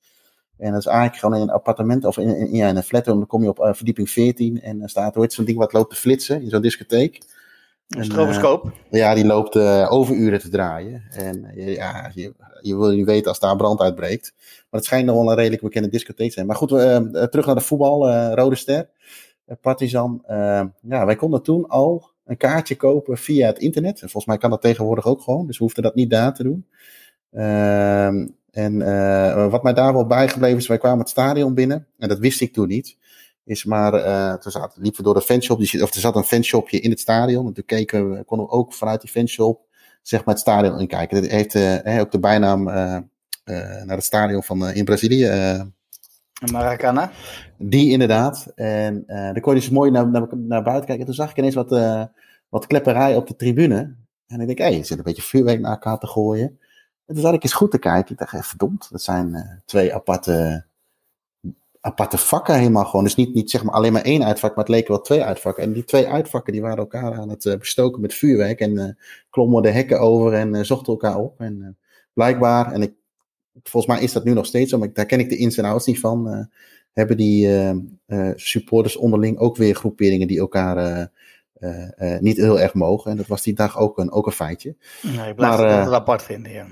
En 0.58 0.72
dat 0.72 0.80
is 0.80 0.86
eigenlijk 0.86 1.18
gewoon 1.18 1.36
in 1.36 1.42
een 1.42 1.50
appartement 1.50 2.06
of 2.06 2.18
in, 2.18 2.36
in, 2.36 2.56
ja, 2.56 2.68
in 2.68 2.76
een 2.76 2.84
flat. 2.84 3.08
En 3.08 3.14
dan 3.14 3.28
kom 3.28 3.44
je 3.44 3.50
op 3.50 3.70
verdieping 3.76 4.10
14. 4.10 4.62
En 4.62 4.80
dan 4.80 4.90
staat, 4.90 5.16
hoe 5.16 5.32
zo'n 5.32 5.46
ding 5.46 5.58
wat 5.58 5.74
loopt 5.74 5.90
te 5.90 5.96
flitsen 5.96 6.42
in 6.42 6.50
zo'n 6.50 6.62
discotheek. 6.62 7.22
Een 7.88 8.04
stroboscoop? 8.04 8.72
ja, 8.90 9.14
die 9.14 9.26
loopt 9.26 9.56
overuren 9.90 10.40
te 10.40 10.50
draaien. 10.50 11.04
En 11.10 11.52
ja, 11.56 12.12
je, 12.14 12.34
je 12.62 12.78
wil 12.78 12.92
niet 12.92 13.06
weten 13.06 13.28
als 13.28 13.40
daar 13.40 13.56
brand 13.56 13.80
uitbreekt. 13.80 14.34
Maar 14.38 14.66
het 14.80 14.86
schijnt 14.86 15.06
nog 15.06 15.16
wel 15.16 15.30
een 15.30 15.36
redelijk 15.36 15.62
bekende 15.62 15.90
discotheek 15.90 16.28
te 16.28 16.34
zijn. 16.34 16.46
Maar 16.46 16.56
goed, 16.56 16.70
terug 17.32 17.46
naar 17.46 17.56
de 17.56 17.62
voetbal. 17.62 18.12
Rode 18.34 18.56
Ster, 18.56 18.90
Partizan. 19.62 20.24
ja, 20.82 21.06
wij 21.06 21.16
konden 21.16 21.42
toen 21.44 21.68
al 21.68 22.10
een 22.26 22.38
kaartje 22.38 22.76
kopen 22.76 23.18
via 23.18 23.48
het 23.48 23.60
internet. 23.60 23.94
En 23.94 24.10
volgens 24.10 24.26
mij 24.26 24.38
kan 24.38 24.50
dat 24.50 24.62
tegenwoordig 24.62 25.06
ook 25.06 25.22
gewoon. 25.22 25.48
Dus 25.48 25.58
we 25.58 25.64
hoefden 25.64 25.84
dat 25.84 25.96
niet 25.96 26.10
daar 26.10 26.34
te 26.34 26.44
doen. 26.44 26.66
Ehm, 27.32 28.28
en 28.52 28.78
wat 29.50 29.64
mij 29.64 29.74
daar 29.74 29.94
wel 29.94 30.08
bijgebleven 30.08 30.58
is, 30.58 30.68
wij 30.68 30.78
kwamen 30.78 31.00
het 31.00 31.10
stadion 31.10 31.54
binnen. 31.54 31.88
En 31.98 32.10
dat 32.10 32.20
wist 32.20 32.42
ik 32.42 32.54
toen 32.54 32.68
niet. 32.68 32.98
Is 33.48 33.66
maar, 33.66 33.94
uh, 33.94 34.34
toen 34.34 34.52
zaten, 34.52 34.82
liepen 34.82 35.00
we 35.00 35.06
door 35.06 35.14
de 35.14 35.22
fanshop, 35.22 35.60
of 35.60 35.94
er 35.94 36.00
zat 36.00 36.16
een 36.16 36.24
fanshopje 36.24 36.80
in 36.80 36.90
het 36.90 37.00
stadion. 37.00 37.48
En 37.48 37.54
toen 37.54 37.66
keken 37.66 38.12
we, 38.12 38.24
konden 38.24 38.48
we 38.48 38.52
ook 38.52 38.74
vanuit 38.74 39.02
die 39.02 39.10
fanshop 39.10 39.66
zeg 40.02 40.26
maar 40.26 40.34
het 40.34 40.44
stadion 40.44 40.80
in 40.80 40.88
kijken. 40.88 41.22
Dat 41.22 41.32
heeft 41.32 41.56
uh, 41.56 42.00
ook 42.00 42.12
de 42.12 42.20
bijnaam 42.20 42.68
uh, 42.68 42.74
naar 43.84 43.96
het 43.96 44.04
stadion 44.04 44.44
van 44.44 44.70
in 44.70 44.86
Brazilië. 44.86 45.28
Maracana. 46.52 47.12
Die 47.58 47.90
inderdaad. 47.90 48.52
En 48.56 49.04
dan 49.06 49.42
kon 49.42 49.54
je 49.54 49.60
dus 49.60 49.70
mooi 49.70 49.92
naar, 49.92 50.08
naar, 50.08 50.28
naar, 50.32 50.64
buiten 50.64 50.86
kijken. 50.86 51.00
En 51.00 51.06
toen 51.06 51.14
zag 51.14 51.30
ik 51.30 51.38
ineens 51.38 51.56
wat, 51.56 51.70
wat 52.50 52.68
klepperij 52.68 53.16
op 53.16 53.28
de 53.28 53.36
tribune. 53.36 53.96
En 54.28 54.40
ik 54.40 54.48
denk, 54.48 54.58
hé, 54.58 54.66
hey, 54.66 54.78
er 54.80 54.86
zit 54.86 54.98
een 54.98 55.04
beetje 55.04 55.22
vuurwerk 55.22 55.60
naar 55.60 55.72
elkaar 55.72 55.98
te 55.98 56.08
gooien. 56.08 56.60
En 57.06 57.14
toen 57.14 57.24
zat 57.24 57.34
ik 57.34 57.44
eens 57.44 57.54
goed 57.54 57.72
te 57.72 57.80
kijken. 57.80 58.12
Ik 58.12 58.18
dacht, 58.18 58.48
verdomd, 58.48 58.88
dat 58.92 59.02
zijn 59.02 59.62
twee 59.66 59.94
aparte 59.94 60.66
aparte 61.88 62.18
vakken 62.18 62.58
helemaal 62.58 62.86
gewoon. 62.86 63.04
Dus 63.04 63.16
niet, 63.16 63.34
niet 63.34 63.52
zeg 63.52 63.64
maar 63.64 63.74
alleen 63.74 63.94
maar 63.94 64.02
één 64.02 64.24
uitvak, 64.24 64.56
maar 64.56 64.66
het 64.66 64.74
leken 64.74 64.92
wel 64.92 65.02
twee 65.02 65.24
uitvakken. 65.24 65.64
En 65.64 65.74
die 65.74 65.84
twee 65.84 66.08
uitvakken 66.08 66.54
die 66.54 66.62
waren 66.62 66.78
elkaar 66.78 67.14
aan 67.14 67.30
het 67.30 67.46
uh, 67.46 67.56
bestoken 67.56 68.02
met 68.02 68.14
vuurwerk. 68.14 68.60
En 68.60 68.72
uh, 68.72 68.86
klommen 69.30 69.62
de 69.62 69.70
hekken 69.70 70.00
over 70.00 70.34
en 70.34 70.56
uh, 70.56 70.64
zochten 70.64 70.94
elkaar 70.94 71.18
op. 71.18 71.40
En 71.40 71.78
blijkbaar, 72.14 72.72
en 72.72 72.82
ik, 72.82 72.94
volgens 73.64 73.94
mij 73.94 74.04
is 74.04 74.12
dat 74.12 74.24
nu 74.24 74.34
nog 74.34 74.46
steeds 74.46 74.72
zo, 74.72 74.78
maar 74.78 74.94
daar 74.94 75.06
ken 75.06 75.20
ik 75.20 75.30
de 75.30 75.38
ins 75.38 75.58
en 75.58 75.66
outs 75.66 75.86
niet 75.86 76.00
van. 76.00 76.50
hebben 76.94 77.18
die 77.18 77.50
supporters 78.36 78.96
onderling 78.96 79.38
ook 79.38 79.56
weer 79.58 79.76
groeperingen 79.76 80.28
die 80.28 80.40
elkaar 80.40 81.10
niet 82.20 82.38
heel 82.38 82.60
erg 82.60 82.74
mogen. 82.74 83.12
En 83.12 83.18
dat 83.18 83.28
was 83.28 83.42
die 83.42 83.54
dag 83.54 83.80
ook 83.80 83.98
een, 83.98 84.12
ook 84.12 84.26
een 84.26 84.32
feitje. 84.32 84.76
Nee, 85.02 85.30
ik 85.30 85.36
blijf 85.36 85.58
maar, 85.58 85.80
het 85.80 85.94
apart 85.94 86.24
vinden, 86.24 86.52
ja. 86.52 86.66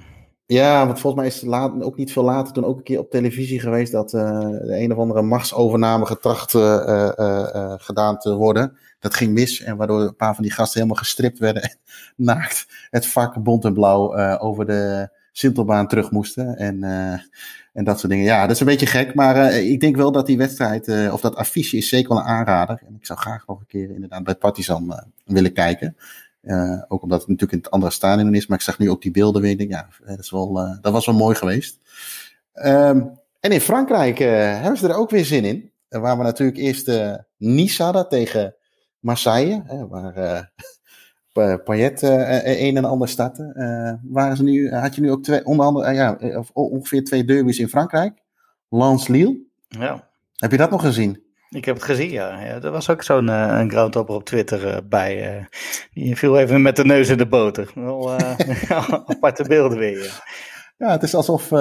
Ja, 0.48 0.86
want 0.86 1.00
volgens 1.00 1.22
mij 1.22 1.32
is 1.32 1.42
het 1.42 1.84
ook 1.84 1.98
niet 1.98 2.12
veel 2.12 2.24
later 2.24 2.54
toen 2.54 2.66
ook 2.66 2.78
een 2.78 2.84
keer 2.84 3.00
op 3.00 3.10
televisie 3.10 3.60
geweest 3.60 3.92
dat 3.92 4.14
uh, 4.14 4.40
de 4.40 4.78
een 4.80 4.92
of 4.92 4.98
andere 4.98 5.22
machtsovername 5.22 6.06
getracht 6.06 6.54
uh, 6.54 6.62
uh, 7.18 7.74
gedaan 7.78 8.18
te 8.18 8.36
worden. 8.36 8.78
Dat 9.00 9.16
ging 9.16 9.34
mis 9.34 9.62
en 9.62 9.78
waardoor 9.78 10.02
een 10.02 10.16
paar 10.16 10.34
van 10.36 10.44
die 10.44 10.54
gasten 10.54 10.82
helemaal 10.82 11.04
gestript 11.04 11.40
werden 11.40 11.64
en 11.64 11.78
naakt 12.16 12.66
het 12.90 13.08
vak 13.08 13.44
bont 13.44 13.66
en 13.66 13.74
blauw 13.74 14.38
over 14.38 14.66
de 14.66 15.10
Sintelbaan 15.32 15.88
terug 15.88 16.12
moesten. 16.12 16.58
En, 16.58 16.84
en 17.74 17.84
dat 17.84 18.00
soort 18.00 18.12
dingen. 18.12 18.26
Ja, 18.26 18.42
dat 18.42 18.52
is 18.52 18.60
een 18.60 18.66
beetje 18.66 18.86
gek, 18.86 19.16
maar 19.16 19.54
ik 19.54 19.80
denk 19.80 19.96
wel 19.96 20.12
dat 20.12 20.26
die 20.26 20.38
wedstrijd, 20.38 21.12
of 21.12 21.22
dat 21.22 21.36
affiche 21.36 21.78
is 21.78 21.90
zeker 21.90 22.10
wel 22.10 22.18
een 22.18 22.24
aanrader. 22.24 22.82
En 22.88 22.96
ik 22.96 23.06
zou 23.06 23.20
graag 23.20 23.48
nog 23.48 23.60
een 23.60 23.68
keer 23.68 23.90
inderdaad 23.90 24.24
bij 24.24 24.36
Partizan 24.36 25.04
willen 25.26 25.54
kijken. 25.54 25.96
Uh, 26.46 26.82
ook 26.88 27.02
omdat 27.02 27.20
het 27.20 27.28
natuurlijk 27.28 27.58
in 27.58 27.64
het 27.64 27.72
andere 27.72 27.92
stadion 27.92 28.34
is. 28.34 28.48
Maar 28.48 28.58
ik 28.58 28.64
zag 28.64 28.80
nu 28.80 28.90
ook 28.90 29.02
die 29.02 29.12
beelden 29.12 29.42
weer. 29.42 29.58
Denk, 29.58 29.72
ja, 29.72 29.88
dat, 30.06 30.20
is 30.20 30.32
wel, 30.32 30.60
uh, 30.60 30.78
dat 30.82 30.92
was 30.92 31.06
wel 31.06 31.16
mooi 31.16 31.36
geweest. 31.36 31.80
Um, 32.54 33.20
en 33.40 33.52
in 33.52 33.62
Frankrijk 33.62 34.20
uh, 34.20 34.28
hebben 34.62 34.78
ze 34.78 34.88
er 34.88 34.96
ook 34.96 35.10
weer 35.10 35.26
zin 35.26 35.46
in. 35.46 35.72
waar 35.90 36.18
we 36.18 36.24
natuurlijk 36.24 36.58
eerst 36.58 36.92
Nice 37.38 37.84
hadden 37.84 38.10
tegen 38.10 38.56
Marseille. 39.00 39.64
waar 39.90 40.52
Payet 41.64 42.02
een 42.02 42.78
en 42.78 42.86
ander 42.86 43.10
startte. 43.10 44.00
waren 44.04 44.38
ze 44.38 44.44
nu, 44.44 44.72
had 44.72 44.96
je 44.96 45.02
nu 45.02 45.12
ook 45.12 45.24
twee, 45.24 45.46
onder 45.46 45.66
andere, 45.66 45.94
ja, 45.94 46.18
ongeveer 46.54 47.04
twee 47.04 47.26
derbies 47.26 47.60
in 47.60 47.70
Frankrijk. 47.70 48.24
Lens-Lille. 48.70 49.38
Ja. 49.68 50.08
Heb 50.36 50.52
je 50.52 50.58
dat 50.58 50.70
nog 50.70 50.82
gezien? 50.82 51.25
Ik 51.50 51.66
heb 51.66 51.76
het 51.76 51.84
gezien, 51.84 52.10
ja. 52.10 52.40
ja 52.40 52.62
er 52.62 52.72
was 52.72 52.90
ook 52.90 53.04
zo'n 53.04 53.28
uh, 53.28 53.58
een 53.60 53.72
groundhopper 53.72 54.16
op 54.16 54.26
Twitter 54.26 54.68
uh, 54.68 54.78
bij. 54.90 55.38
Uh, 55.38 55.46
die 55.94 56.18
viel 56.18 56.38
even 56.38 56.62
met 56.62 56.76
de 56.76 56.86
neus 56.86 57.10
in 57.10 57.18
de 57.18 57.28
boter. 57.28 57.72
Wel 57.76 58.12
aparte 59.16 59.44
beelden 59.44 59.78
weer. 59.78 60.04
Ja. 60.04 60.12
ja, 60.78 60.92
het 60.92 61.04
is 61.04 61.16
alsof, 61.16 61.52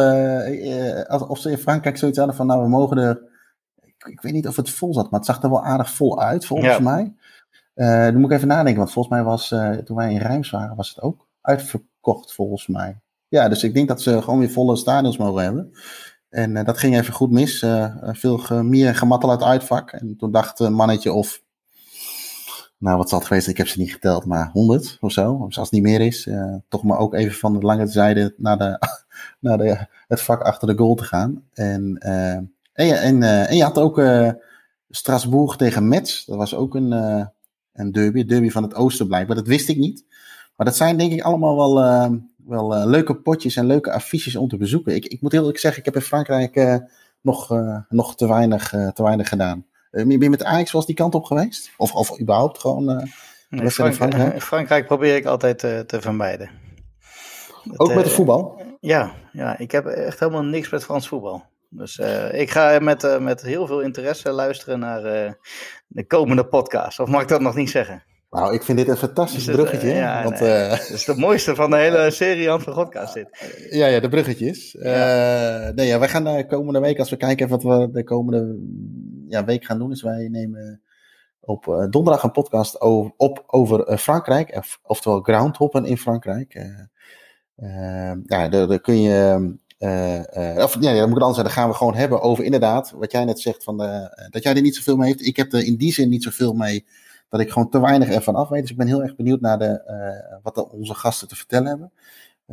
alsof 1.07 1.39
ze 1.39 1.51
in 1.51 1.59
Frankrijk 1.59 1.97
zoiets 1.97 2.19
hadden 2.19 2.37
van, 2.37 2.47
nou, 2.47 2.63
we 2.63 2.69
mogen 2.69 2.99
er... 2.99 3.23
Ik, 3.81 4.05
ik, 4.11 4.21
weet 4.21 4.33
niet 4.33 4.49
of 4.49 4.57
het 4.57 4.71
vol 4.71 4.95
zat, 4.95 5.11
maar 5.11 5.21
het 5.21 5.29
zag 5.29 5.43
er 5.43 5.51
wel 5.51 5.65
aardig 5.65 5.91
vol 5.91 6.23
uit, 6.23 6.47
volgens 6.47 6.77
ja. 6.77 6.81
mij. 6.81 7.15
dan 8.11 8.21
moet 8.21 8.31
ik 8.31 8.37
even 8.37 8.49
nadenken, 8.49 8.77
want 8.77 8.93
volgens 8.93 9.15
mij 9.15 9.25
was, 9.25 9.49
toen 9.85 9.97
wij 9.97 10.13
in 10.13 10.19
Rijms 10.19 10.51
waren, 10.51 10.77
was 10.77 10.89
het 10.89 11.01
ook 11.01 11.27
uitverkocht, 11.41 12.35
volgens 12.35 12.67
mij. 12.67 12.99
Ja, 13.29 13.49
dus 13.49 13.63
ik 13.63 13.75
denk 13.75 13.89
dat 13.89 14.03
ze 14.03 14.23
gewoon 14.23 14.39
weer 14.39 14.51
volle 14.51 14.77
stadions 14.77 15.17
mogen 15.17 15.43
hebben. 15.43 15.73
En 16.35 16.57
uh, 16.57 16.65
dat 16.65 16.79
ging 16.79 16.97
even 16.97 17.15
goed 17.15 17.31
mis. 17.31 17.63
Uh, 17.63 17.95
veel 18.03 18.39
ge 18.39 18.63
meer 18.63 18.95
gemattel 18.95 19.31
uit 19.31 19.43
uitvak. 19.43 19.91
En 19.91 20.17
toen 20.17 20.31
dacht 20.31 20.59
een 20.59 20.73
mannetje 20.73 21.13
of 21.13 21.43
nou 22.79 22.97
wat 22.97 23.09
zal 23.09 23.19
het 23.19 23.27
geweest, 23.27 23.49
ik 23.49 23.57
heb 23.57 23.69
ze 23.69 23.79
niet 23.79 23.93
geteld, 23.93 24.25
maar 24.25 24.51
100 24.53 24.97
of 25.01 25.13
zo. 25.13 25.33
Of 25.33 25.43
als 25.43 25.57
het 25.57 25.71
niet 25.71 25.83
meer 25.83 26.01
is, 26.01 26.29
toch 26.69 26.83
maar 26.83 26.99
ook 26.99 27.15
even 27.15 27.35
van 27.35 27.53
de 27.53 27.67
lange 27.67 27.87
zijde 27.87 28.35
naar, 28.37 28.59
de, 28.59 28.79
naar 29.41 29.59
de, 29.59 29.87
het 30.09 30.21
vak 30.21 30.43
achter 30.43 30.69
de 30.69 30.77
goal 30.77 30.95
te 30.95 31.05
gaan. 31.05 31.45
En, 31.53 31.99
en, 32.73 33.23
en 33.23 33.57
je 33.57 33.63
had 33.63 33.79
ook 33.79 34.03
Strasbourg 34.91 35.57
tegen 35.57 35.89
Metz, 35.89 36.25
dat 36.25 36.37
was 36.37 36.55
ook 36.55 36.75
een, 36.75 36.93
een 37.73 37.93
derby, 37.93 38.25
derby 38.25 38.51
van 38.51 38.63
het 38.63 38.75
oosten 38.75 39.07
blijkbaar. 39.07 39.37
Dat 39.37 39.47
wist 39.47 39.69
ik 39.69 39.77
niet. 39.77 40.05
Maar 40.57 40.67
dat 40.67 40.77
zijn 40.77 40.99
denk 40.99 41.13
ik 41.13 41.23
allemaal 41.23 41.57
wel, 41.57 41.83
wel 42.47 42.89
leuke 42.89 43.15
potjes 43.15 43.57
en 43.57 43.67
leuke 43.67 43.93
affiches 43.93 44.37
om 44.37 44.49
te 44.49 44.57
bezoeken. 44.57 44.95
Ik, 44.95 45.07
ik 45.07 45.21
moet 45.21 45.33
heel 45.33 45.41
eerlijk 45.41 45.59
zeggen, 45.59 45.79
ik 45.81 45.85
heb 45.85 45.95
in 45.95 46.01
Frankrijk 46.01 46.81
nog, 47.21 47.49
nog 47.89 48.17
te, 48.17 48.29
weinig, 48.29 48.69
te 48.69 49.03
weinig 49.03 49.29
gedaan. 49.29 49.67
Eh, 49.95 50.07
ben 50.07 50.21
je 50.21 50.31
met 50.31 50.45
Ajax 50.45 50.71
was 50.71 50.87
die 50.87 50.95
kant 50.95 51.15
op 51.15 51.25
geweest? 51.25 51.71
Of, 51.77 51.95
of 51.95 52.21
überhaupt 52.21 52.59
gewoon 52.59 52.85
nee, 53.49 53.71
Frank, 53.71 53.95
Frankrijk? 53.95 54.43
Frankrijk 54.53 54.87
probeer 54.87 55.17
ik 55.17 55.25
altijd 55.25 55.59
te, 55.59 55.85
te 55.87 56.01
vermijden. 56.01 56.51
Ook 57.77 57.89
met 57.89 57.97
het 57.97 58.07
eh, 58.07 58.13
voetbal? 58.13 58.63
Ja, 58.81 59.15
ja, 59.33 59.59
ik 59.59 59.71
heb 59.71 59.87
echt 59.87 60.21
helemaal 60.21 60.43
niks 60.43 60.71
met 60.71 60.85
Frans 60.85 61.09
voetbal. 61.09 61.45
Dus 61.69 61.99
uh, 61.99 62.41
ik 62.41 62.51
ga 62.51 62.79
met, 62.79 63.05
uh, 63.05 63.19
met 63.19 63.43
heel 63.43 63.67
veel 63.67 63.81
interesse 63.81 64.31
luisteren 64.31 64.79
naar 64.79 65.25
uh, 65.27 65.33
de 65.87 66.07
komende 66.07 66.47
podcast. 66.47 67.01
Of 67.01 67.09
mag 67.09 67.23
ik 67.23 67.29
dat 67.29 67.41
nog 67.41 67.55
niet 67.55 67.71
zeggen? 67.71 68.03
Nou, 68.35 68.55
ik 68.55 68.63
vind 68.63 68.79
dit 68.79 68.89
een 68.89 68.97
fantastisch 68.97 69.45
bruggetje. 69.45 69.89
Ja, 69.89 70.23
want, 70.23 70.41
nee, 70.41 70.69
dat 70.69 70.91
is 70.91 71.07
het 71.07 71.17
mooiste 71.17 71.55
van 71.55 71.71
de 71.71 71.77
hele 71.77 72.11
serie 72.11 72.51
Ant 72.51 72.63
van 72.63 72.73
Godcast 72.73 73.15
dit. 73.15 73.29
Ja, 73.71 73.87
ja, 73.87 74.01
de 74.01 74.09
bruggetjes. 74.09 74.77
Ja. 74.79 75.73
nee, 75.75 75.87
ja, 75.87 75.99
wij 75.99 76.09
gaan 76.09 76.25
de 76.25 76.47
komende 76.47 76.81
week, 76.81 76.99
als 76.99 77.11
we 77.11 77.17
kijken 77.17 77.49
wat 77.49 77.63
we 77.63 77.89
de 77.93 78.05
komende 78.05 78.59
ja, 79.29 79.45
week 79.45 79.65
gaan 79.65 79.79
doen, 79.79 79.91
is 79.91 80.03
wij 80.03 80.29
nemen 80.29 80.83
op 81.41 81.67
uh, 81.67 81.87
donderdag 81.91 82.23
een 82.23 82.31
podcast 82.31 82.81
over, 82.81 83.13
op 83.17 83.45
over 83.47 83.99
Frankrijk, 83.99 84.57
of, 84.57 84.79
oftewel 84.83 85.21
groundhoppen 85.21 85.85
in 85.85 85.99
Frankrijk. 85.99 86.67
Ja, 88.25 88.49
daar, 88.49 88.81
kun 88.81 89.01
je, 89.01 89.57
of 90.57 90.77
ja, 90.81 90.95
dan 90.95 91.09
moet 91.09 91.17
ik 91.17 91.23
dan 91.23 91.35
zeggen, 91.35 91.45
dan 91.45 91.53
gaan 91.53 91.69
we 91.69 91.75
gewoon 91.75 91.95
hebben 91.95 92.21
over 92.21 92.45
inderdaad, 92.45 92.91
wat 92.97 93.13
jij 93.13 93.25
net 93.25 93.41
zegt, 93.41 93.65
van, 93.65 93.77
dat 94.31 94.43
jij 94.43 94.55
er 94.55 94.63
niet 94.63 94.77
zoveel 94.77 94.97
mee 94.97 95.09
heeft. 95.09 95.27
Ik 95.27 95.37
heb 95.37 95.53
er 95.53 95.65
in 95.65 95.77
die 95.77 95.93
zin 95.93 96.09
niet 96.09 96.23
zoveel 96.23 96.53
mee, 96.53 96.85
dat 97.37 97.47
ik 97.47 97.53
gewoon 97.53 97.71
te 97.71 97.81
weinig 97.81 98.09
ervan 98.09 98.35
af 98.35 98.49
weet. 98.49 98.61
Dus 98.61 98.71
ik 98.71 98.77
ben 98.77 98.87
heel 98.87 99.03
erg 99.03 99.17
benieuwd 99.17 99.41
naar 99.41 99.59
de, 99.59 100.41
wat 100.43 100.71
onze 100.71 100.95
gasten 100.95 101.29
te 101.29 101.37
vertellen 101.37 101.67
hebben. 101.67 101.93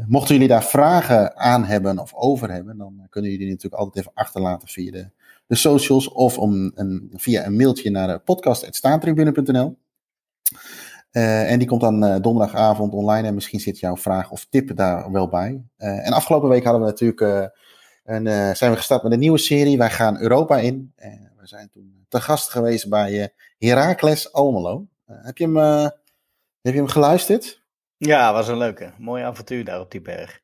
Mochten 0.08 0.34
jullie 0.34 0.50
daar 0.50 0.64
vragen 0.64 1.38
aan 1.38 1.64
hebben 1.64 2.00
of 2.00 2.14
over 2.14 2.52
hebben, 2.52 2.78
dan 2.78 3.08
kunnen 3.10 3.32
jullie 3.32 3.48
natuurlijk 3.48 3.82
altijd 3.82 3.98
even 3.98 4.12
achterlaten 4.14 4.68
via 4.68 4.92
de 4.92 5.10
de 5.52 5.58
socials 5.58 6.12
of 6.12 6.38
om 6.38 6.72
een, 6.76 7.12
via 7.16 7.46
een 7.46 7.56
mailtje 7.56 7.90
naar 7.90 8.20
podcast.staantribune.nl. 8.20 9.78
Uh, 11.12 11.52
en 11.52 11.60
die 11.60 11.68
komt 11.68 11.82
dan 11.82 12.22
donderdagavond 12.22 12.94
online 12.94 13.28
en 13.28 13.34
misschien 13.34 13.60
zit 13.60 13.80
jouw 13.80 13.98
vraag 13.98 14.32
of 14.32 14.46
tip 14.50 14.76
daar 14.76 15.12
wel 15.12 15.28
bij. 15.28 15.62
En 15.78 16.14
afgelopen 16.14 16.50
week 16.50 16.64
hadden 16.64 16.82
we 16.82 16.88
natuurlijk 16.88 17.52
een, 18.04 18.56
zijn 18.56 18.72
we 18.72 18.78
gestart 18.78 19.04
met 19.04 19.12
een 19.12 19.20
nieuwe 19.20 19.38
serie. 19.38 19.78
Wij 19.78 19.90
gaan 19.90 20.22
Europa 20.22 20.58
in. 20.58 20.94
we 21.38 21.48
zijn 21.48 21.70
toen 21.70 22.06
te 22.10 22.22
gast 22.22 22.50
geweest 22.50 22.90
bij 22.90 23.34
Heracles 23.68 24.34
Almelo. 24.34 24.88
heb, 25.06 25.38
je 25.38 25.44
hem, 25.44 25.58
heb 26.62 26.74
je 26.74 26.80
hem 26.80 26.88
geluisterd? 26.88 27.62
Ja, 27.98 28.34
was 28.34 28.48
een 28.48 28.58
leuke. 28.58 28.94
Mooi 28.98 29.24
avontuur 29.24 29.64
daar 29.64 29.80
op 29.80 29.92
die 29.92 30.02
berg. 30.02 30.42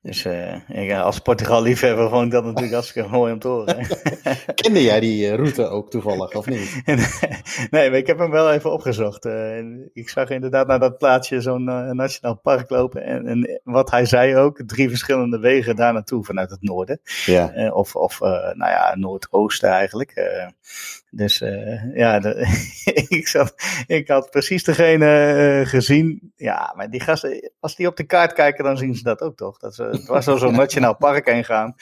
Dus 0.00 0.24
uh, 0.24 1.04
als 1.04 1.18
Portugal-liefhebber 1.18 2.08
vond 2.08 2.24
ik 2.24 2.30
dat 2.30 2.44
natuurlijk 2.44 2.72
hartstikke 2.72 3.08
mooi 3.08 3.32
om 3.32 3.38
te 3.38 3.48
horen. 3.48 3.86
Kende 4.54 4.82
jij 4.82 5.00
die 5.00 5.34
route 5.34 5.66
ook 5.66 5.90
toevallig, 5.90 6.34
of 6.34 6.46
niet? 6.46 6.82
nee, 7.70 7.90
maar 7.90 7.98
ik 7.98 8.06
heb 8.06 8.18
hem 8.18 8.30
wel 8.30 8.52
even 8.52 8.72
opgezocht. 8.72 9.24
Uh, 9.24 9.58
ik 9.92 10.08
zag 10.08 10.30
inderdaad 10.30 10.66
naar 10.66 10.78
dat 10.78 10.98
plaatsje 10.98 11.40
zo'n 11.40 11.64
nationaal 11.96 12.40
park 12.40 12.70
lopen. 12.70 13.02
En, 13.02 13.26
en, 13.26 13.60
wat 13.62 13.90
hij 13.90 14.06
zei 14.06 14.36
ook, 14.36 14.62
drie 14.66 14.88
verschillende 14.88 15.38
wegen 15.38 15.76
daar 15.76 15.92
naartoe 15.92 16.24
vanuit 16.24 16.50
het 16.50 16.62
noorden. 16.62 17.00
Ja. 17.26 17.70
of, 17.72 17.96
of 17.96 18.20
nou 18.20 18.56
ja, 18.56 18.94
noordoosten 18.96 19.68
eigenlijk. 19.68 20.12
Dus 21.16 21.40
uh, 21.40 21.96
ja, 21.96 22.22
ik, 23.18 23.28
zat, 23.28 23.54
ik 23.86 24.08
had 24.08 24.30
precies 24.30 24.64
degene 24.64 25.34
uh, 25.60 25.66
gezien. 25.68 26.32
Ja, 26.36 26.72
maar 26.76 26.90
die 26.90 27.00
gasten, 27.00 27.52
als 27.60 27.76
die 27.76 27.86
op 27.86 27.96
de 27.96 28.04
kaart 28.04 28.32
kijken, 28.32 28.64
dan 28.64 28.76
zien 28.76 28.94
ze 28.94 29.02
dat 29.02 29.20
ook 29.20 29.36
toch? 29.36 29.58
Dat 29.58 29.74
ze, 29.74 29.82
het 29.82 30.06
was 30.06 30.24
zo'n 30.24 30.54
nationaal 30.54 30.96
park 30.96 31.26
heen 31.28 31.44
gaan. 31.44 31.74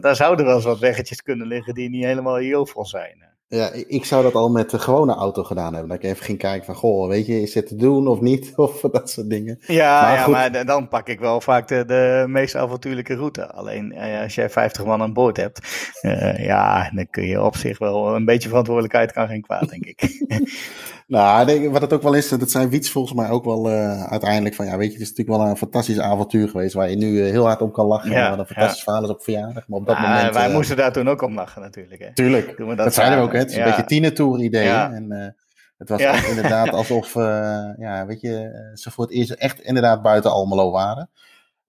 Daar 0.00 0.16
zouden 0.16 0.46
wel 0.46 0.54
eens 0.54 0.64
wat 0.64 0.78
weggetjes 0.78 1.22
kunnen 1.22 1.46
liggen 1.46 1.74
die 1.74 1.90
niet 1.90 2.04
helemaal 2.04 2.36
heel 2.36 2.66
vol 2.66 2.86
zijn. 2.86 3.29
Ja, 3.52 3.70
ik 3.86 4.04
zou 4.04 4.22
dat 4.22 4.34
al 4.34 4.50
met 4.50 4.70
de 4.70 4.78
gewone 4.78 5.14
auto 5.14 5.44
gedaan 5.44 5.72
hebben. 5.72 5.88
Dat 5.88 6.04
ik 6.04 6.10
even 6.10 6.24
ging 6.24 6.38
kijken 6.38 6.64
van, 6.64 6.74
goh, 6.74 7.08
weet 7.08 7.26
je, 7.26 7.42
is 7.42 7.52
dit 7.52 7.66
te 7.66 7.76
doen 7.76 8.06
of 8.06 8.20
niet? 8.20 8.52
Of 8.56 8.80
dat 8.80 9.10
soort 9.10 9.30
dingen. 9.30 9.58
Ja, 9.66 10.02
maar, 10.02 10.14
ja, 10.14 10.28
maar 10.28 10.66
dan 10.66 10.88
pak 10.88 11.08
ik 11.08 11.20
wel 11.20 11.40
vaak 11.40 11.68
de, 11.68 11.84
de 11.84 12.24
meest 12.28 12.56
avontuurlijke 12.56 13.14
route. 13.14 13.52
Alleen 13.52 13.98
als 14.22 14.34
jij 14.34 14.50
50 14.50 14.84
man 14.84 15.02
aan 15.02 15.12
boord 15.12 15.36
hebt, 15.36 15.60
uh, 16.02 16.44
ja, 16.44 16.90
dan 16.94 17.10
kun 17.10 17.26
je 17.26 17.42
op 17.42 17.56
zich 17.56 17.78
wel 17.78 18.14
een 18.14 18.24
beetje 18.24 18.48
verantwoordelijkheid 18.48 19.12
kan 19.12 19.28
geen 19.28 19.42
kwaad, 19.42 19.68
denk 19.68 19.84
ik. 19.84 20.00
Nou, 21.10 21.70
wat 21.70 21.80
het 21.80 21.92
ook 21.92 22.02
wel 22.02 22.14
is, 22.14 22.28
dat 22.28 22.50
zijn 22.50 22.68
Wiets 22.68 22.90
volgens 22.90 23.14
mij 23.14 23.28
ook 23.28 23.44
wel 23.44 23.70
uh, 23.70 24.04
uiteindelijk 24.04 24.54
van, 24.54 24.66
ja, 24.66 24.76
weet 24.76 24.86
je, 24.86 24.92
het 24.92 25.02
is 25.02 25.08
natuurlijk 25.08 25.38
wel 25.38 25.48
een 25.48 25.56
fantastisch 25.56 25.98
avontuur 25.98 26.48
geweest 26.48 26.74
waar 26.74 26.90
je 26.90 26.96
nu 26.96 27.10
uh, 27.12 27.30
heel 27.30 27.44
hard 27.44 27.60
om 27.60 27.70
kan 27.70 27.86
lachen. 27.86 28.10
Ja, 28.10 28.30
wat 28.30 28.38
een 28.38 28.46
fantastisch 28.46 28.82
verhaal 28.82 29.02
is 29.02 29.08
op 29.08 29.22
verjaardag. 29.22 29.68
Maar 29.68 29.78
op 29.78 29.86
dat 29.86 29.98
moment. 29.98 30.34
Wij 30.34 30.48
uh, 30.48 30.54
moesten 30.54 30.76
daar 30.76 30.92
toen 30.92 31.08
ook 31.08 31.22
om 31.22 31.34
lachen, 31.34 31.62
natuurlijk. 31.62 32.00
Hè. 32.00 32.14
Tuurlijk. 32.14 32.56
dat, 32.56 32.76
dat 32.76 32.94
zijn 32.94 33.12
er 33.12 33.22
ook, 33.22 33.32
hè. 33.32 33.38
Het 33.38 33.50
is 33.50 33.56
een 33.56 33.64
beetje 33.64 33.84
tienertour 33.84 34.40
idee. 34.40 34.68
En 34.68 35.34
het 35.78 35.88
was 35.88 36.28
inderdaad 36.28 36.68
alsof, 36.80 37.14
ja, 37.78 38.06
weet 38.06 38.20
je, 38.20 38.70
ze 38.74 38.90
voor 38.90 39.04
het 39.04 39.14
eerst 39.14 39.30
echt 39.30 39.60
inderdaad 39.60 40.02
buiten 40.02 40.30
Almelo 40.30 40.70
waren. 40.70 41.10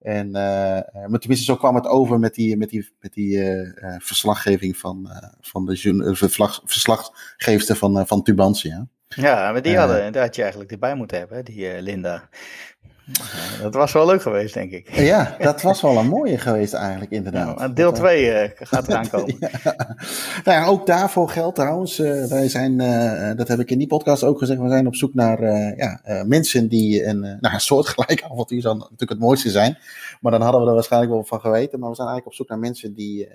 En, 0.00 0.30
maar 0.30 1.18
tenminste, 1.18 1.44
zo 1.44 1.56
kwam 1.56 1.74
het 1.74 1.86
over 1.86 2.18
met 2.18 2.34
die, 2.34 2.56
met 2.56 2.70
die, 2.70 2.92
met 3.00 3.12
die 3.12 3.62
verslaggeving 3.98 4.76
van, 4.76 5.10
van 5.40 5.66
de 5.66 6.14
verslag, 6.14 6.62
verslaggeefster 6.64 7.76
van, 7.76 8.06
van 8.06 8.22
Tubantia. 8.22 8.86
Ja, 9.14 9.52
maar 9.52 9.62
die, 9.62 9.76
hadden, 9.76 10.12
daar 10.12 10.22
had 10.22 10.34
je 10.36 10.42
eigenlijk 10.42 10.72
erbij 10.72 10.94
moeten 10.94 11.18
hebben, 11.18 11.44
die 11.44 11.74
uh, 11.74 11.80
Linda. 11.80 12.28
Dat 13.62 13.74
was 13.74 13.92
wel 13.92 14.06
leuk 14.06 14.22
geweest, 14.22 14.54
denk 14.54 14.72
ik. 14.72 14.94
Ja, 14.94 15.36
dat 15.38 15.62
was 15.62 15.80
wel 15.80 15.96
een 15.96 16.08
mooie 16.08 16.38
geweest 16.38 16.74
eigenlijk, 16.74 17.10
inderdaad. 17.10 17.58
Ja, 17.58 17.68
deel 17.68 17.92
2 17.92 18.26
uh, 18.26 18.50
gaat 18.54 18.88
eraan 18.88 19.08
komen. 19.08 19.36
ja. 19.64 19.74
Nou 20.44 20.60
ja, 20.60 20.66
ook 20.66 20.86
daarvoor 20.86 21.28
geldt 21.28 21.54
trouwens, 21.54 21.98
uh, 21.98 22.24
wij 22.24 22.48
zijn, 22.48 22.80
uh, 22.80 23.36
dat 23.36 23.48
heb 23.48 23.58
ik 23.60 23.70
in 23.70 23.78
die 23.78 23.86
podcast 23.86 24.24
ook 24.24 24.38
gezegd, 24.38 24.60
we 24.60 24.68
zijn 24.68 24.86
op 24.86 24.94
zoek 24.94 25.14
naar 25.14 25.42
ja, 25.76 26.00
mensen 26.26 26.68
die 26.68 27.04
een, 27.04 27.20
nou, 27.20 27.54
een 27.54 27.60
soortgelijk 27.60 28.22
avontuur 28.30 28.60
zou 28.60 28.76
natuurlijk 28.78 29.10
het 29.10 29.18
mooiste 29.18 29.50
zijn. 29.50 29.78
Maar 30.20 30.32
dan 30.32 30.40
hadden 30.40 30.60
we 30.60 30.66
er 30.66 30.74
waarschijnlijk 30.74 31.12
wel 31.12 31.24
van 31.24 31.40
geweten. 31.40 31.78
Maar 31.78 31.88
we 31.88 31.96
zijn 31.96 32.08
eigenlijk 32.08 32.26
op 32.26 32.46
zoek 32.46 32.48
naar 32.48 32.58
mensen 32.58 32.94
die, 32.94 33.28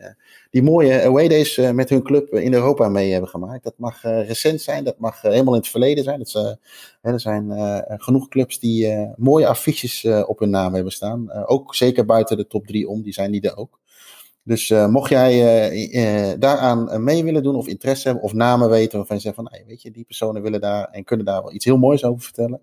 die 0.49 0.63
mooie 0.63 1.03
away 1.03 1.27
days 1.27 1.57
met 1.57 1.89
hun 1.89 2.03
club 2.03 2.33
in 2.33 2.53
Europa 2.53 2.89
mee 2.89 3.11
hebben 3.11 3.29
gemaakt. 3.29 3.63
Dat 3.63 3.73
mag 3.77 4.01
recent 4.01 4.61
zijn, 4.61 4.83
dat 4.83 4.97
mag 4.97 5.21
helemaal 5.21 5.53
in 5.53 5.59
het 5.59 5.69
verleden 5.69 6.03
zijn. 6.03 6.19
Dat, 6.19 6.57
er 7.01 7.19
zijn 7.19 7.51
genoeg 7.87 8.27
clubs 8.27 8.59
die 8.59 9.13
mooie 9.15 9.47
affiches 9.47 10.03
uh, 10.03 10.23
op 10.29 10.39
hun 10.39 10.49
naam 10.49 10.73
hebben 10.73 10.91
staan. 10.91 11.25
Uh, 11.29 11.43
ook 11.45 11.75
zeker 11.75 12.05
buiten 12.05 12.37
de 12.37 12.47
top 12.47 12.67
3 12.67 12.89
om, 12.89 13.01
die 13.01 13.13
zijn 13.13 13.31
die 13.31 13.41
er 13.41 13.57
ook. 13.57 13.79
Dus 14.43 14.69
uh, 14.69 14.87
mocht 14.87 15.09
jij 15.09 16.37
daaraan 16.39 17.03
mee 17.03 17.23
willen 17.23 17.43
doen 17.43 17.55
of 17.55 17.67
interesse 17.67 18.07
hebben 18.07 18.25
of 18.25 18.33
namen 18.33 18.69
weten 18.69 18.97
waarvan 18.97 19.15
je 19.15 19.21
zegt 19.21 19.35
van, 19.35 19.43
nou, 19.43 19.63
weet 19.67 19.81
je, 19.81 19.91
die 19.91 20.03
personen 20.03 20.41
willen 20.41 20.61
daar 20.61 20.87
en 20.87 21.03
kunnen 21.03 21.25
daar 21.25 21.41
wel 21.41 21.53
iets 21.53 21.65
heel 21.65 21.77
moois 21.77 22.03
over 22.03 22.21
vertellen. 22.23 22.61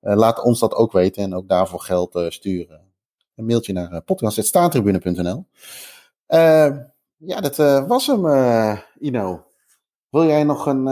laat 0.00 0.42
ons 0.42 0.60
dat 0.60 0.74
ook 0.74 0.92
weten 0.92 1.22
en 1.22 1.34
ook 1.34 1.48
daarvoor 1.48 1.80
geld 1.80 2.24
sturen. 2.28 2.80
Een 3.36 3.46
mailtje 3.46 3.72
naar 3.72 4.02
podcast.staantribune.nl 4.02 5.46
Ja, 7.16 7.40
dat 7.40 7.56
was 7.86 8.06
hem, 8.06 8.26
Ino. 8.98 9.44
Wil 10.10 10.24
jij 10.26 10.44
nog 10.44 10.66
een 10.66 10.86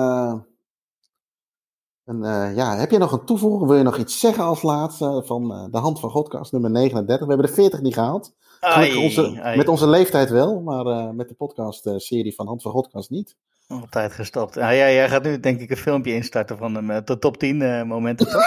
en, 2.10 2.18
uh, 2.22 2.56
ja, 2.56 2.76
heb 2.76 2.90
je 2.90 2.98
nog 2.98 3.12
een 3.12 3.24
toevoeging? 3.24 3.66
Wil 3.68 3.76
je 3.76 3.82
nog 3.82 3.96
iets 3.96 4.20
zeggen 4.20 4.44
als 4.44 4.62
laatste 4.62 5.22
van 5.26 5.52
uh, 5.52 5.64
de 5.72 5.78
Hand 5.78 6.00
van 6.00 6.10
Godcast 6.10 6.52
nummer 6.52 6.70
39? 6.70 7.26
We 7.26 7.32
hebben 7.32 7.50
de 7.50 7.54
40 7.54 7.80
niet 7.80 7.94
gehaald. 7.94 8.32
Ai, 8.60 8.96
onze, 8.96 9.40
ai. 9.42 9.56
Met 9.56 9.68
onze 9.68 9.88
leeftijd 9.88 10.30
wel, 10.30 10.60
maar 10.60 10.86
uh, 10.86 11.10
met 11.10 11.28
de 11.28 11.34
podcast-serie 11.34 12.34
van 12.34 12.46
Hand 12.46 12.62
van 12.62 12.72
Godcast 12.72 13.10
niet. 13.10 13.36
Op 13.68 13.90
tijd 13.90 14.12
gestopt. 14.12 14.56
Ah, 14.56 14.62
ja, 14.62 14.72
jij 14.72 15.08
gaat 15.08 15.22
nu 15.22 15.40
denk 15.40 15.60
ik 15.60 15.70
een 15.70 15.76
filmpje 15.76 16.14
instarten 16.14 16.58
van 16.58 16.74
de, 16.74 17.02
de 17.04 17.18
top 17.18 17.36
10 17.36 17.86
momenten, 17.86 18.26
toch? 18.26 18.44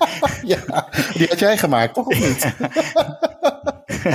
ja, 0.52 0.88
die 1.12 1.28
had 1.28 1.38
jij 1.38 1.58
gemaakt, 1.58 1.94
toch 1.94 2.06
of 2.06 2.20
niet? 2.20 2.54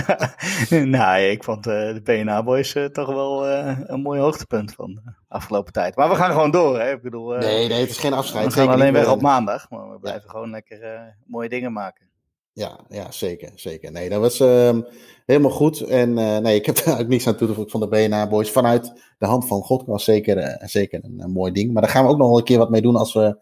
nou, 0.98 1.22
ik 1.22 1.44
vond 1.44 1.68
uh, 1.68 1.74
de 1.74 2.02
PNA 2.04 2.44
Boys 2.44 2.76
uh, 2.76 2.86
toch 2.86 3.08
wel 3.08 3.50
uh, 3.50 3.80
een 3.84 4.02
mooi 4.02 4.20
hoogtepunt 4.20 4.74
van 4.74 4.94
de 4.94 5.14
afgelopen 5.28 5.74
tijd. 5.74 5.96
Maar 5.96 6.10
we 6.10 6.16
gaan 6.16 6.32
gewoon 6.32 6.52
door, 6.52 6.80
hè? 6.80 6.92
Ik 6.92 7.02
bedoel, 7.02 7.30
nee, 7.30 7.68
nee, 7.68 7.80
het 7.80 7.90
is 7.90 7.98
geen 7.98 8.14
afscheid. 8.14 8.54
We 8.54 8.60
gaan 8.60 8.70
alleen 8.70 8.94
weg 8.94 9.12
op 9.12 9.22
maandag, 9.22 9.70
maar 9.70 9.92
we 9.92 10.00
blijven 10.00 10.24
ja. 10.26 10.32
gewoon 10.32 10.50
lekker 10.50 11.16
mooie 11.26 11.50
dingen 11.50 11.74
maken. 11.74 12.12
Ja, 12.54 12.80
ja, 12.90 13.12
zeker, 13.12 13.52
zeker. 13.56 13.92
Nee, 13.92 14.10
dat 14.10 14.20
was 14.20 14.40
uh, 14.40 14.78
helemaal 15.26 15.52
goed. 15.52 15.82
En 15.82 16.10
uh, 16.18 16.38
nee, 16.38 16.56
ik 16.56 16.66
heb 16.66 16.76
daar 16.84 17.00
ook 17.00 17.08
niets 17.08 17.28
aan 17.28 17.36
toe 17.36 17.48
te 17.48 17.54
voegen 17.54 17.80
van 17.80 17.80
de 17.80 17.88
BNA 17.88 18.28
Boys. 18.28 18.52
Vanuit 18.52 18.94
de 19.18 19.26
hand 19.26 19.48
van 19.48 19.62
God 19.62 19.86
was 19.86 20.04
zeker, 20.04 20.38
uh, 20.38 20.68
zeker 20.68 21.04
een, 21.04 21.20
een, 21.20 21.32
mooi 21.32 21.52
ding. 21.52 21.74
Maar 21.74 21.82
daar 21.82 21.92
gaan 21.92 22.04
we 22.04 22.10
ook 22.10 22.18
nog 22.18 22.28
wel 22.28 22.38
een 22.38 22.44
keer 22.44 22.58
wat 22.58 22.70
mee 22.70 22.82
doen 22.82 22.96
als 22.96 23.14
we 23.14 23.38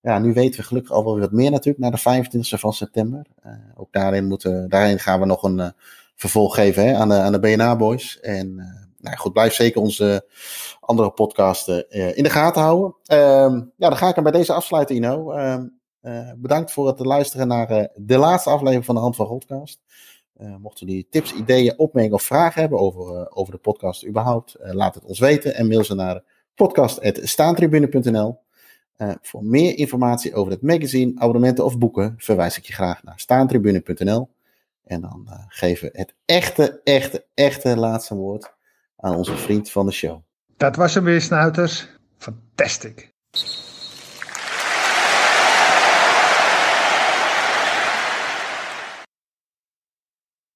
ja, 0.00 0.18
nu 0.18 0.32
weten 0.32 0.60
we 0.60 0.66
gelukkig 0.66 0.92
al 0.92 1.04
wel 1.04 1.18
wat 1.18 1.32
meer 1.32 1.50
natuurlijk, 1.50 1.78
naar 1.78 1.90
de 1.90 2.24
25e 2.24 2.58
van 2.58 2.72
september. 2.72 3.26
ook 3.76 3.92
daarin, 3.92 4.26
moeten, 4.26 4.68
daarin 4.68 4.98
gaan 4.98 5.20
we 5.20 5.26
nog 5.26 5.42
een 5.42 5.72
vervolg 6.16 6.54
geven 6.54 6.86
hè, 6.86 6.94
aan 6.94 7.08
de, 7.08 7.14
aan 7.14 7.32
de 7.32 7.40
BNA 7.40 7.76
Boys. 7.76 8.20
En 8.20 8.54
nou 8.98 9.16
goed, 9.16 9.32
blijf 9.32 9.54
zeker 9.54 9.80
onze 9.80 10.26
andere 10.80 11.10
podcasten 11.10 11.90
in 12.16 12.22
de 12.22 12.30
gaten 12.30 12.62
houden. 12.62 12.96
Ehm, 13.04 13.54
ja, 13.76 13.88
dan 13.88 13.96
ga 13.96 14.08
ik 14.08 14.14
hem 14.14 14.24
bij 14.24 14.32
deze 14.32 14.52
afsluiten, 14.52 14.96
Ino. 14.96 15.30
Ehm, 15.30 15.66
bedankt 16.36 16.72
voor 16.72 16.86
het 16.86 16.98
luisteren 16.98 17.48
naar 17.48 17.88
de 17.94 18.18
laatste 18.18 18.50
aflevering 18.50 18.84
van 18.84 18.94
de 18.94 19.00
Hand 19.00 19.16
van 19.16 19.26
Godcast. 19.26 19.80
Mochten 20.58 20.86
jullie 20.86 21.06
tips, 21.10 21.32
ideeën, 21.32 21.78
opmerkingen 21.78 22.18
of 22.18 22.22
vragen 22.22 22.60
hebben 22.60 22.78
over, 22.78 23.30
over 23.36 23.52
de 23.52 23.58
podcast 23.58 24.06
überhaupt, 24.06 24.56
laat 24.58 24.94
het 24.94 25.04
ons 25.04 25.18
weten 25.18 25.54
en 25.54 25.68
mail 25.68 25.84
ze 25.84 25.94
naar 25.94 26.22
podcast.staantribune.nl. 26.54 28.38
voor 29.20 29.44
meer 29.44 29.78
informatie 29.78 30.34
over 30.34 30.52
het 30.52 30.62
magazine, 30.62 31.12
abonnementen 31.20 31.64
of 31.64 31.78
boeken 31.78 32.14
verwijs 32.16 32.58
ik 32.58 32.64
je 32.64 32.72
graag 32.72 33.02
naar 33.02 33.20
staantribune.nl. 33.20 34.28
En 34.86 35.00
dan 35.00 35.28
geven 35.48 35.90
we 35.92 35.98
het 35.98 36.14
echte, 36.24 36.80
echte, 36.84 37.26
echte 37.34 37.76
laatste 37.76 38.14
woord 38.14 38.54
aan 38.96 39.16
onze 39.16 39.36
vriend 39.36 39.70
van 39.70 39.86
de 39.86 39.92
show. 39.92 40.20
Dat 40.56 40.76
was 40.76 40.94
hem 40.94 41.04
weer, 41.04 41.20
Snuiters. 41.20 41.88
Fantastic. 42.18 43.12